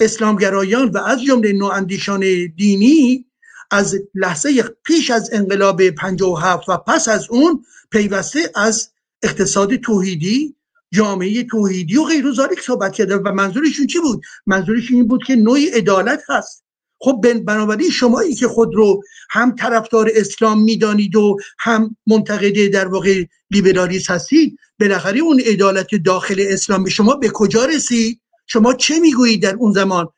[0.00, 2.20] اسلامگرایان و از جمله نواندیشان
[2.56, 3.26] دینی
[3.70, 8.90] از لحظه پیش از انقلاب 57 و پس از اون پیوسته از
[9.22, 10.56] اقتصاد توحیدی
[10.92, 12.24] جامعه توحیدی و غیر
[12.62, 16.64] صحبت کرده و منظورشون چی بود؟ منظورشون این بود که نوعی عدالت هست.
[17.04, 23.24] خب بنابراین شمایی که خود رو هم طرفدار اسلام می‌دانید و هم منتقد در واقع
[23.50, 29.54] لیبرالیسم هستید بالاخره اون عدالت داخل اسلام شما به کجا رسید؟ شما چه می‌گویید در
[29.54, 30.08] اون زمان؟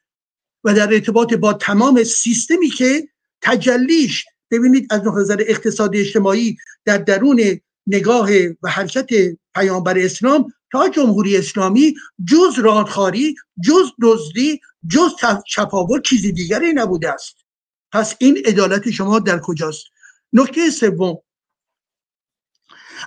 [0.64, 3.08] و در ارتباط با تمام سیستمی که
[3.42, 7.40] تجلیش ببینید از نظر اقتصادی اجتماعی در درون
[7.86, 8.30] نگاه
[8.62, 9.08] و حرکت
[9.54, 11.94] پیامبر اسلام تا جمهوری اسلامی
[12.28, 13.34] جز رادخاری
[13.64, 14.60] جز دزدی
[14.90, 15.10] جز
[15.46, 17.36] چپاول چیزی دیگری نبوده است.
[17.92, 19.84] پس این عدالت شما در کجاست؟
[20.32, 21.18] نکته سوم.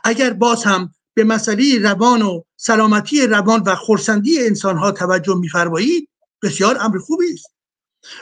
[0.03, 6.09] اگر باز هم به مسئله روان و سلامتی روان و خورسندی انسان ها توجه میفرمایید
[6.43, 7.51] بسیار امر خوبی است.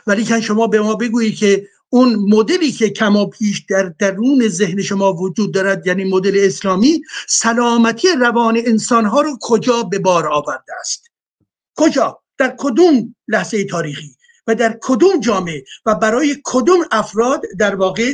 [0.08, 5.14] ولی شما به ما بگویید که اون مدلی که کما پیش در درون ذهن شما
[5.14, 11.12] وجود دارد یعنی مدل اسلامی سلامتی روان انسان ها رو کجا به بار آورده است؟
[11.76, 14.16] کجا؟ در کدوم لحظه تاریخی
[14.48, 18.14] و در کدوم جامعه و برای کدوم افراد در واقع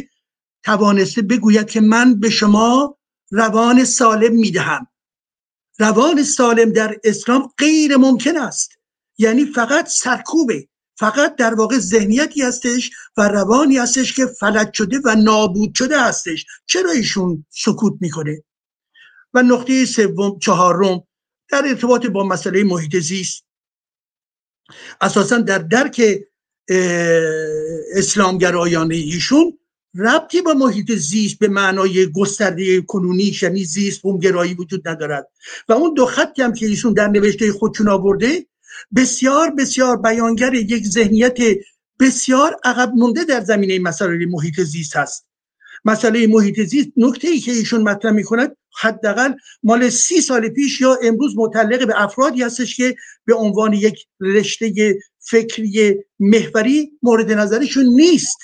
[0.63, 2.97] توانسته بگوید که من به شما
[3.31, 4.87] روان سالم می‌دهم؟
[5.79, 8.71] روان سالم در اسلام غیر ممکن است.
[9.17, 10.67] یعنی فقط سرکوبه.
[11.01, 16.45] فقط در واقع ذهنیتی هستش و روانی هستش که فلج شده و نابود شده هستش.
[16.65, 18.43] چرا ایشون سکوت می‌کنه؟
[19.33, 21.03] و نقطه سوم چهارم
[21.49, 23.45] در ارتباط با مسئله محیط زیست.
[25.01, 26.01] اساسا در درک
[27.95, 29.59] اسلامگرایانه ایشون
[29.95, 35.27] ربطی با محیط زیست به معنای گسترده کنونی یعنی زیست بومگرایی وجود ندارد.
[35.69, 38.50] و اون دو خطی هم که ایشون در نوشته خودشون آورده
[38.95, 41.37] بسیار بسیار بیانگر یک ذهنیت
[41.99, 45.25] بسیار عقب مونده در زمینه مسائل محیط زیست هست.
[45.85, 49.33] مسئله محیط زیست نکته ای که ایشون مطرح می‌کند حداقل
[49.63, 52.95] مال سی سال پیش یا امروز متعلق به افرادی هستش که
[53.25, 58.37] به عنوان یک رشته فکری محوری مورد نظرشون نیست.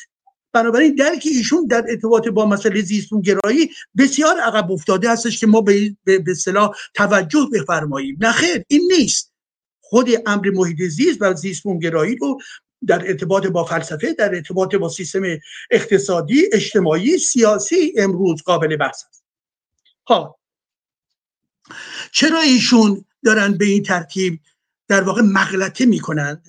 [0.53, 5.61] بنابراین درک ایشون در ارتباط با مسئله زیستون گرایی بسیار عقب افتاده هستش که ما
[5.61, 8.17] به به صلاح توجه بفرماییم.
[8.19, 9.33] نه خیر این نیست.
[9.89, 12.39] خود امر محیط زیست و زیستون گرایی رو
[12.87, 15.21] در ارتباط با فلسفه در ارتباط با سیستم
[15.71, 19.23] اقتصادی اجتماعی سیاسی امروز قابل بحث است.
[20.07, 20.39] ها
[22.11, 24.39] چرا ایشون دارن به این ترتیب
[24.87, 26.47] در واقع مغلطه می‌کنند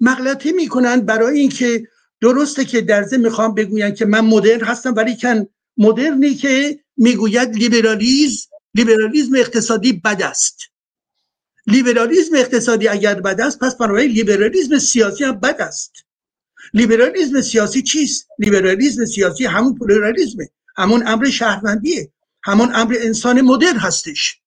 [0.00, 1.88] مغلطه می‌کنند برای اینکه
[2.20, 5.46] درسته که در ضمن می‌خوام بگویم که من مدرن هستم ولی کن
[5.76, 10.73] مدرنی که می‌گوید لیبرالیزم لیبرالیزم اقتصادی بد است.
[11.66, 15.92] لیبرالیزم اقتصادی اگر بد است پس بنابراین لیبرالیزم سیاسی هم بد است.
[16.74, 20.48] لیبرالیزم سیاسی چیست؟ لیبرالیزم سیاسی همون پلورالیزمه.
[20.76, 22.12] همون امر شهروندیه.
[22.42, 24.40] همون امر انسان مدرن هستش.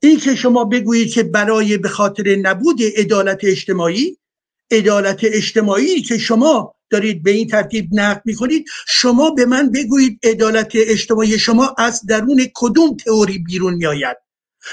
[0.00, 4.18] این که شما بگویید که برای به خاطر نبود عدالت اجتماعی
[4.70, 10.72] عدالت اجتماعی که شما دارید به این ترتیب نقد می‌کنید شما به من بگویید عدالت
[10.74, 14.16] اجتماعی شما از درون کدوم تئوری بیرون میآید؟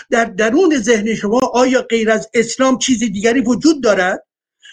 [0.10, 4.26] در درون ذهن شما آیا غیر از اسلام چیزی دیگری وجود دارد؟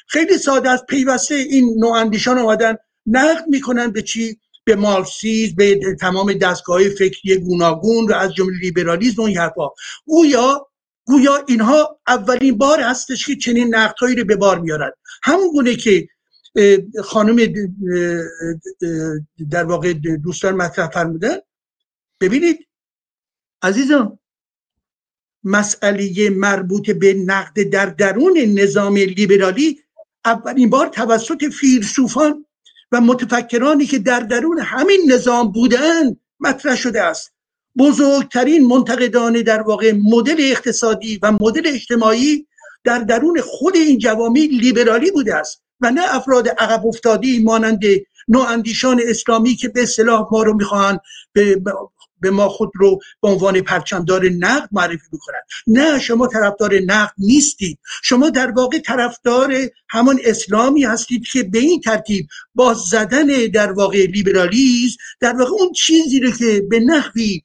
[0.09, 2.77] خیلی ساده است پیوسته این نواندیشان آمدن
[3.07, 9.23] نقد می‌کنن به چی؟ به مارکسیسم به تمام دستگاه فکری گوناگون و از جمله لیبرالیسم
[9.23, 9.69] و این حرفا
[10.07, 10.69] گویا
[11.05, 14.91] گویا اینها اولین بار هستش که چنین نقدهایی رو به بار میارن
[15.23, 16.09] همون گونه که
[17.05, 17.37] خانم
[19.51, 21.37] در واقع دوستان مطرح فرمودن
[22.21, 22.69] ببینید
[23.63, 24.19] عزیزان
[25.45, 29.79] مسئله مربوط به نقد در درون نظام لیبرالی
[30.25, 32.47] اولین بار توسط فیلسوفان
[32.93, 37.33] و متفکرانی که در درون همین نظام بودن مطرح شده است.
[37.79, 42.47] بزرگترین منتقدان در واقع مدل اقتصادی و مدل اجتماعی
[42.85, 47.81] در درون خود این جوامع لیبرالی بوده است و نه افراد عقب افتادی مانند
[48.29, 51.01] نواندیشان اسلامی که به اصطلاح ما رو می‌خواهند
[51.33, 51.63] به
[52.23, 57.79] به ما خود رو به عنوان پرچمدار نقد معرفی بکنند نه شما طرفدار نقد نیستید.
[58.03, 59.55] شما در واقع طرفدار
[59.89, 65.73] همان اسلامی هستید که به این ترتیب با زدن در واقع لیبرالیز در واقع اون
[65.73, 67.43] چیزی رو که به نحوی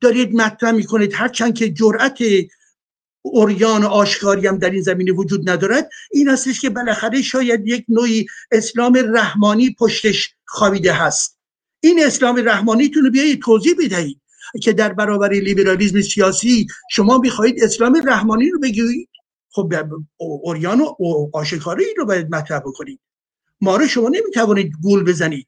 [0.00, 2.18] دارید مطرح می‌کنید هرچند که جرأت
[3.22, 7.84] اوریان و آشکاری هم در این زمینه وجود ندارد این هستش که بالاخره شاید یک
[7.88, 11.37] نوعی اسلام رحمانی پشتش خوابیده هست.
[11.80, 14.20] این اسلام رحمانیتون بیایید توضیح بدهید
[14.62, 19.08] که در برابر لیبرالیزم سیاسی شما می‌خواهید اسلام رحمانی رو بگویید.
[19.50, 19.72] خب
[20.16, 20.94] اوریان و
[21.32, 23.00] آشکاری رو باید مطرح بکنید.
[23.60, 25.46] ما رو شما نمی‌توانید گول بزنید.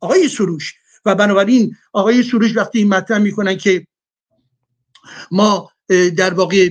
[0.00, 0.74] آقای سروش
[1.04, 3.86] و بنابراین آقای سروش وقتی این مطرح می‌کنن که
[5.30, 5.70] ما
[6.16, 6.70] در واقع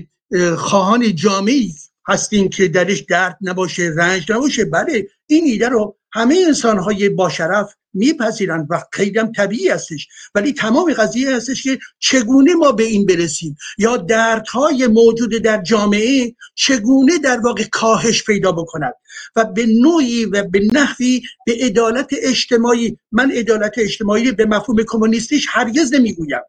[0.57, 1.73] خواهان جامعی
[2.07, 7.29] هستیم که درش درد نباشه رنج نباشه بله این ایده رو همه انسان های با
[7.29, 10.07] شرف میپذیرند و خیلی طبیعی هستش.
[10.35, 16.35] ولی تمام قضیه هستش که چگونه ما به این برسیم؟ یا دردهای موجود در جامعه
[16.55, 18.93] چگونه در واقع کاهش پیدا بکند؟
[19.35, 25.45] و به نوعی و به نحوی به عدالت اجتماعی من عدالت اجتماعی به مفهوم کمونیستیش
[25.49, 26.41] هرگز نمی‌گویم.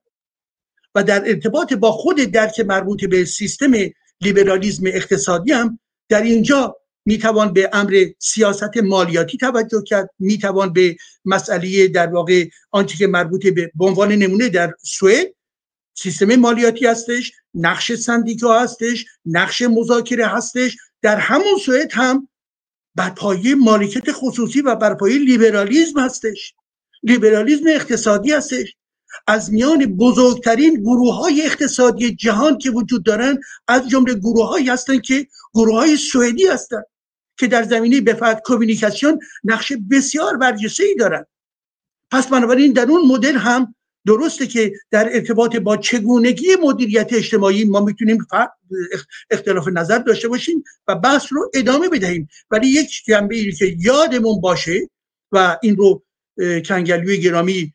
[0.94, 3.72] و در ارتباط با خود درک مربوط به سیستم
[4.20, 5.78] لیبرالیزم اقتصادی هم
[6.08, 6.76] در اینجا
[7.08, 13.46] می‌توان به امر سیاست مالیاتی توجه کرد می‌توان به مسئله در واقع آنچه که مربوط
[13.46, 15.34] به عنوان نمونه در سوئد
[15.94, 22.28] سیستم مالیاتی هستش نقش سندیکا هستش نقش مذاکره هستش در همون سوئد هم
[22.94, 26.54] بر پایه مالکیت خصوصی و بر پایه لیبرالیزم هستش.
[27.02, 28.74] لیبرالیزم اقتصادی هستش.
[29.26, 35.02] از میان بزرگترین گروه های اقتصادی جهان که وجود دارند از جمله گروه هایی هستند
[35.02, 36.84] که گروه های سوئدی هستند
[37.38, 41.26] که در زمینه بفرد کمیونیکاسیون نقش بسیار برجسته ای دارند
[42.10, 43.74] پس بنابراین در اون مدل هم
[44.06, 48.26] درسته که در ارتباط با چگونگی مدیریت اجتماعی ما می‌تونیم
[49.30, 52.28] اختلاف نظر داشته باشیم و بحث رو ادامه بدهیم.
[52.50, 54.88] ولی یک جنبه ای که یادمون باشه
[55.32, 56.02] و این رو
[56.64, 57.72] کنگلوی گرامی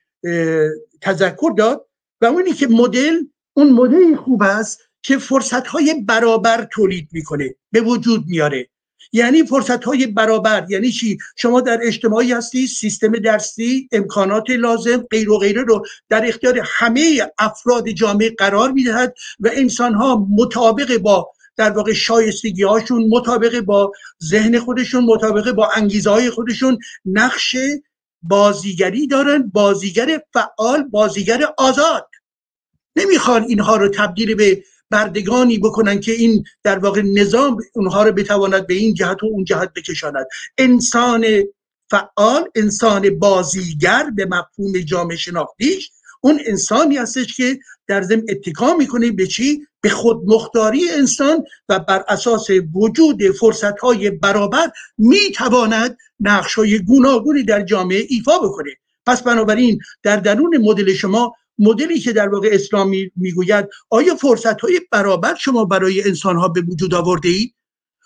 [1.02, 1.88] تذکر داد
[2.22, 3.16] و اونی که مدل
[3.54, 8.70] اون مدل خوب است که فرصت های برابر تولید می‌کنه به وجود میاره.
[9.12, 10.66] یعنی فرصت های برابر.
[10.70, 16.28] یعنی چی؟ شما در اجتماعی هستی سیستم درسی امکانات لازم غیر و غیره رو در
[16.28, 23.08] اختیار همه افراد جامعه قرار می‌دهد و انسان ها مطابق با در واقع شایستگی هاشون
[23.10, 23.92] مطابق با
[24.24, 27.56] ذهن خودشون مطابق با انگیزه های خودشون نقش
[28.22, 32.08] بازیگری دارن بازیگر فعال بازیگر آزاد.
[32.96, 38.68] نمی‌خوان اینها رو تبدیل به بردگانی بکنن که این در واقع نظام اونها رو بتواند
[38.68, 40.26] به این جهت و اون جهت بکشاند.
[40.58, 41.26] انسان
[41.90, 45.92] فعال انسان بازیگر به مفهوم جامعه شناختیش
[46.22, 52.04] اون انسانی هستش که در ضمن اتکا می‌کنه به چی؟ به خودمختاری انسان و بر
[52.08, 58.72] اساس وجود فرصت های برابر می‌تواند نقش های گوناگونی در جامعه ایفا بکنه.
[59.06, 64.82] پس بنابراین در درون مدل شما مدلی که در واقع اسلامی می‌گوید آیا فرصت های
[64.92, 67.56] برابر شما برای انسان ها به وجود آورده اید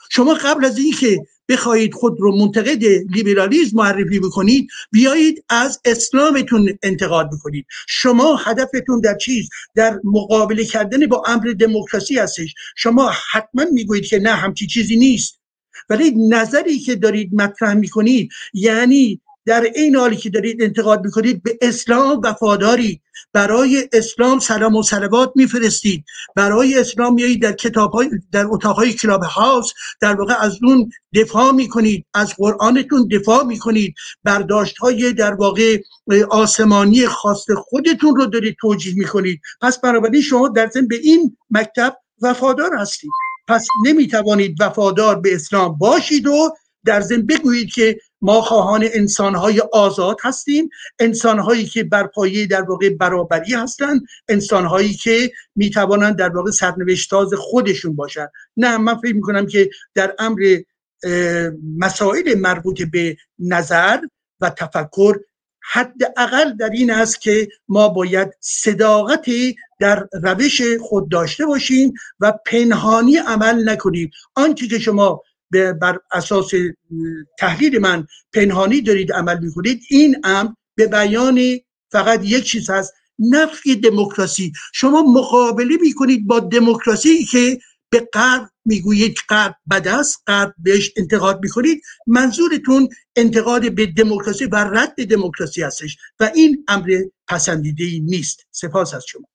[0.09, 7.29] شما قبل از اینکه بخواهید خود رو منتقد لیبرالیزم معرفی بکنید بیایید از اسلامتون انتقاد
[7.31, 7.65] بکنید.
[7.87, 12.53] شما هدفتون در چیز؟ در مقابله کردن با امر دموکراسی هستش.
[12.75, 15.39] شما حتما می‌گویید که نه همچی چیزی نیست.
[15.89, 21.57] ولی نظری که دارید مطرح می‌کنید یعنی در این حالی که دارید انتقاد می‌کنید به
[21.61, 23.01] اسلام وفاداری.
[23.33, 26.03] برای اسلام سلام و صلوات میفرستید.
[26.35, 29.71] برای اسلام میایید در کتاب های در اتاق کلاب هاوس.
[30.01, 32.05] در واقع از اون دفاع می‌کنید.
[32.13, 33.95] از قرآنتون دفاع می‌کنید.
[34.23, 35.81] برداشت های در واقع
[36.29, 39.41] آسمانی خاص خودتون رو دارید توجیه می‌کنید.
[39.61, 43.11] پس بنابراین شما در ضمن به این مکتب وفادار هستید.
[43.47, 46.49] پس نمی‌توانید وفادار به اسلام باشید و
[46.85, 52.89] در ضمن بگویید که ما خواهان انسانهای آزاد هستیم انسانهایی که بر پایه در واقع
[52.89, 58.31] برابری هستند انسانهایی که می‌توانند در واقع سرنوشتاز خودشون باشند.
[58.57, 60.57] نه من فکر می‌کنم که در امر
[61.77, 63.99] مسائل مربوط به نظر
[64.41, 65.19] و تفکر
[65.71, 73.17] حداقل در این است که ما باید صداقتی در روش خود داشته باشیم و پنهانی
[73.17, 74.11] عمل نکنیم.
[74.35, 75.21] آنچه که شما
[75.51, 76.51] بر اساس
[77.39, 81.39] تحلیل من پنهانی دارید عمل می‌کنید این امر به بیان
[81.91, 84.51] فقط یک چیز هست نفی دموکراسی.
[84.73, 87.59] شما مقابله می‌کنید با دموکراسی که
[87.89, 91.81] به غرب می‌گویید غرب بد است غرب بهش انتقاد می‌کنید.
[92.07, 98.47] منظورتون انتقاد به دموکراسی و رد دموکراسی هستش و این امر پسندیده ای نیست.
[98.51, 99.27] سپاس از شما.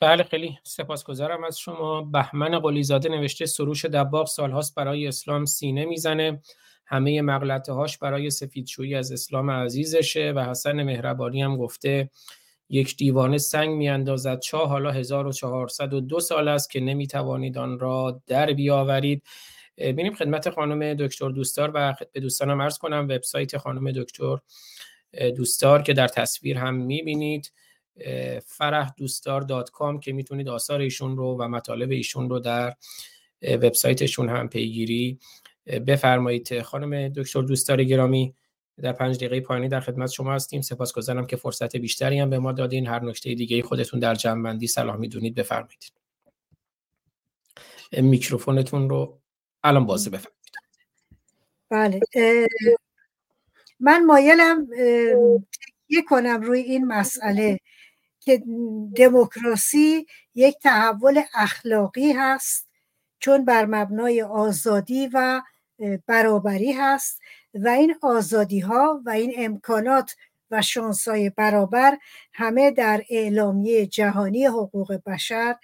[0.00, 2.02] بله خیلی سپاسگزارم از شما.
[2.02, 6.42] بهمن قلیزاده نوشته سروش دباغ سالهاست برای اسلام سینه می‌زنه.
[6.86, 12.10] همه مغلطه هاش برای سفیدشویی از اسلام عزیزشه و حسن مهربانی هم گفته
[12.70, 14.40] یک دیوانه سنگ میاندازد.
[14.40, 19.22] چاه حالا 1402 سال است که نمی‌توانید آن را در بیاورید.
[19.76, 24.38] بینیم خدمت خانم دکتر دوستار و به دوستانم عرض کنم وبسایت خانم دکتر
[25.36, 27.52] دوستار که در تصویر هم می‌بینید.
[28.46, 29.40] فرح دوستار
[30.02, 32.74] که می‌تونید آثار ایشون رو و مطالب ایشون رو در
[33.42, 35.18] وبسایتشون هم پیگیری
[35.86, 36.62] بفرمایید.
[36.62, 38.34] خانم دکتر دوستار گرامی
[38.82, 40.60] در پنج دقیقه پایانی در خدمت شما هستیم.
[40.60, 42.86] سپاسگزارم که فرصت بیشتری هم به ما دادین.
[42.86, 45.92] هر نکته دیگه خودتون در جمع صلاح می‌دونید بفرمایید.
[47.92, 49.20] میکروفونتون رو
[49.64, 50.38] الان بازه بفرمایید.
[51.70, 52.00] بله
[53.80, 54.66] من مایلم
[55.86, 57.58] تکیه کنم روی این مسئله.
[58.28, 58.42] که
[58.96, 62.68] دموکراسی یک تحول اخلاقی هست
[63.18, 65.42] چون بر مبنای آزادی و
[66.06, 67.20] برابری هست
[67.54, 70.16] و این آزادی ها و این امکانات
[70.50, 71.98] و شانسای برابر
[72.32, 75.56] همه در اعلامیه جهانی حقوق بشر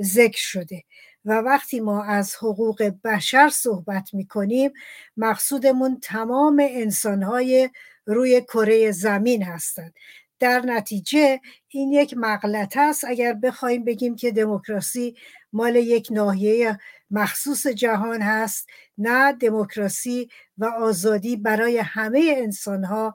[0.00, 0.84] ذکر شده.
[1.24, 4.72] و وقتی ما از حقوق بشر صحبت می کنیم
[5.16, 7.70] مقصودمون تمام انسانهای
[8.06, 9.94] روی کره زمین هستند.
[10.42, 13.04] در نتیجه این یک مغلطه است.
[13.04, 15.16] اگر بخوایم بگیم که دموکراسی
[15.52, 16.78] مال یک ناحیه
[17.10, 20.28] مخصوص جهان هست نه دموکراسی
[20.58, 23.14] و آزادی برای همه انسان ها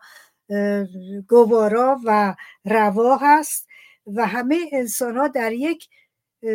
[1.28, 2.36] گوارا و
[2.66, 3.68] روا هست
[4.08, 5.88] و همه انسان ها در یک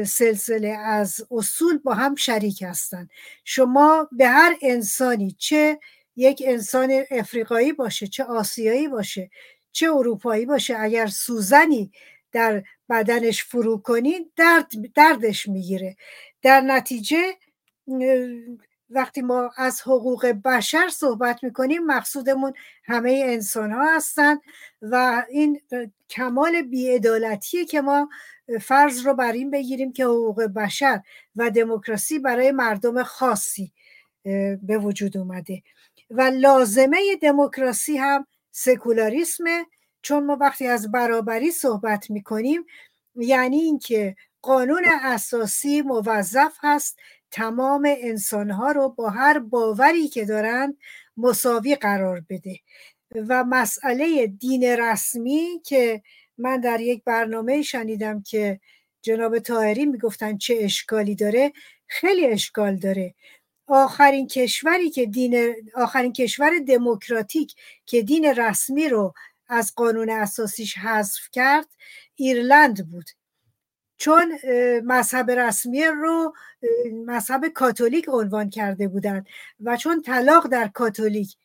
[0.07, 3.11] سلسله از اصول با هم شریک هستند.
[3.45, 5.79] شما به هر انسانی چه
[6.17, 9.31] یک انسان افریقایی باشه چه آسیایی باشه
[9.73, 11.93] چه اروپایی باشه اگر سوزنی
[12.33, 15.97] در بدنش فرو کنید درد دردش می‌گیره.
[16.43, 17.23] در نتیجه
[18.91, 22.53] وقتی ما از حقوق بشر صحبت می‌کنیم مقصودمون
[22.85, 24.41] همه انسان ها هستند
[24.83, 25.61] و این
[26.11, 28.09] کمال بیعدالتیه که ما
[28.61, 31.01] فرض رو بر این بگیریم که حقوق بشر
[31.37, 33.73] و دموکراسی برای مردم خاصی
[34.63, 35.63] به وجود اومده.
[36.11, 39.67] و لازمه دموکراسی هم سکولاریسمه
[40.03, 42.65] چون ما وقتی از برابری صحبت می‌کنیم
[43.17, 46.99] یعنی اینکه قانون اساسی موظف هست
[47.31, 50.77] تمام انسانها رو با هر باوری که دارند
[51.17, 52.59] مساوی قرار بده.
[53.29, 56.03] و مسئله دین رسمی که
[56.39, 58.61] من در یک برنامه شنیدم که
[59.03, 61.53] جناب تاهری می‌گفتن چه اشکالی داره
[61.87, 63.15] خیلی اشکال داره.
[63.67, 67.55] آخرین کشوری که دین آخرین کشور دموکراتیک
[67.87, 69.15] که دین رسمی رو
[69.49, 71.69] از قانون اساسیش حذف کرد
[72.15, 73.11] ایرلند بود.
[73.97, 74.39] چون
[74.85, 76.35] مذهب رسمی رو
[77.07, 79.27] مذهب کاتولیک عنوان کرده بودند
[79.61, 81.37] و چون طلاق در کاتولیک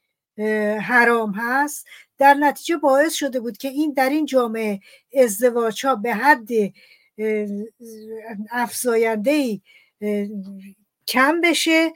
[0.81, 1.88] حرام هست
[2.18, 4.80] در نتیجه باعث شده بود که این در این جامعه
[5.23, 6.49] ازدواج ها به حد
[8.52, 9.61] افزاینده
[11.07, 11.93] کم بشه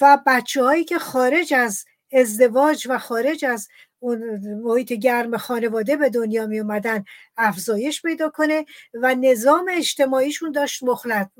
[0.00, 3.68] و بچه هایی که خارج از ازدواج و خارج از
[3.98, 7.04] اون محیط گرم خانواده به دنیا می اومدن
[7.36, 8.64] افزایش پیدا کنه
[8.94, 11.30] و نظام اجتماعیشون داشت مخلط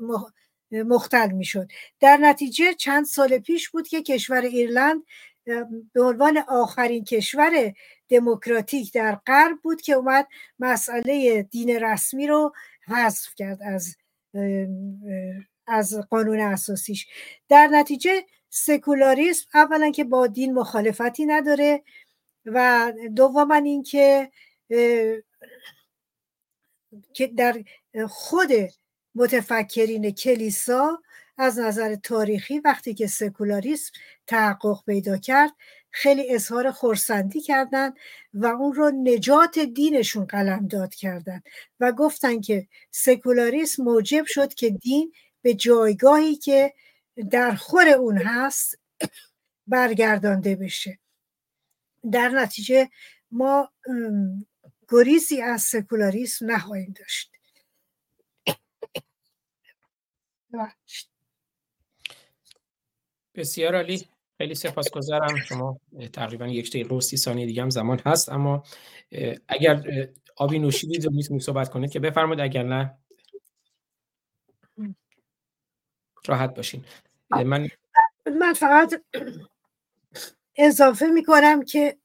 [0.71, 1.67] مختل می شد
[1.99, 5.03] در نتیجه چند سال پیش بود که کشور ایرلند
[5.93, 7.73] به عنوان آخرین کشور
[8.09, 10.27] دموکراتیک در غرب بود که اومد
[10.59, 12.53] مسئله دین رسمی رو
[12.87, 13.95] حذف کرد از
[15.67, 17.07] از قانون اساسیش.
[17.49, 21.83] در نتیجه سکولاریسم اولا که با دین مخالفتی نداره
[22.45, 24.31] و دوما اینکه
[27.13, 27.63] که در
[28.09, 28.49] خود
[29.15, 31.01] متفکرین کلیسا
[31.37, 33.91] از نظر تاریخی وقتی که سکولاریسم
[34.27, 35.51] تحقق پیدا کرد
[35.91, 37.93] خیلی اظهار خورسندی کردند
[38.33, 41.43] و اون رو نجات دینشون قلمداد کردند
[41.79, 45.13] و گفتن که سکولاریسم موجب شد که دین
[45.45, 46.73] به جایگاهی که
[47.31, 48.79] در خور اون هست
[49.67, 50.99] برگردانده بشه.
[52.11, 52.89] در نتیجه
[53.31, 53.71] ما
[54.89, 57.31] گریزی از سکولاریسم نخواهیم داشت.
[63.35, 64.07] بسیار عالی.
[64.37, 65.37] خیلی سپاسگزارم.
[65.37, 65.79] شما
[66.13, 68.63] تقریبا یک دقیقه و سی ثانیه دیگه هم زمان هست اما
[69.47, 69.83] اگر
[70.35, 72.97] آبی نوشیدید و می‌تونید صحبت کنید که بفرمایید اگر نه
[76.29, 76.85] راحت باشین.
[77.29, 77.67] من
[78.39, 79.01] من فقط
[80.55, 81.97] اضافه می‌کنم که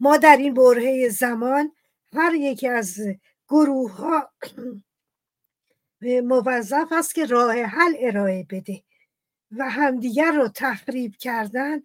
[0.00, 1.72] ما در این برهه زمان
[2.14, 3.00] هر یکی از
[3.48, 4.32] گروه ها
[6.02, 8.82] موظف است که راه حل ارائه بده
[9.50, 11.82] و همدیگر رو تخریب کردن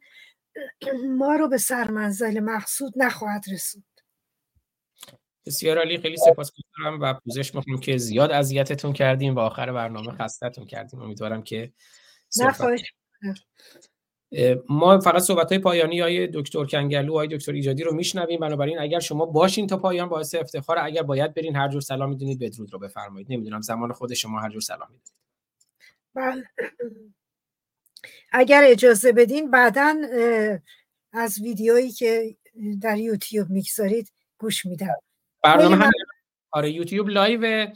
[1.10, 3.93] ما رو به سرمنزل مقصود نخواهد رسوند.
[5.46, 5.98] بسیار عالی.
[5.98, 11.02] خیلی سپاسگزارم و پوزش می‌خوام که زیاد اذیتتون کردیم و آخر برنامه خستتون کردیم.
[11.02, 11.72] امیدوارم که
[14.70, 18.40] ما فقط صحبت های پایانی های دکتر کنگلو های دکتر ایجادی رو میشنویم.
[18.40, 22.40] بنابراین اگر شما باشین تا پایان باعث افتخار اگر باید برین هر جور صلاح می‌دونید
[22.40, 23.32] بدرود رو بفرمایید.
[23.32, 25.14] نمی‌دونم زمان خود شما هر جور صلاح می‌دونید
[26.16, 26.44] بله.
[28.32, 29.96] اگر اجازه بدین بعدا
[31.12, 32.36] از ویدیویی که
[32.82, 34.96] در یوتیوب می‌گذارید گوش میدم.
[35.44, 35.92] برنامه هم
[36.52, 37.68] آره یوتیوب live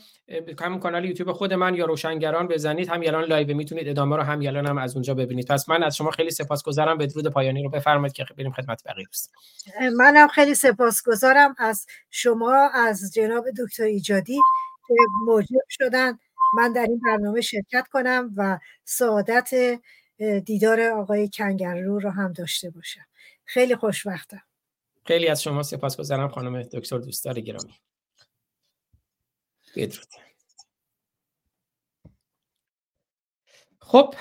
[0.62, 4.42] همون کانال یوتیوب خود من یا روشنگران بزنید همین الان live می‌تونید ادامه رو همین
[4.42, 5.48] الان هم از اونجا ببینید.
[5.48, 6.98] پس من از شما خیلی سپاسگزارم.
[6.98, 9.32] بدرود پایانی رو بفرمایید که بریم خدمت بقیه دوست
[9.98, 14.40] منم خیلی سپاسگزارم از شما از جناب دکتر ایجادی
[14.88, 14.94] که
[15.26, 16.20] موجب شدن.
[16.54, 19.80] من در این برنامه شرکت کنم و سعادت
[20.46, 23.06] دیدار آقای کنگرلو رو هم داشته باشم.
[23.46, 24.42] خیلی خوشبختم.
[25.08, 27.74] خیلی از شما سپاسگزارم خانم دکتر دوستدار گرامی.
[29.76, 30.08] بدرود.
[33.80, 34.16] خب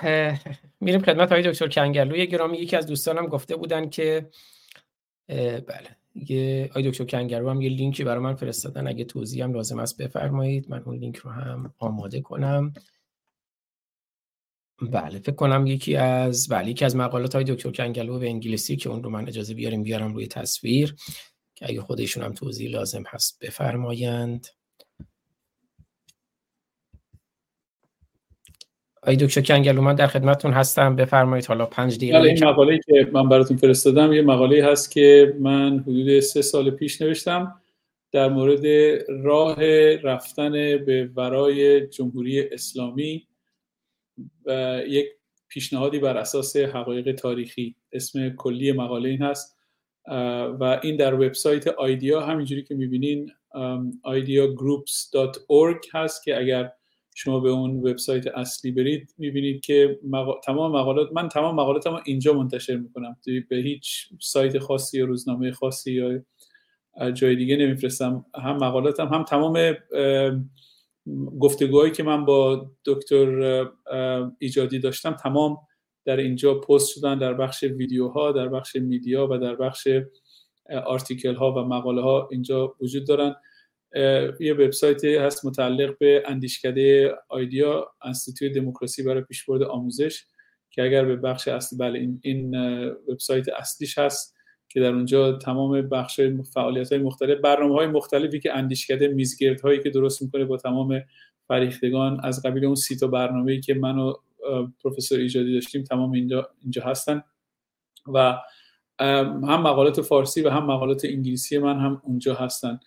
[0.80, 4.30] میریم خدمت های دکتر کنگرلوی گرامی یکی از دوستانم گفته بودن که
[5.28, 8.86] بله یه آی دکتر کنگرلو هم یه لینکی برای من فرستادن.
[8.86, 10.70] اگه توضیح هم لازم است بفرمایید.
[10.70, 12.74] من اون لینک رو هم آماده کنم.
[14.82, 18.90] بله فکر کنم یکی از بله یکی از مقالات های دکتر کنگلو به انگلیسی که
[18.90, 20.94] اون رو من اجازه بیاریم بیارم روی تصویر
[21.54, 24.46] که اگه خودشون هم توضیح لازم هست بفرمایند.
[29.02, 30.96] آی دکتر کنگلو من در خدمتتون هستم.
[30.96, 35.36] بفرمایید حالا پنج دقیقه بله این مقاله که من براتون فرستادم یه مقاله هست که
[35.40, 37.60] من حدود سه سال پیش نوشتم
[38.12, 38.66] در مورد
[39.08, 43.25] راه رفتن به ورای جمهوری اسلامی
[44.46, 45.06] و یک
[45.48, 47.76] پیشنهادی بر اساس حقایق تاریخی.
[47.92, 49.56] اسم کلی مقاله این هست
[50.60, 53.30] و این در وبسایت آیدیا همینجوری که می‌بینین
[54.06, 56.72] ideagroups.org هست که اگر
[57.14, 59.98] شما به اون وبسایت اصلی برید می‌بینید که
[60.44, 63.16] تمام مقالات من تمام مقالاتم اینجا منتشر می‌کنم.
[63.48, 66.22] به هیچ سایت خاصی یا روزنامه خاصی یا
[67.12, 68.24] جای دیگه نمیفرستم.
[68.34, 69.74] هم مقالاتم هم تمام
[71.40, 73.66] گفتگوهایی که من با دکتر
[74.38, 75.58] ایجادی داشتم تمام
[76.04, 79.88] در اینجا پست شدن در بخش ویدیوها در بخش میدیا و در بخش
[80.86, 83.34] آرتیکل ها و مقاله ها اینجا وجود دارن.
[84.40, 90.24] یه وبسایت هست متعلق به اندیشکده آیدیا انستیتوی دموکراسی برای پیشبرد آموزش
[90.70, 92.56] که اگر به بخش اصلی بله این, این
[93.08, 94.35] وبسایت اصلیش هست.
[94.68, 96.20] که در اونجا تمام بخش
[96.54, 101.02] فعالیت های مختلف برنامه های مختلفی که اندیشکده میزگرد هایی که درست می‌کنه با تمام
[101.48, 104.14] فریختگان از قبیل اون سی تا برنامه‌ای که من و
[104.82, 107.22] پروفسور ایجادی داشتیم تمام اینجا اینجا هستن.
[108.14, 108.38] و
[109.00, 112.80] هم مقالات فارسی و هم مقالات انگلیسی من هم اونجا هستن.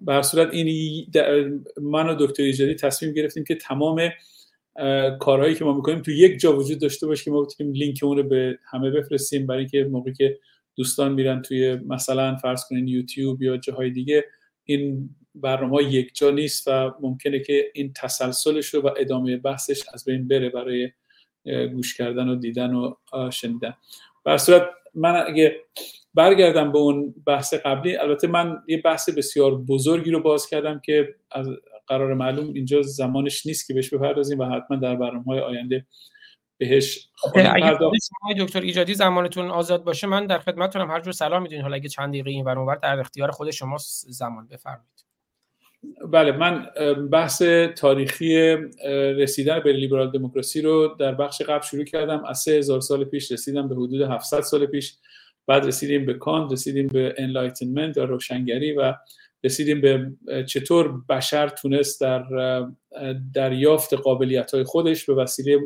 [0.00, 1.06] به صورت این
[1.82, 4.10] من و دکتر ایجادی تصمیم گرفتیم که تمام
[5.20, 8.16] کارهایی که ما می‌کنیم تو یک جا وجود داشته باشه که ما بتونیم لینک اون
[8.16, 10.38] رو به همه بفرستیم برای اینکه موقعی که
[10.76, 14.24] دوستان میرن توی مثلا فرض کنین یوتیوب یا جاهای دیگه
[14.64, 20.04] این برنامه یک جا نیست و ممکنه که این تسلسلش رو و ادامه بحثش از
[20.04, 20.90] بین بره برای
[21.72, 22.94] گوش کردن و دیدن و
[23.30, 23.74] شنیدن.
[24.24, 24.62] بر صورت
[24.94, 25.56] من اگه
[26.14, 31.14] برگردم به اون بحث قبلی البته من یه بحث بسیار بزرگی رو باز کردم که
[31.30, 31.48] از
[31.86, 35.86] قرار معلوم اینجا زمانش نیست که بهش بپردازیم و حتما در برنامه های آینده
[36.58, 37.08] بهش
[38.38, 40.90] دکتر ایجادی زمانتون آزاد باشه من در خدمتتونم.
[40.90, 43.76] هر جور سلام می‌دونین حالا اگه چند دقیقه این ور در اختیار خود شما
[44.08, 45.06] زمان بفرمایید.
[46.10, 46.66] بله من
[47.12, 47.42] بحث
[47.76, 48.56] تاریخی
[49.18, 52.24] رسیدن به لیبرال دموکراسی رو در بخش قبل شروع کردم.
[52.24, 54.96] از 3000 سال پیش رسیدم به حدود 700 سال پیش.
[55.46, 58.94] بعد رسیدیم به کانت رسیدیم به Enlightenment یا روشنگری و
[59.46, 60.12] رسیدیم به
[60.44, 62.24] چطور بشر تونست در
[63.34, 65.58] دریافت قابلیت های خودش به وسیله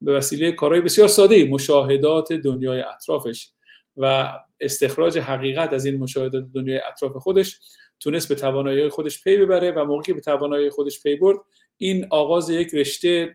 [0.00, 3.50] به وسیله کارهای بسیار ساده مشاهدات دنیای اطرافش
[3.96, 7.60] و استخراج حقیقت از این مشاهدات دنیای اطراف خودش
[8.00, 11.38] تونست به توانایی خودش پی ببره و موقعی به توانایی خودش پی برد
[11.76, 13.34] این آغاز یک رشته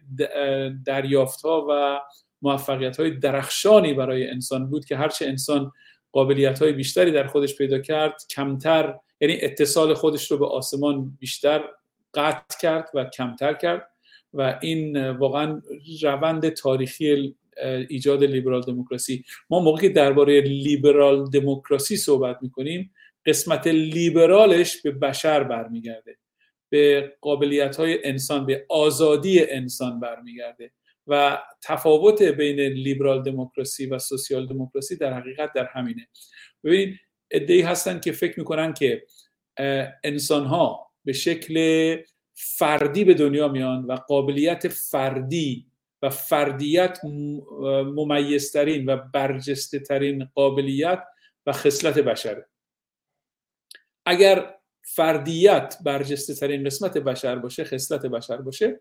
[0.85, 1.99] دریافت ها و
[2.41, 5.71] موفقیت های درخشانی برای انسان بود که هرچه انسان
[6.11, 11.63] قابلیت های بیشتری در خودش پیدا کرد کمتر یعنی اتصال خودش رو به آسمان بیشتر
[12.13, 13.91] قطع کرد و کمتر کرد
[14.33, 15.61] و این واقعا
[16.01, 17.35] روند تاریخی
[17.89, 19.23] ایجاد لیبرال دموکراسی.
[19.49, 22.93] ما موقعی که درباره لیبرال دموکراسی صحبت می‌کنیم
[23.25, 26.17] قسمت لیبرالش به بشر برمیگرده.
[26.69, 30.71] به قابلیت های انسان به آزادی انسان برمیگرده
[31.07, 36.07] و تفاوت بین لیبرال دموکراسی و سوسیال دموکراسی در حقیقت در همینه.
[36.63, 36.99] ببینید
[37.31, 39.03] ادعی هستن که فکر می‌کنن که
[40.03, 41.95] انسان ها به شکل
[42.33, 45.67] فردی به دنیا میان و قابلیت فردی
[46.01, 46.99] و فردیت
[47.95, 51.03] ممیزترین و برجسته ترین قابلیت
[51.45, 52.49] و خصلت بشره
[54.05, 58.79] اگر فردیت برجسته ترین قسمت بشر باشه خصلت بشر باشه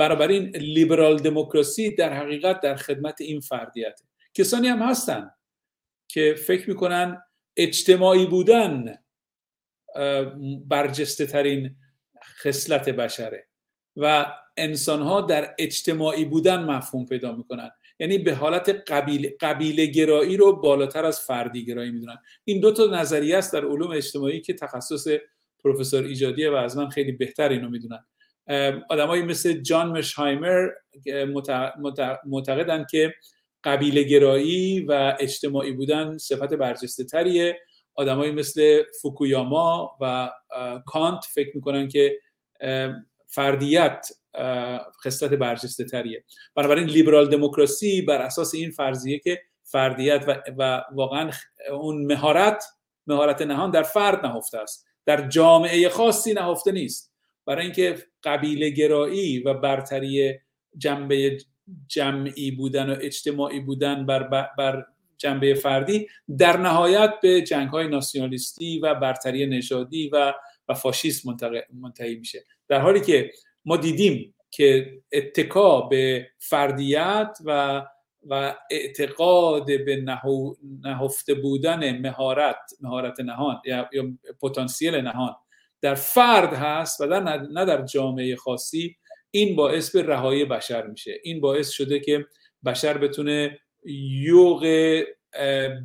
[0.00, 4.00] این لیبرال دموکراسی در حقیقت در خدمت این فردیت
[4.34, 5.30] کسانی هم هستن
[6.08, 7.22] که فکر می‌کنن
[7.56, 8.98] اجتماعی بودن
[10.66, 11.76] برجسته ترین
[12.42, 13.46] خصلت بشره
[13.96, 14.26] و
[14.56, 17.70] انسان ها در اجتماعی بودن مفهوم پیدا می‌کنن.
[17.98, 22.18] یعنی به حالت قبیل قبیله گرایی رو بالاتر از فردی گرایی می‌دونن.
[22.44, 25.06] این دو تا نظریه است در علوم اجتماعی که تخصص
[25.64, 28.06] پروفسور ایجادیه و از من خیلی بهتر اینو می‌دونن.
[28.90, 30.68] آدمایی مثل جان مشهایمر
[32.26, 33.14] معتقدن که
[33.66, 37.60] قبیله گرایی و اجتماعی بودن صفت برجسته تریه.
[37.94, 40.30] آدمایی مثل فوکویاما و
[40.86, 42.18] کانت فکر می‌کنن که
[43.26, 44.08] فردیت
[45.04, 46.24] خصلت برجسته تریه.
[46.54, 51.30] بنابراین لیبرال دموکراسی بر اساس این فرضیه که فردیت و, و واقعا
[51.72, 52.64] اون مهارت
[53.06, 54.86] مهارت نهان در فرد نهفته است.
[55.06, 57.12] در جامعه خاصی نهفته نیست.
[57.46, 60.34] برای اینکه قبیله گرایی و برتری
[60.78, 61.38] جنبه
[61.88, 64.22] جمعی بودن و اجتماعی بودن بر,
[64.58, 64.86] بر
[65.18, 70.34] جنبه فردی در نهایت به جنگ های ناسیونالیستی و برتری نژادی و
[70.68, 71.36] و فاشیسم
[71.80, 72.44] منتهی میشه.
[72.68, 73.30] در حالی که
[73.64, 77.82] ما دیدیم که اتکا به فردیت و
[78.28, 80.04] و اعتقاد به
[80.84, 84.04] نهفته بودن مهارت مهارت نهان یا, یا
[84.42, 85.36] پتانسیل نهان
[85.80, 88.96] در فرد هست و در نه در جامعه خاصی
[89.36, 91.20] این باعث به رهایی بشر میشه.
[91.22, 92.26] این باعث شده که
[92.66, 93.58] بشر بتونه
[94.10, 94.66] یوغ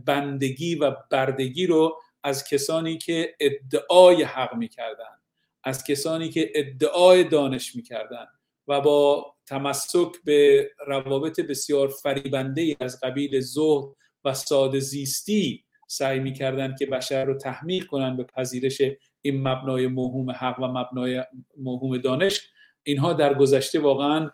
[0.06, 5.18] بندگی و بردگی رو از کسانی که ادعای حق می‌کردن
[5.64, 8.26] از کسانی که ادعای دانش می‌کردن
[8.68, 13.86] و با تمسک به روابط بسیار فریبنده از قبیل زهد
[14.26, 18.82] و ساده زیستی سعی می‌کردن که بشر رو تحمیل کنن به پذیرش
[19.22, 21.24] این مبنای موهوم حق و مبنای
[21.58, 22.51] موهوم دانش.
[22.84, 24.30] اینها در گذشته واقعا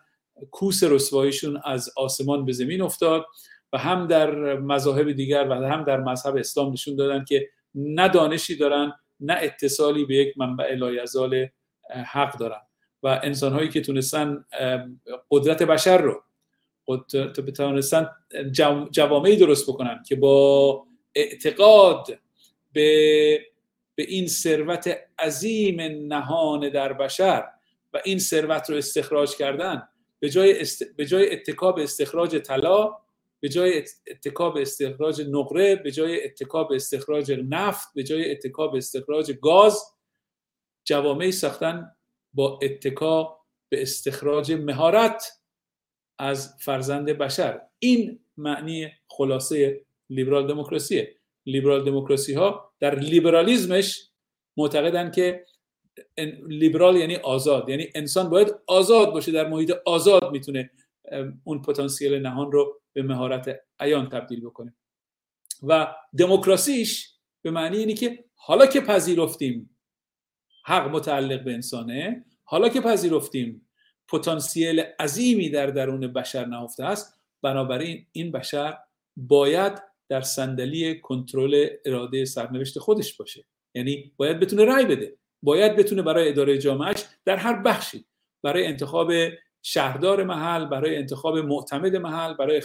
[0.50, 3.26] کوس رسواییشون از آسمان به زمین افتاد
[3.72, 8.56] و هم در مذاهب دیگر و هم در مذهب اسلام نشون دادن که نه دانشی
[8.56, 11.48] دارن نه اتصالی به یک منبع لایزال
[12.06, 12.60] حق دارن.
[13.02, 14.44] و انسان هایی که تونستن
[15.30, 16.22] قدرت بشر رو
[17.56, 18.08] تونستن
[18.90, 22.18] جوامعی درست بکنن که با اعتقاد
[22.72, 23.40] به
[23.94, 25.80] به این ثروت عظیم
[26.14, 27.44] نهان در بشر
[28.04, 29.88] این ثروت رو استخراج کردن
[30.20, 30.96] به جای, است...
[30.96, 32.96] به جای اتکاب استخراج طلا
[33.40, 39.82] به جای اتکاب استخراج نقره به جای اتکاب استخراج نفت به جای اتکاب استخراج گاز
[40.84, 41.96] جوامعی ساختن
[42.32, 43.38] با اتکا
[43.68, 45.40] به استخراج مهارت
[46.18, 47.60] از فرزند بشر.
[47.78, 51.14] این معنی خلاصه لیبرال دموکراسیه.
[51.46, 54.08] لیبرال دموکراسی ها در لیبرالیزمش
[54.56, 55.46] معتقدن که
[56.48, 57.68] لیبرال یعنی آزاد.
[57.68, 60.70] یعنی انسان باید آزاد باشه در محیط آزاد می‌تونه
[61.44, 64.74] اون پتانسیل نهان رو به مهارت عیان تبدیل بکنه.
[65.62, 69.70] و دموکراسیش به معنی اینه که حالا که پذیرفتیم
[70.64, 73.68] حق متعلق به انسانه حالا که پذیرفتیم
[74.08, 78.78] پتانسیل عظیمی در درون بشر نهفته است بنابراین این بشر
[79.16, 83.44] باید در صندلی کنترل اراده سرنوشت خودش باشه.
[83.74, 85.16] یعنی باید بتونه رأی بده.
[85.42, 88.06] باید بتونه برای اداره جامعهش در هر بخشی
[88.42, 89.12] برای انتخاب
[89.62, 92.62] شهردار محل برای انتخاب معتمد محل برای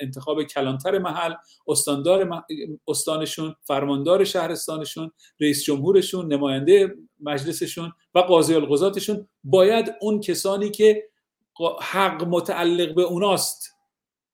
[0.00, 1.34] انتخاب کلانتر محل
[1.68, 2.44] استاندار
[2.88, 9.28] استانشون فرماندار شهرستانشون رئیس جمهورشون نماینده مجلسشون و قاضی القضاتشون.
[9.44, 11.08] باید اون کسانی که
[11.82, 13.76] حق متعلق به اوناست.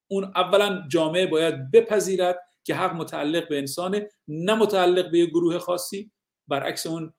[0.09, 5.59] اون اولا جامعه باید بپذیرد که حق متعلق به انسانه نه متعلق به یک گروه
[5.59, 6.11] خاصی.
[6.49, 7.15] برعکس اون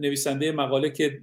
[0.00, 1.20] نویسنده مقاله که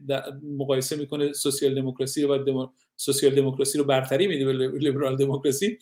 [0.58, 5.80] مقایسه می‌کنه سوسیال دموکراسی و سوسیال دموکراسی رو برتری میده به لیبرال دموکراسی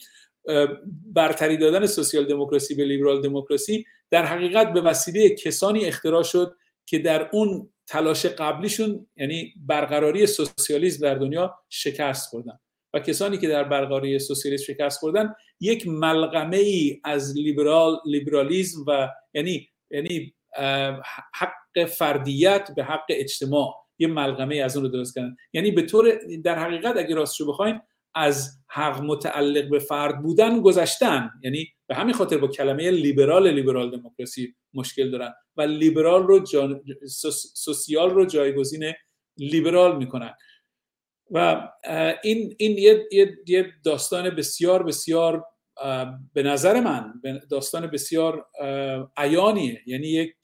[1.05, 6.55] برتری دادن سوسیال دموکراسی به لیبرال دموکراسی در حقیقت به وسیله کسانی اختراع شد
[6.85, 12.59] که در اون تلاش قبلیشون یعنی برقراری سوسیالیسم در دنیا شکست خوردن.
[12.93, 19.09] و کسانی که در برقراری سوسیالیسم شکست خوردن یک ملغمه ای از لیبرال لیبرالیزم و
[19.33, 20.33] یعنی یعنی
[21.33, 23.73] حق فردیت به حق اجتماع.
[23.99, 25.35] یه ملغمه از اون رو درست کردن.
[25.53, 27.79] یعنی به طور در حقیقت اگه راستشو بخواین
[28.15, 31.29] از حق متعلق به فرد بودن گذشتن.
[31.43, 36.45] یعنی به همین خاطر با کلمه لیبرال لیبرال دموکراسی مشکل دارن و لیبرال رو
[37.53, 38.93] سوسیال رو جایگزین
[39.37, 40.33] لیبرال می‌کنن.
[41.31, 41.67] و
[42.23, 43.07] این این یه,
[43.47, 45.45] یه داستان بسیار بسیار
[46.33, 47.13] به نظر من
[47.51, 48.45] داستان بسیار
[49.17, 49.81] عیانیه.
[49.85, 50.35] یعنی یک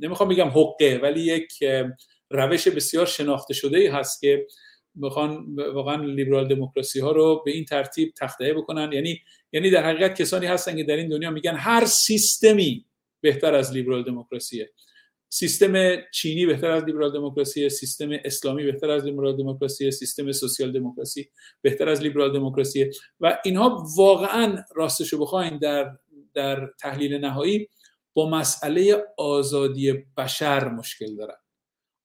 [0.00, 1.48] نمی‌خوام بگم حقه ولی یک
[2.30, 4.46] روش بسیار شناخته شده ای هست که
[4.94, 8.92] می‌خوان واقعا لیبرال دموکراسی ها رو به این ترتیب تخته بکنن.
[8.92, 9.20] یعنی
[9.52, 12.86] یعنی در حقیقت کسانی هستن که در این دنیا میگن هر سیستمی
[13.20, 14.70] بهتر از لیبرال دموکراسیه.
[15.32, 21.30] سیستم چینی بهتر از لیبرال دموکراسی سیستم اسلامی بهتر از لیبرال دموکراسی سیستم سوسیال دموکراسی
[21.62, 22.90] بهتر از لیبرال دموکراسی
[23.20, 25.96] و اینها واقعا راستشو بخواین در
[26.34, 27.68] در تحلیل نهایی
[28.12, 31.36] با مسئله آزادی بشر مشکل دارن.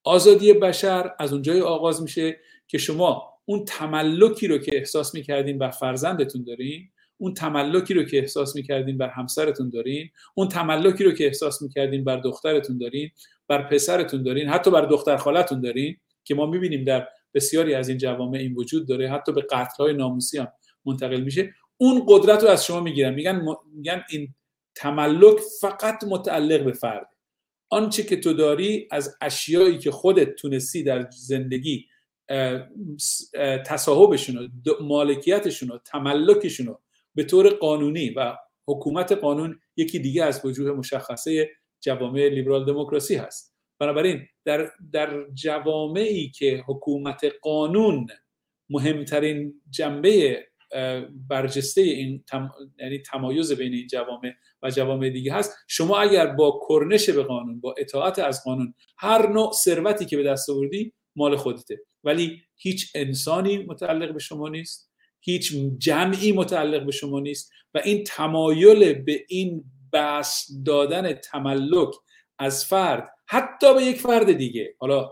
[0.04, 5.72] آزادی بشر از اونجای آغاز میشه که شما اون تملکی رو که احساس می‌کردین بر
[5.72, 11.26] فرزندتون دارین اون تملکی رو که احساس می‌کردین بر همسرتون دارین اون تملکی رو که
[11.26, 13.12] احساس می‌کردین بر دخترتون دارین
[13.48, 17.98] بر پسرتون دارین حتی بر دختر خالتون دارین که ما می‌بینیم در بسیاری از این
[17.98, 20.48] جوامع این وجود داره حتی به قتل های ناموسی هم
[20.86, 21.54] منتقل میشه.
[21.78, 24.36] اون قدرت رو از شما می‌گیرن میگن میگن این
[24.76, 27.10] تملک فقط متعلق به فرد.
[27.70, 31.86] آنچه که تو داری از اشیایی که خودت تونستی در زندگی
[33.66, 34.48] تصاحبشون و
[34.82, 36.82] مالکیتشون و تملکشون رو
[37.16, 38.36] به طور قانونی و
[38.68, 41.50] حکومت قانون یکی دیگه از وجوه مشخصه
[41.82, 43.56] جوامع لیبرال دموکراسی هست.
[43.80, 48.08] بنابراین در, در جوامعی که حکومت قانون
[48.70, 50.46] مهمترین جنبه
[51.30, 52.24] برجسته این
[52.80, 54.34] یعنی تمایز بین این جوامع
[54.64, 55.58] و جوامع دیگه هست.
[55.68, 60.24] شما اگر با کرنش به قانون با اطاعت از قانون هر نوع ثروتی که به
[60.24, 61.80] دست آوردی مال خودته.
[62.04, 64.92] ولی هیچ انسانی متعلق به شما نیست.
[65.26, 71.90] هیچ جمعی متعلق به شما نیست و این تمایل به این بس دادن تملک
[72.40, 75.12] از فرد حتی به یک فرد دیگه حالا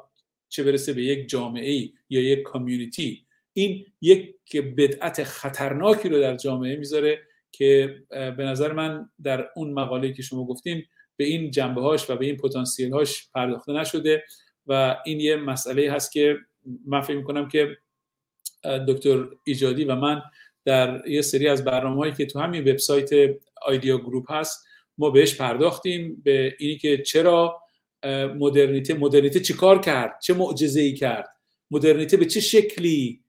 [0.50, 4.36] چه برسه به یک جامعه یا یک کامیونیتی این یک
[4.78, 7.20] بدعت خطرناکی رو در جامعه می‌ذاره
[7.52, 12.16] که به نظر من در اون مقاله که شما گفتیم به این جنبه هاش و
[12.16, 14.24] به این پتانسیل هاش پرداخته نشده
[14.68, 16.38] و این یه مسئله هست که
[16.86, 17.78] من فکر می‌کنم که
[18.88, 20.22] دکتر ایجادی و من
[20.66, 23.10] در یه سری از برنامه هایی که تو همین وبسایت
[23.62, 24.66] آیدیا گروپ هست
[24.98, 27.62] ما بهش پرداختیم به اینی که چرا
[28.38, 31.30] مدرنیته مدرنیته چیکار کرد؟ چه معجزه ای کرد؟
[31.72, 33.24] مدرنیته به چه شکلی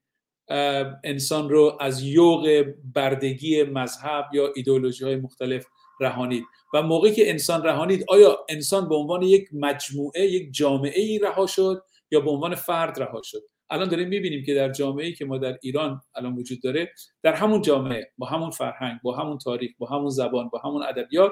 [1.03, 5.65] انسان رو از یوغ بردگی مذهب یا ایدئولوژی های مختلف
[5.99, 6.43] رهانید؟
[6.73, 11.47] و موقعی که انسان رهانید آیا انسان به عنوان یک مجموعه یک جامعه ای رها
[11.47, 15.25] شد یا به عنوان فرد رها شد؟ الان داریم می‌بینیم که در جامعه ای که
[15.25, 16.93] ما در ایران الان وجود داره
[17.23, 21.31] در همون جامعه با همون فرهنگ با همون تاریخ با همون زبان با همون ادبیات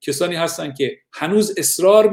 [0.00, 2.08] کسانی هستن که هنوز اصرار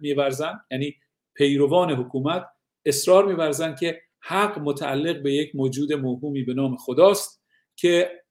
[0.00, 0.94] میورزن یعنی
[1.34, 2.46] پیروان حکومت
[2.84, 7.42] اصرار میورزن که حق متعلق به یک موجود موهومی به نام خداست
[7.76, 8.22] که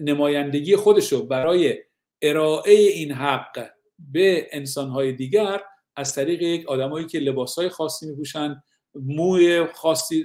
[0.00, 1.78] نمایندگی خودشو برای
[2.22, 5.60] ارائه این حق به انسانهای دیگر
[5.96, 8.62] از طریق یک آدمایی که لباسهای خاصی میپوشن
[9.02, 10.24] موی خاصی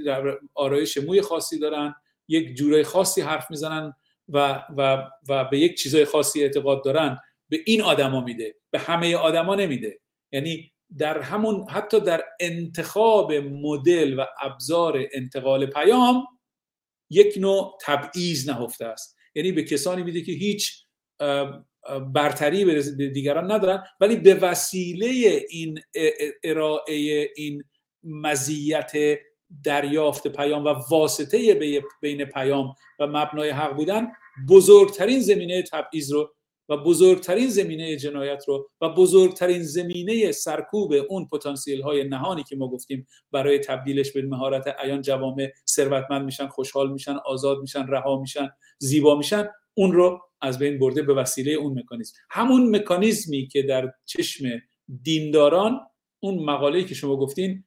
[0.54, 1.96] آرایش موی خاصی دارن
[2.28, 3.94] یک جورای خاصی حرف می‌زنن
[4.28, 7.18] و, و, و به یک چیزای خاصی اعتقاد دارن
[7.50, 10.00] به این آدما میده به همه آدما نمیده.
[10.32, 16.28] یعنی در همون حتی در انتخاب مدل و ابزار انتقال پیام
[17.10, 19.18] یک نوع تبعیض نهفته است.
[19.36, 20.86] یعنی به کسانی میده که هیچ
[22.14, 25.06] برتری به دیگران ندارن ولی به وسیله
[25.50, 25.80] این
[26.44, 27.64] ارائه این
[28.04, 28.92] مزیت
[29.64, 31.56] دریافت پیام و واسطه
[32.02, 34.08] بین پیام و مبنای حق بودن
[34.50, 36.34] بزرگترین زمینه تبعیض رو
[36.70, 42.68] و بزرگترین زمینه جنایت رو و بزرگترین زمینه سرکوب اون پتانسیل های نهانی که ما
[42.68, 48.50] گفتیم برای تبدیلش به مهارت عیان جوامع ثروتمند میشن خوشحال میشن آزاد میشن رها میشن
[48.80, 52.14] زیبا میشن اون رو از بین برده به وسیله اون مکانیزم.
[52.30, 54.46] همون مکانیزمی که در چشم
[55.04, 55.80] دینداران
[56.20, 57.64] اون مقاله‌ای که شما گفتین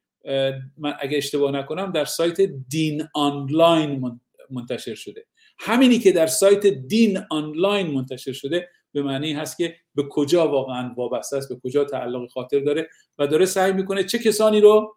[0.79, 4.19] من اگه اشتباه نکنم در سایت دین آنلاین
[4.51, 5.27] منتشر شده.
[5.59, 10.95] همینی که در سایت دین آنلاین منتشر شده به معنی هست که به کجا واقعا
[10.97, 12.89] وابسته است به کجا تعلق خاطر داره
[13.19, 14.95] و داره سعی می‌کنه چه کسانی رو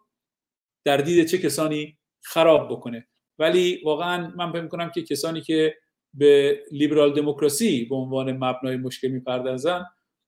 [0.84, 3.08] در دید چه کسانی خراب بکنه.
[3.38, 5.74] ولی واقعا من فکر می‌کنم که کسانی که
[6.14, 9.84] به لیبرال دموکراسی به عنوان مبنای مشکل می‌پردازن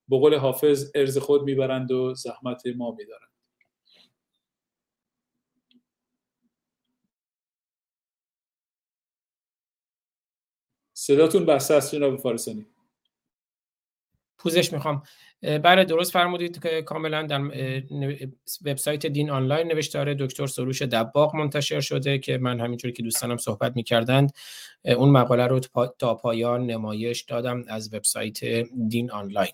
[0.08, 3.29] به قول حافظ ارز خود می‌برند و زحمت ما میدارند.
[11.00, 12.66] صداتون بسته است جناب فارسانی.
[14.38, 15.02] پوزش می‌خوام.
[15.42, 17.40] بله درست فرمودید که کاملا در
[18.64, 23.76] وبسایت دین آنلاین نوشتار دکتر سروش دباغ منتشر شده که من همینجوری که دوستانم صحبت
[23.76, 24.32] می‌کردند
[24.84, 25.60] اون مقاله رو
[25.98, 28.44] تا پایان نمایش دادم از وبسایت
[28.88, 29.52] دین آنلاین.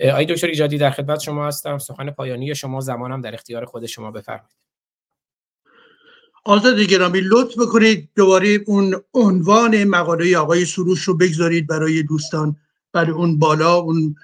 [0.00, 1.78] آی دکتر ایجادی در خدمت شما هستم.
[1.78, 4.65] سخن پایانی شما زمانم در اختیار خود شما بفرمایید.
[6.46, 12.56] آزاد گرامی لطف بکنید دوباره اون عنوان مقاله آقای سروش رو بگذارید برای دوستان
[12.92, 14.16] برای اون بالا اون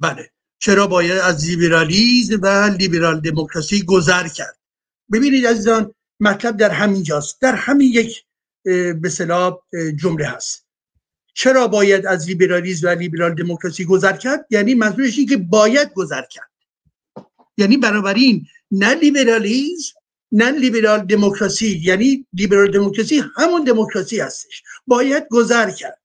[0.00, 0.30] بله.
[0.58, 4.58] چرا باید از لیبرالیزم و لیبرال دموکراسی گذر کرد؟
[5.12, 7.40] ببینید عزیزان مطلب در همین جاست.
[7.40, 8.24] در همین یک
[9.00, 9.10] به
[9.96, 10.66] جمله هست.
[11.34, 16.22] چرا باید از لیبرالیزم و لیبرال دموکراسی گذر کرد؟ یعنی منظورش این که باید گذر
[16.30, 16.50] کرد.
[17.56, 19.97] یعنی بنابراین نه لیبرالیزم
[20.32, 24.62] نه لیبرال دموکراسی یعنی لیبرال دموکراسی همون دموکراسی هستش.
[24.86, 26.02] باید گذر کرد.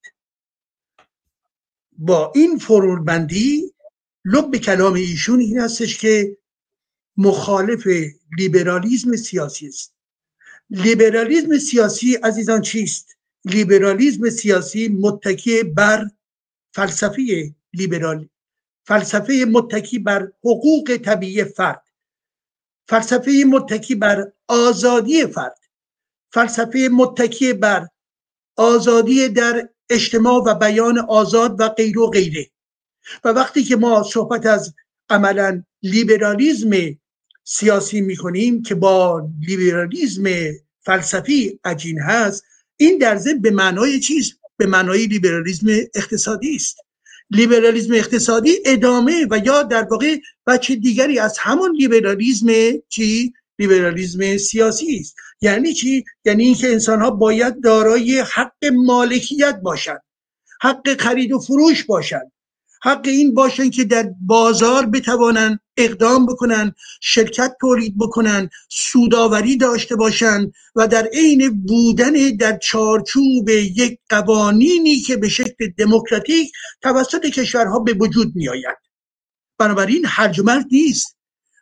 [1.98, 3.74] با این فروربندی
[4.26, 6.38] لب کلام ایشون این هستش که
[7.18, 7.88] مخالف
[8.38, 9.94] لیبرالیزم سیاسی است.
[10.70, 16.10] لیبرالیزم سیاسی عزیزان چیست؟ لیبرالیزم سیاسی متکی بر
[16.74, 18.30] فلسفه لیبرال
[18.84, 21.84] فلسفه متکی بر حقوق طبیعی فرد.
[22.88, 25.60] فلسفه متکی بر آزادی فرد.
[26.34, 27.88] فلسفه متکی بر
[28.56, 32.52] آزادی در اجتماع و بیان آزاد و غیر و غیره.
[33.24, 34.74] و وقتی که ما صحبت از
[35.10, 36.72] عملا لیبرالیزم
[37.44, 40.24] سیاسی می‌کنیم که با لیبرالیزم
[40.86, 42.44] فلسفی عجین هست
[42.78, 46.78] این در به معنای چیست؟ به معنای لیبرالیزم اقتصادی است.
[47.30, 52.48] لیبرالیزم اقتصادی ادامه و یا در واقع بچه دیگری از همون لیبرالیزم
[52.90, 55.16] چی؟ لیبرالیزم سیاسی است.
[55.42, 60.02] یعنی چی؟ یعنی اینکه انسان ها باید دارای حق مالکیت باشند
[60.62, 62.32] حق خرید و فروش باشند
[62.84, 70.54] حق این باشن که در بازار بتوانند اقدام بکنن شرکت تولید بکنن سوداوری داشته باشند
[70.76, 76.52] و در عین بودن در چارچوب یک قوانینی که به شکل دموکراتیک
[76.82, 78.83] توسط کشورها به وجود می آید
[79.64, 80.42] بنابراین هرج
[80.72, 81.18] نیست.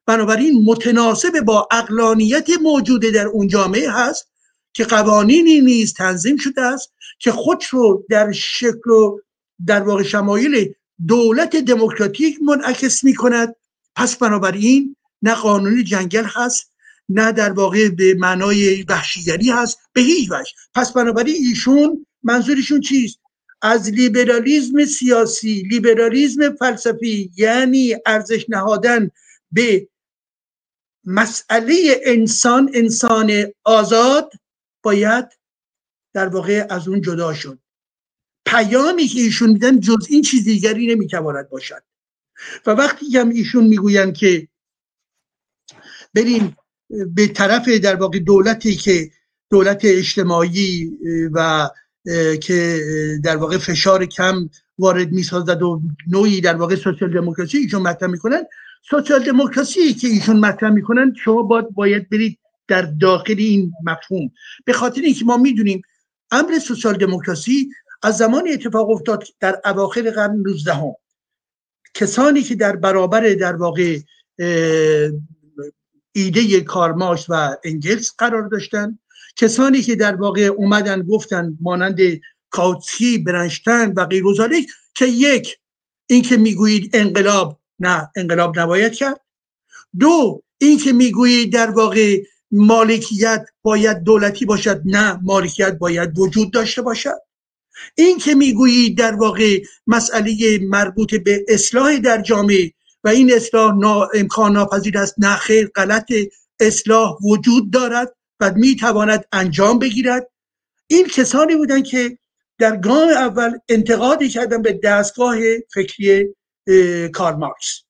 [0.05, 4.31] بنابراین متناسب با اقلانیت موجوده در اون جامعه هست
[4.73, 9.19] که قوانینی نیز تنظیم شده است که خود رو در شکل و
[9.65, 10.73] در واقع شمایل
[11.07, 13.55] دولت دموکراتیک منعکس می کند
[13.95, 16.71] پس بنابراین نه قانون جنگل هست
[17.09, 20.51] نه در واقع به معنای وحشیگری هست به هیچ وجه.
[20.73, 23.19] پس بنابراین ایشون منظورشون چیست؟
[23.61, 29.11] از لیبرالیزم سیاسی لیبرالیزم فلسفی یعنی ارزش نهادن
[29.51, 29.87] به
[31.05, 33.31] مسئله انسان انسان
[33.63, 34.33] آزاد
[34.83, 35.25] باید
[36.13, 37.59] در واقع از اون جدا شد.
[38.45, 41.83] پیامی که ایشون میدن جز این چیز دیگری نمی‌تواند باشد.
[42.65, 44.47] و وقتی هم ایشون می‌گویند که
[46.13, 46.55] بریم
[46.89, 49.11] به طرف در واقع دولتی که
[49.49, 50.91] دولت اجتماعی
[51.33, 51.69] و
[52.41, 52.79] که
[53.23, 54.49] در واقع فشار کم
[54.79, 58.43] وارد می‌سازد و نوعی در واقع سوسیال دموکراسی ایشون مطرح می‌کنن
[58.89, 64.31] سوسیال دموکراسی که ایشون مطرح می‌کنن شما باید باید برید در داخل این مفهوم
[64.65, 65.81] به خاطر اینکه ما می‌دونیم
[66.31, 67.69] امر سوسیال دموکراسی
[68.03, 70.93] از زمان اتفاق افتاد در اواخر قرن 19 هم.
[71.93, 73.99] کسانی که در برابر در واقع
[76.11, 78.99] ایده کارماش و انگلس قرار داشتن
[79.35, 81.99] کسانی که در واقع اومدن گفتن مانند
[82.49, 84.23] کاوتسکی برنشتن و غیر
[84.95, 85.57] که یک
[86.09, 89.21] اینکه می‌گویید انقلاب نه انقلاب نباید کرد.
[89.99, 97.17] دو اینکه می‌گویید در واقع مالکیت باید دولتی باشد نه مالکیت باید وجود داشته باشد.
[97.95, 102.71] این که می‌گویید در واقع مسئله مربوط به اصلاح در جامعه
[103.03, 106.11] و این اصلاح نا امکان ناپذیر است نه خیر غلط
[106.59, 108.15] اصلاح وجود دارد.
[108.41, 110.29] و می‌تواند انجام بگیرد.
[110.87, 112.17] این کسانی بودند که
[112.57, 115.37] در گام اول انتقادی کردن به دستگاه
[115.73, 116.35] فکری
[117.13, 117.83] کار مارکس.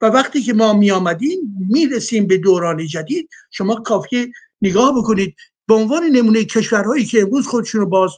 [0.00, 5.36] و وقتی که ما می آمدیم می رسیم به دوران جدید شما کافی نگاه بکنید.
[5.66, 8.10] به عنوان نمونه کشورهایی که امروز خودشون رو باز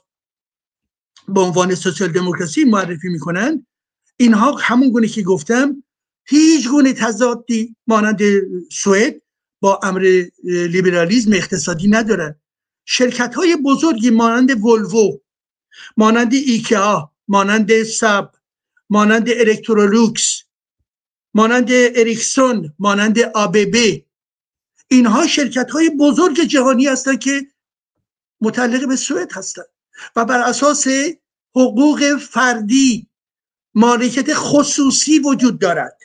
[1.29, 3.67] به عنوان سوسیال دموکراسی معرفی می‌کنن
[4.17, 5.85] اینها همون گونه که گفتم
[6.27, 8.21] هیچ گونه تضادی مانند
[8.73, 9.23] سوئد
[9.65, 12.41] با امر لیبرالیزم اقتصادی ندارن.
[12.85, 15.19] شرکت های بزرگی مانند ولوو
[15.97, 18.31] مانند ایکیا مانند سب
[18.91, 20.43] مانند الکترولوکس
[21.35, 24.05] مانند اریکسون مانند ABB
[24.89, 27.47] اینها شرکت های بزرگ جهانی هستند که
[28.41, 29.69] متعلق به سوئد هستند
[30.17, 30.87] و بر اساس
[31.57, 33.09] حقوق فردی
[33.75, 35.99] مالکیت خصوصی وجود دارد.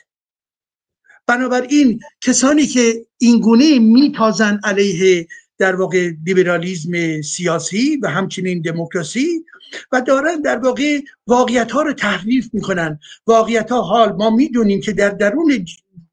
[1.30, 5.26] بنابراین کسانی که اینگونه میتازن علیه
[5.58, 9.44] در واقع لیبرالیزم سیاسی و همچنین دموکراسی
[9.92, 12.98] و دارن در واقع واقعیت ها رو تحریف می‌کنن.
[13.26, 15.64] واقعیت ها حال ما می‌دونیم که در درون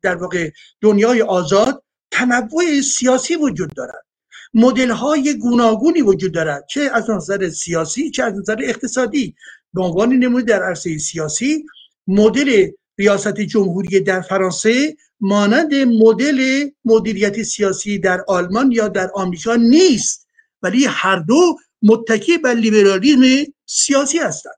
[0.01, 4.05] در واقع دنیای آزاد تنوع سیاسی وجود دارد.
[4.53, 9.35] مدل های گوناگونی وجود دارد چه از نظر سیاسی چه از نظر اقتصادی
[9.73, 11.65] به عنوان نمونه در عرصه سیاسی
[12.07, 12.67] مدل
[12.97, 20.27] ریاست جمهوری در فرانسه مانند مدل مدیریت سیاسی در آلمان یا در آمریکا نیست
[20.61, 24.55] ولی هر دو متکی بر لیبرالیسم سیاسی هستند.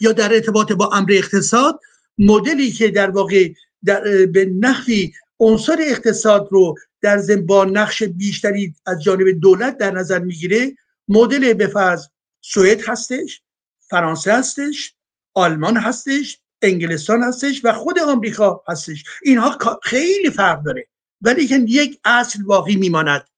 [0.00, 1.80] یا در ارتباط با امر اقتصاد
[2.18, 3.52] مدلی که در واقع
[3.84, 10.18] در به نحوی عنصر اقتصاد رو در با نقش بیشتری از جانب دولت در نظر
[10.18, 10.76] می‌گیره
[11.08, 12.06] مدل به فرض
[12.40, 13.42] سوئد هستش
[13.80, 14.94] فرانسه هستش
[15.34, 19.04] آلمان هستش انگلستان هستش و خود آمریکا هستش.
[19.22, 20.88] اینها خیلی فرق داره.
[21.20, 23.28] ولی که یک اصل باقی میماند.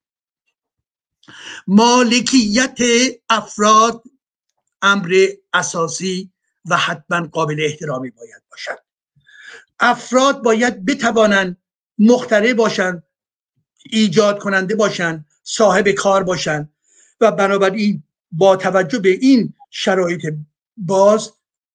[1.67, 2.79] مالکیت
[3.31, 4.03] افراد
[4.83, 6.31] امر اساسی
[6.65, 8.79] و حتما قابل احترامی باید باشد.
[9.81, 11.57] افراد باید بتوانند
[11.99, 13.03] مختره باشند
[13.91, 16.73] ایجاد کننده باشند صاحب کار باشند
[17.21, 20.35] و بنابراین با توجه به این شرایط
[20.77, 21.33] باز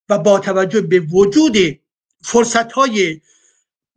[0.09, 1.57] و با توجه به وجود
[2.21, 3.21] فرصت های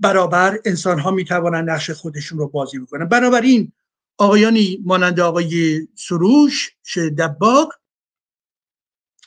[0.01, 3.09] برابر انسان ها می توانند نقش خودشون رو بازی بکنن.
[3.09, 3.73] بنابراین
[4.19, 6.77] آقایانی مانند آقای سروش
[7.19, 7.75] دباغ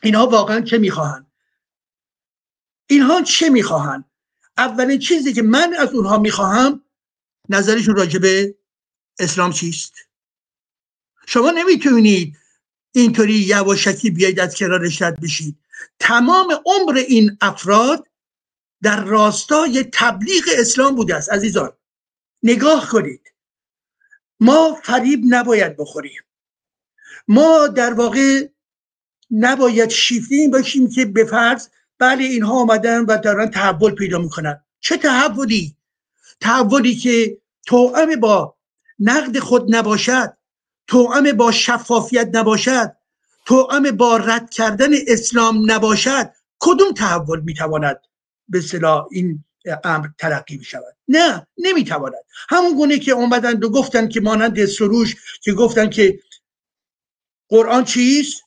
[0.03, 1.31] اینها واقعا چه می‌خواهند؟
[2.89, 4.05] اینها چه می‌خواهند؟
[4.57, 6.83] اولین چیزی که من از اونها می‌خواهم
[7.49, 8.55] نظرشون راجع به
[9.19, 9.93] اسلام چیست؟
[11.25, 12.37] شما نمی‌تونید
[12.91, 15.57] اینطوری یواشکی بیاید از کنارش رد بشید.
[15.99, 18.07] تمام عمر این افراد
[18.81, 21.71] در راستای تبلیغ اسلام بوده است عزیزان.
[22.43, 23.33] نگاه کنید.
[24.39, 26.21] ما فریب نباید بخوریم.
[27.27, 28.47] ما در واقع
[29.31, 31.67] نباید شیفته این باشیم که به فرض
[31.99, 34.63] بله اینها آمدن و دارن تحول پیدا می‌کنن.
[34.79, 35.75] چه تحولی؟
[36.41, 38.57] تحولی که توأم با
[38.99, 40.37] نقد خود نباشد
[40.87, 42.96] توأم با شفافیت نباشد.
[43.47, 48.01] توأم با رد کردن اسلام نباشد کدوم تحول می‌تواند
[48.47, 49.43] به صلاح این
[49.83, 52.25] امر ترقی شود نه نمی‌تواند.
[52.49, 56.19] همون گونه که اومدند و گفتن که مانند سروش که گفتن که
[57.49, 58.43] قرآن چیست؟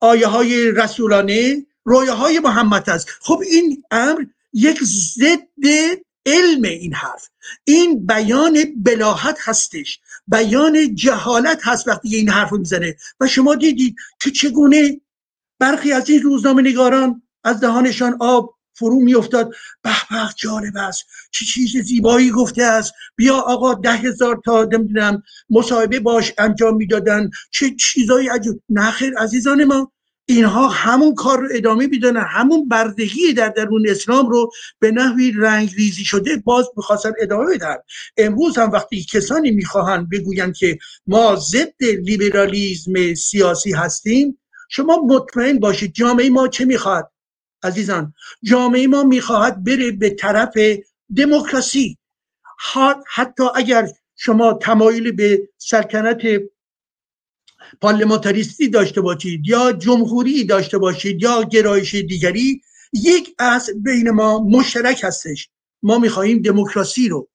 [0.00, 3.08] آیه های رسولانه رویه های محمد است.
[3.20, 7.28] خب این امر یک ضد علم این حرف.
[7.64, 10.00] این بیان بلاحت هستش.
[10.28, 12.96] بیان جهالت هست وقتی این حرف می‌زنه.
[13.20, 15.00] و شما دیدید که چگونه
[15.58, 19.50] برخی از این روزنامه نگاران از دهانشان آب فرو میافتاد.
[19.82, 21.04] به به جالب است.
[21.30, 22.92] چه چیز زیبایی گفته است.
[23.16, 27.30] بیا آقا ده هزار تا نمی‌دونم مصاحبه باش انجام می‌دادن.
[27.50, 29.92] چه چیزایی عجب نخیر عزیزان ما.
[30.30, 32.24] اینها همون کار رو ادامه می‌دونن.
[32.28, 37.76] همون بردگی در درون اسلام رو به نحوی رنگ ریزی شده باز می‌خواستن ادامه بدن.
[38.16, 44.38] امروز هم وقتی کسانی می‌خواهند بگویند که ما ضد لیبرالیزم سیاسی هستیم
[44.68, 47.10] شما مطمئن باشید جامعه ما چه می‌خواد؟
[47.62, 50.54] عزیزان جامعه ما می‌خواهد بره به طرف
[51.16, 51.98] دموکراسی.
[53.14, 56.22] حتی اگر شما تمایل به سلطنت
[57.80, 62.62] پارلمانتاریستی داشته باشید یا جمهوری داشته باشید یا گرایش دیگری
[62.92, 65.48] یک اصل بین ما مشترک هستش.
[65.82, 67.28] ما می‌خواهیم دموکراسی رو.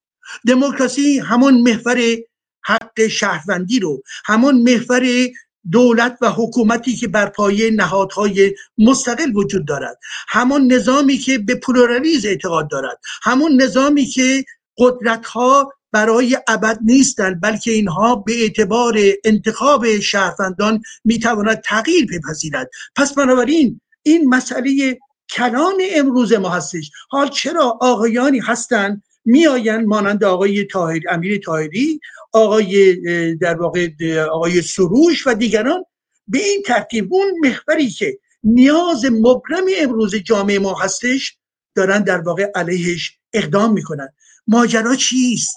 [0.47, 2.17] دموکراسی همون محور
[2.65, 5.29] حق شهروندی رو همون محور
[5.71, 9.99] دولت و حکومتی که بر پایه نهادهای مستقل وجود دارد.
[10.27, 12.99] همون نظامی که به پلورالیز اعتقاد دارد.
[13.23, 14.45] همون نظامی که
[14.77, 22.69] قدرت ها برای ابد نیستند بلکه اینها به اعتبار انتخاب شهروندان می‌تواند تغییر بپذیرد.
[22.95, 24.99] پس بنابراین این مسئله
[25.29, 26.91] کلان امروز ما هستش.
[27.09, 31.99] حال چرا آقایانی هستند؟ میآیند مانند آقای تاهر امیر تاهری
[32.33, 32.95] آقای
[33.35, 33.89] در واقع
[34.31, 35.83] آقای سروش و دیگران
[36.27, 37.13] به این ترتیب.
[37.13, 41.37] اون محوری که نیاز مبرم امروز جامعه ما هستش
[41.75, 44.09] دارن در واقع علیهش اقدام می‌کنن.
[44.47, 45.55] ماجرا چیست؟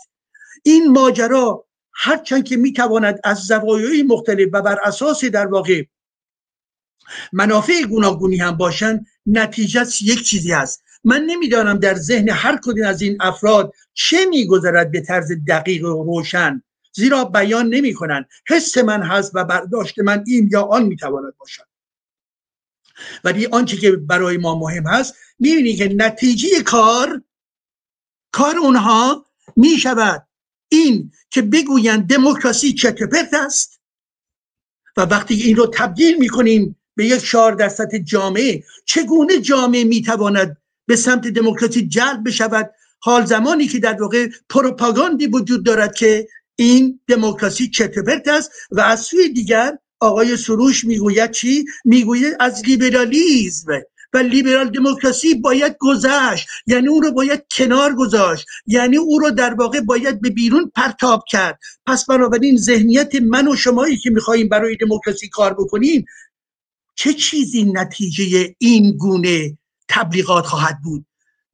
[0.62, 5.85] این ماجرا هرچند که می‌تواند از زوایای مختلف و بر اساس در واقع
[7.33, 13.03] منافع گوناگونی هم باشن نتیجه یک چیزی است من نمی‌دانم در ذهن هر کدوم از
[13.03, 16.62] این افراد چه میگذرد به طرز دقیق و روشن.
[16.93, 21.66] زیرا بیان نمی کنن حس من هست و برداشت من این یا آن می‌تواند باشد.
[23.24, 27.23] ولی آنچه که برای ما مهم هست می‌بینی که نتیجه کار
[28.33, 29.27] کار اونها
[29.57, 30.26] می شود
[30.68, 33.80] این که بگویند دموکراسی چتپرت است
[34.97, 40.56] و وقتی این رو تبدیل می‌کنیم به یک چهار درصد جامعه چگونه جامعه می‌تواند
[40.86, 42.70] به سمت دموکراسی جلب بشود؟
[43.01, 49.01] حال زمانی که در واقع پروپاگاندی وجود دارد که این دموکراسی چتپرت است و از
[49.01, 53.82] سوی دیگر آقای سروش می‌گوید چی؟ می‌گوید از لیبرالیزم.
[54.12, 56.49] و لیبرال دموکراسی باید گذشت.
[56.66, 58.47] یعنی اون رو باید کنار گذاشت.
[58.66, 61.59] یعنی او رو در واقع باید به بیرون پرتاب کرد.
[61.87, 66.05] پس بنابراین ذهنیت من و شمایی که میخواییم برای دموکراسی کار بکنیم
[66.95, 69.59] چه چیزی نتیجه این گونه
[69.89, 71.07] تبلیغات خواهد بود؟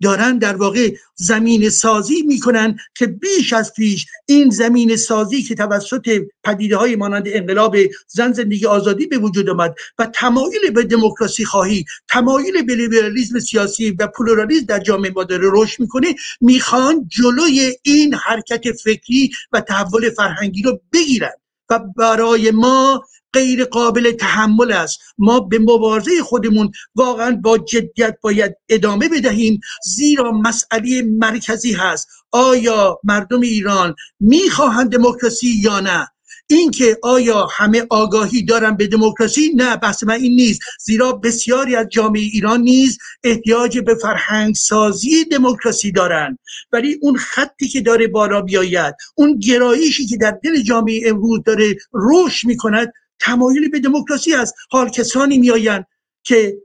[0.03, 6.23] دارن در واقع زمین سازی می‌کنن که بیش از پیش این زمین سازی که توسط
[6.45, 7.77] پدیده های مانند انقلاب
[8.07, 13.91] زن زندگی آزادی به وجود آمد و تمایل به دموکراسی خواهی تمایل به لیبرالیسم سیاسی
[13.91, 20.11] و پلورالیسم در جامعه ما داره رشد می‌کنه می‌خوان جلوی این حرکت فکری و تحول
[20.11, 21.33] فرهنگی رو بگیرن
[21.71, 24.99] و برای ما غیر قابل تحمل است.
[25.19, 29.61] ما به مبارزه خودمون واقعا با جدیت باید ادامه بدهیم.
[29.85, 32.09] زیرا مسئله مرکزی هست.
[32.33, 36.09] آیا مردم ایران می‌خواهند دموکراسی یا نه؟
[36.47, 40.61] اینکه آیا همه آگاهی دارن به دموکراسی؟ نه بحث من این نیست.
[40.81, 46.39] زیرا بسیاری از جامعه ایران نیز احتیاج به فرهنگ سازی دموکراسی دارند
[46.73, 51.77] ولی اون خطی که داره بالا بیاید اون گرایشی که در دل جامعه امروز داره
[51.95, 52.93] رشد می‌کند
[53.23, 55.87] تمایلی به دموکراسی است حال کسانی میآیند
[56.25, 56.59] که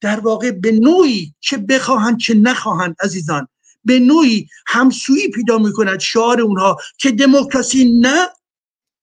[0.00, 3.48] در واقع به نوعی چه بخواهند چه نخواهند عزیزان
[3.84, 8.28] به نوعی همسویی پیدا می‌کند شعار اونها که دموکراسی نه.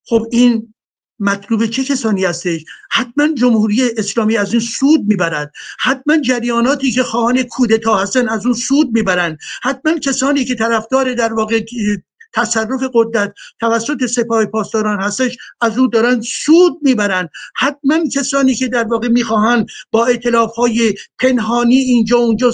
[0.05, 0.73] خب این
[1.19, 5.51] مطلوب چه کسانی هستش؟ حتما جمهوری اسلامی از این سود می‌برد.
[5.79, 9.37] حتما جریاناتی که خواهان کودتا هستن از اون سود می‌برند.
[9.63, 11.65] حتما کسانی که طرفدار در واقع
[12.37, 17.29] تصرف قدرت توسط سپاه پاسداران هستش از او دارن سود می‌برن.
[17.55, 22.51] حتما کسانی که در واقع می‌خواهند با اطلاف های پنهانی اینجا اونجا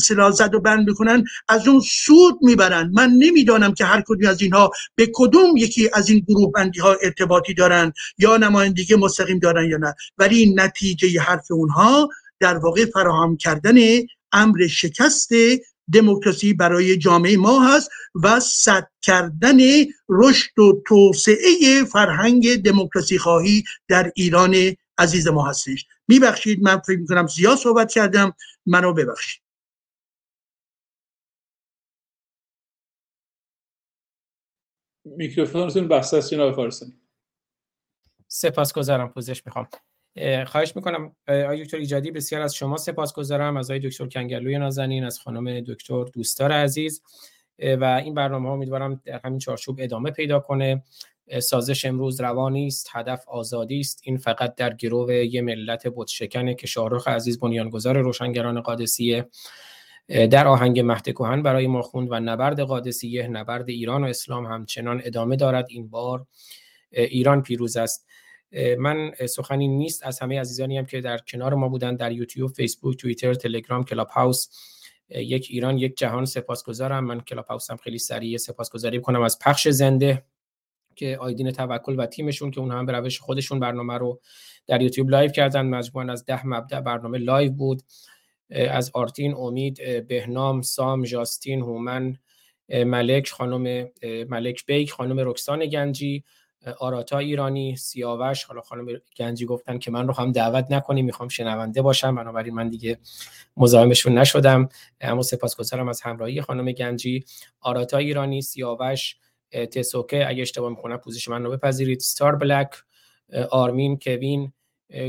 [0.00, 2.90] سلاح زد و بند بکنن از اون سود می‌برن.
[2.94, 6.96] من نمی‌دانم که هر کدوم از اینها به کدوم یکی از این گروه بندی ها
[7.02, 9.94] ارتباطی دارن یا نمایندگی مستقیم دارن یا نه.
[10.18, 12.08] ولی نتیجه حرف اونها
[12.40, 13.76] در واقع فراهم کردن
[14.32, 15.30] امر شکست
[15.92, 17.90] دموکراسی برای جامعه ما هست
[18.22, 19.58] و صد کردن
[20.08, 24.54] رشد و توسعه فرهنگ دموکراسی خواهی در ایران
[24.98, 25.86] عزیز ما هستش.
[26.08, 28.34] میبخشید من فکر می‌کنم زیاد صحبت کردم.
[28.66, 29.42] منو ببخشید.
[35.04, 37.00] میکروفونتون بسته است جناب فارسانی.
[38.28, 39.68] سپاسگزارم پوزش می‌خوام.
[40.46, 45.18] خواهش می‌کنم آقای دکتر ایجادی بسیار از شما سپاسگزارم از آقای دکتر کنگلوی نازنین از
[45.18, 47.02] خانم دکتر دوستدار عزیز
[47.58, 50.82] و این برنامه ها امیدوارم در همین چارچوب ادامه پیدا کنه.
[51.38, 54.00] سازش امروز روانی است هدف آزادی است.
[54.04, 59.28] این فقط در گرو یه ملت بت‌شکنه که شاهرخ عزیز بنیانگذار روشنگران قادسیه.
[60.08, 65.02] در آهنگ مهد کهن برای ما خوند و نبرد قادسیه نبرد ایران و اسلام همچنان
[65.04, 65.66] ادامه دارد.
[65.68, 66.26] این بار
[66.90, 68.06] ایران پیروز است.
[68.78, 70.06] من سخنی نیست.
[70.06, 74.08] از همه عزیزانی هم که در کنار ما بودن در یوتیوب فیسبوک توییتر تلگرام کلاب
[74.08, 74.48] هاوس
[75.10, 77.04] یک ایران یک جهان سپاسگزارم.
[77.04, 80.24] من کلاب هاوس هم خیلی سریع سپاسگزاری کنم از پخش زنده
[80.94, 84.20] که آیدین توکل و تیمشون که اون هم به روش خودشون برنامه رو
[84.66, 85.66] در یوتیوب live کردن.
[85.66, 87.82] مجموعا از ده مبدأ برنامه live بود.
[88.50, 92.18] از آرتین امید بهنام سام جاستین هومن
[92.68, 93.88] ملک خانم
[94.28, 96.24] ملک بیک خانم رکسان گنجی
[96.78, 101.82] آراتا ایرانی سیاوش حالا خانم گنجی گفتن که من رو هم دعوت نکنی می‌خوام شنونده
[101.82, 102.14] باشم.
[102.14, 102.98] بنابراین من دیگه
[103.56, 104.68] مزاحمشون نشدم.
[105.00, 107.24] اما سپاسگزارم از همراهی خانم گنجی.
[107.60, 109.16] آراتا ایرانی سیاوش
[109.52, 112.00] تسوکه اگه اشتباه می‌کنم پوزش من رو بپذیرید.
[112.00, 112.70] ستار بلک
[113.50, 114.52] آرمین کوین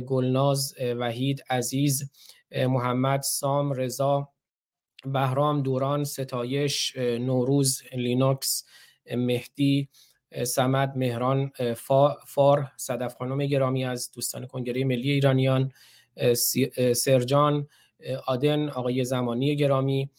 [0.08, 2.12] گلناز وحید عزیز
[2.52, 4.30] محمد سام رضا
[5.06, 8.66] بهرام دوران ستایش نوروز لینوکس
[9.16, 9.90] مهدی
[10.44, 11.52] سمد مهران
[12.26, 15.72] فار صدف خانم گرامی از دوستان کنگره ملی ایرانیان
[16.96, 17.68] سرجان
[18.28, 20.10] آدن آقای زمانی گرامی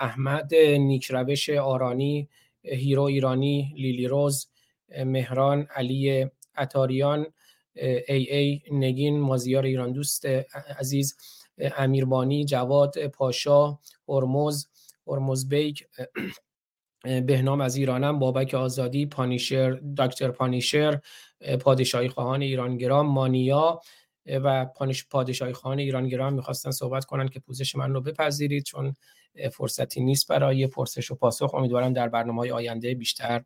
[0.00, 2.28] احمد نیکروش آرانی
[2.62, 4.48] هیرو ایرانی لیلی روز
[5.04, 6.26] مهران علی
[6.58, 7.26] اتاریان
[7.74, 10.26] ای ای نگین مازیار ایران دوست
[10.78, 11.16] عزیز
[11.58, 14.66] امیربانی جواد پاشا هرمز
[15.06, 15.86] هرمز بیک
[17.26, 21.00] بهنام از ایرانم بابک آزادی پانیشر دکتر پانیشر
[21.60, 23.80] پادشاهی خواهان ایرانگرام مانیا
[24.26, 24.66] و
[25.10, 28.94] پادشاهی خواهان ایرانگرام می‌خواستن صحبت کنن که پوزش من رو بپذیرید چون
[29.52, 31.54] فرصتی نیست برای پرسش و پاسخ.
[31.54, 33.42] امیدوارم در برنامه های آینده بیشتر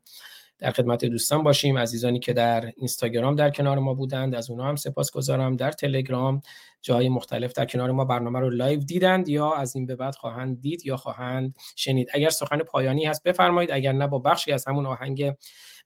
[0.61, 1.77] در خدمت دوستان باشیم.
[1.77, 6.41] عزیزانی که در اینستاگرام در کنار ما بودند از اونها هم سپاسگزارم در تلگرام
[6.81, 10.61] جای مختلف در کنار ما برنامه رو live دیدند یا از این به بعد خواهند
[10.61, 12.09] دید یا خواهند شنید.
[12.13, 13.71] اگر سخن پایانی هست بفرمایید.
[13.71, 15.33] اگر نه با بخشی از همون آهنگ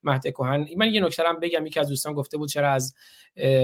[0.04, 0.66] مهد کهن.
[0.78, 1.66] من یه نکته بگم.
[1.66, 2.96] یکی از دوستان گفته بود چرا از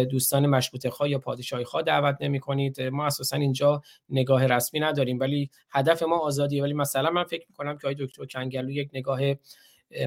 [0.09, 5.19] دوستان مشروطه خواه یا پادشاهی خواه دعوت نمی کنید ما اساسا اینجا نگاه رسمی نداریم.
[5.19, 6.63] ولی هدف ما آزادیه.
[6.63, 9.19] ولی مثلا من فکر می کنم که آقای دکتر کنگلو یک نگاه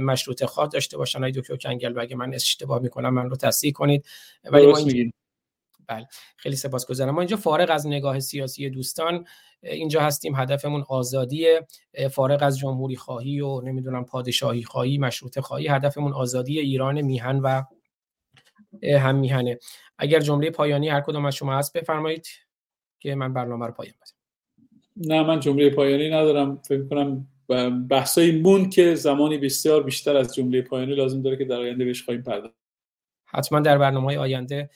[0.01, 1.21] مشروط خواه داشته باشن.
[1.21, 4.07] های دکتر کنگل و اگه من اشتباه می‌کنم من رو تصحیح کنید.
[4.45, 5.11] ولی ما اینجا...
[5.87, 6.07] بله
[6.37, 7.15] خیلی سپاسگزارم.
[7.15, 9.27] ما اینجا فارغ از نگاه سیاسی دوستان
[9.63, 10.35] اینجا هستیم.
[10.35, 11.47] هدفمون آزادی
[12.11, 17.63] فارغ از جمهوری خواهی و نمی‌دونم پادشاهی خواهی مشروط خواهی هدفمون آزادی ایران میهن و
[18.83, 19.59] هم میهنه.
[19.99, 22.27] اگر جمله پایانی هر کدوم از شما هست بفرمایید
[23.01, 24.15] که من برنامه رو پایان بدم.
[24.97, 26.63] نه من جمله پایانی ندارم.
[26.63, 27.27] فکر کنم
[27.91, 32.03] بحثایی مون که زمانی بسیار بیشتر از جمله پایانی لازم داره که در آینده بهش
[32.03, 32.55] خواهیم پرداخت.
[33.25, 34.71] حتما در برنامه های آینده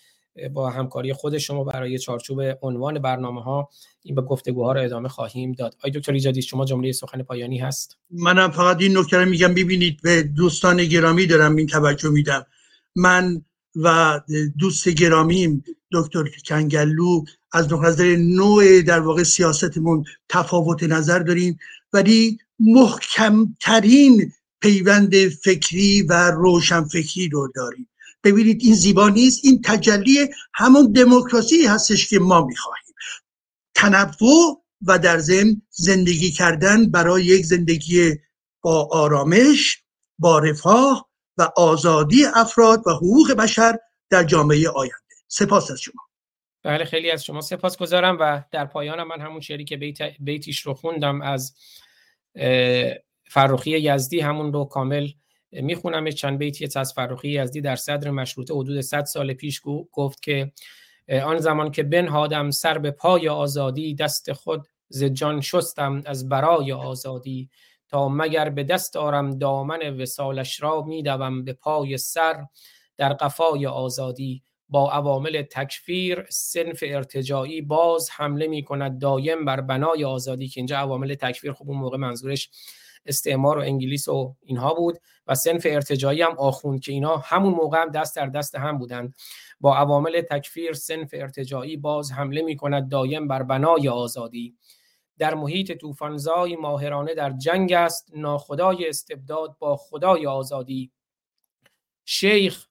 [0.52, 3.68] با همکاری خود شما برای چارچوب عنوان برنامه ها
[4.02, 5.76] این به گفتگوها رو ادامه خواهیم داد.
[5.84, 9.54] آی دکتر ایجادی شما جمله سخن پایانی هست؟ منم فقط این نکته میگم.
[9.54, 12.46] ببینید به دوستان گرامی دارم این توجه میدم.
[12.96, 13.42] من
[13.76, 14.20] و
[14.58, 21.58] دوست گرامیم دکتر کنگلو از نظر نوع در واقع سیاستمون تفاوت نظر داریم.
[21.92, 27.88] ولی محکمترین پیوند فکری و روشن فکری رو داریم.
[28.24, 32.94] ببینید این زیبا نیست این تجلی همون دموکراسی هستش که ما می‌خواهیم.
[33.74, 38.14] تنوع و در ضمن زندگی کردن برای یک زندگی
[38.62, 39.82] با آرامش
[40.18, 41.08] با رفاه
[41.38, 43.78] و آزادی افراد و حقوق بشر
[44.10, 44.96] در جامعه آینده.
[45.28, 46.02] سپاس از شما.
[46.62, 50.60] بله خیلی از شما سپاس گذارم و در پایان من همون شعری که بیت بیتیش
[50.60, 51.54] رو خوندم از
[53.30, 55.08] فرخی یزدی همون رو کامل
[55.52, 59.60] می‌خونم چند بیتی از فرخی یزدی در صدر مشروطه حدود 100 سال پیش
[59.92, 60.52] گفت که
[61.24, 66.72] آن زمان که بنهادم سر به پای آزادی دست خود ز جان شستم از برای
[66.72, 67.50] آزادی.
[67.88, 72.44] تا مگر به دست آرم دامن وسالش را میدوم به پای سر
[72.96, 74.42] در قفای آزادی.
[74.68, 80.76] با عوامل تکفیر سنف ارتجاعی باز حمله می کند دایم بر بنای آزادی که اینجا
[80.78, 82.50] عوامل تکفیر خب اون موقع منظورش
[83.06, 87.82] استعمار و انگلیس و اینها بود و سنف ارتجاعی هم آخوند که اینا همون موقع
[87.82, 89.14] هم دست در دست هم بودند.
[89.60, 94.56] با عوامل تکفیر سنف ارتجاعی باز حمله می کند دایم بر بنای آزادی.
[95.18, 100.92] در محیط طوفانزای ماهرانه در جنگ است ناخدای استبداد با خدای آزادی.
[102.04, 102.67] شیخ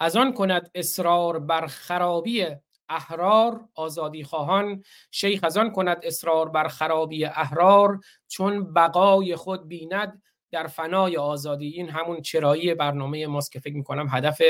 [0.00, 2.46] از آن کند اصرار بر خرابی
[2.88, 4.82] احرار آزادی خواهان.
[5.10, 11.68] شیخ از آن کند اصرار بر خرابی احرار چون بقای خود بیند در فنای آزادی.
[11.68, 14.42] این همون چرایی برنامه ماست که فکر می‌کنم هدف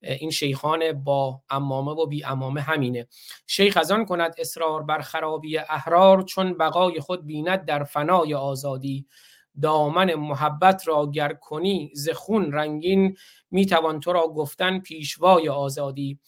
[0.00, 3.06] این شیخان با امامه و بی امامه همینه.
[3.46, 9.06] شیخ از آن کند اصرار بر خرابی احرار چون بقای خود بیند در فنای آزادی.
[9.62, 13.16] دامن محبت را گر کنی ز خون رنگین
[13.50, 16.18] می‌توان تو را گفتن پیشوای آزادی.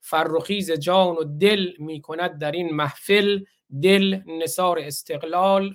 [0.00, 3.40] فرخیز جان و دل می‌کند در این محفل
[3.82, 5.74] دل نصار استقلال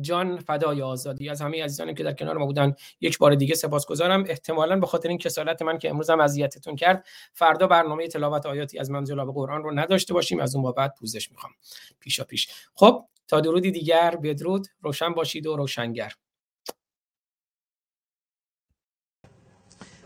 [0.00, 1.28] جان فدای آزادی.
[1.28, 4.24] از همه عزیزانی که در کنار ما بودن یک بار دیگه سپاسگزارم.
[4.28, 8.78] احتمالا به خاطر این کسالت من که امروز هم اذیتتون کرد فردا برنامه تلاوت آیاتی
[8.78, 10.40] از منزل قرآن رو نداشته باشیم.
[10.40, 11.52] از اون بعد پوزش می‌خوام.
[12.00, 14.66] پیشا پیش خب تا درودی دیگر بدرود.
[14.82, 16.12] روشن باشید و روشنگر.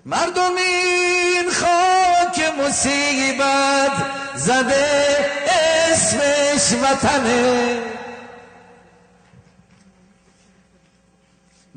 [0.07, 3.93] مردم این خاک مصیبت
[4.37, 5.17] زده
[5.49, 7.83] اسمش وطنه.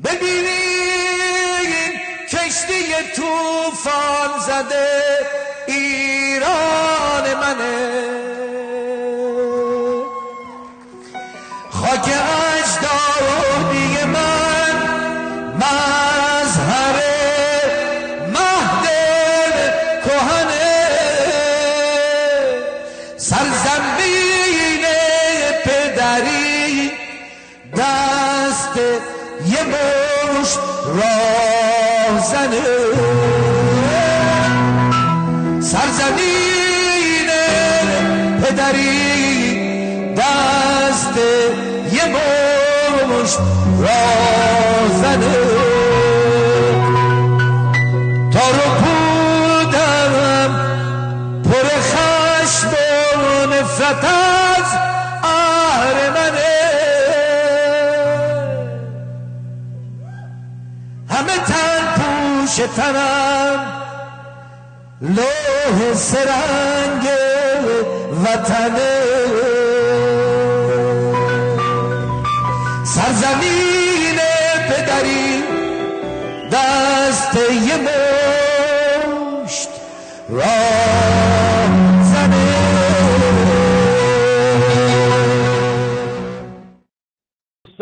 [0.04, 1.92] ببینین
[2.28, 5.02] کشتی توفان زده
[5.68, 8.29] ایران منه.
[62.76, 63.60] تنم
[65.02, 67.08] لوح سرنگ
[68.24, 69.00] وطنه
[72.84, 74.18] سرزمین
[74.68, 75.42] پدری
[76.52, 77.76] دست یه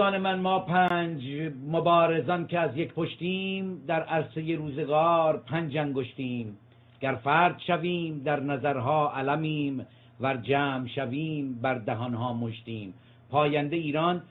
[0.09, 1.23] دوستان من ما پنج
[1.69, 6.59] مبارزان که از یک پشتیم در عرصه روزگار پنج انگشتیم.
[7.01, 9.87] گر فرد شویم در نظرها علمیم
[10.21, 12.95] ور جمع شویم بر دهانها مشتیم.
[13.31, 14.23] پاینده ایران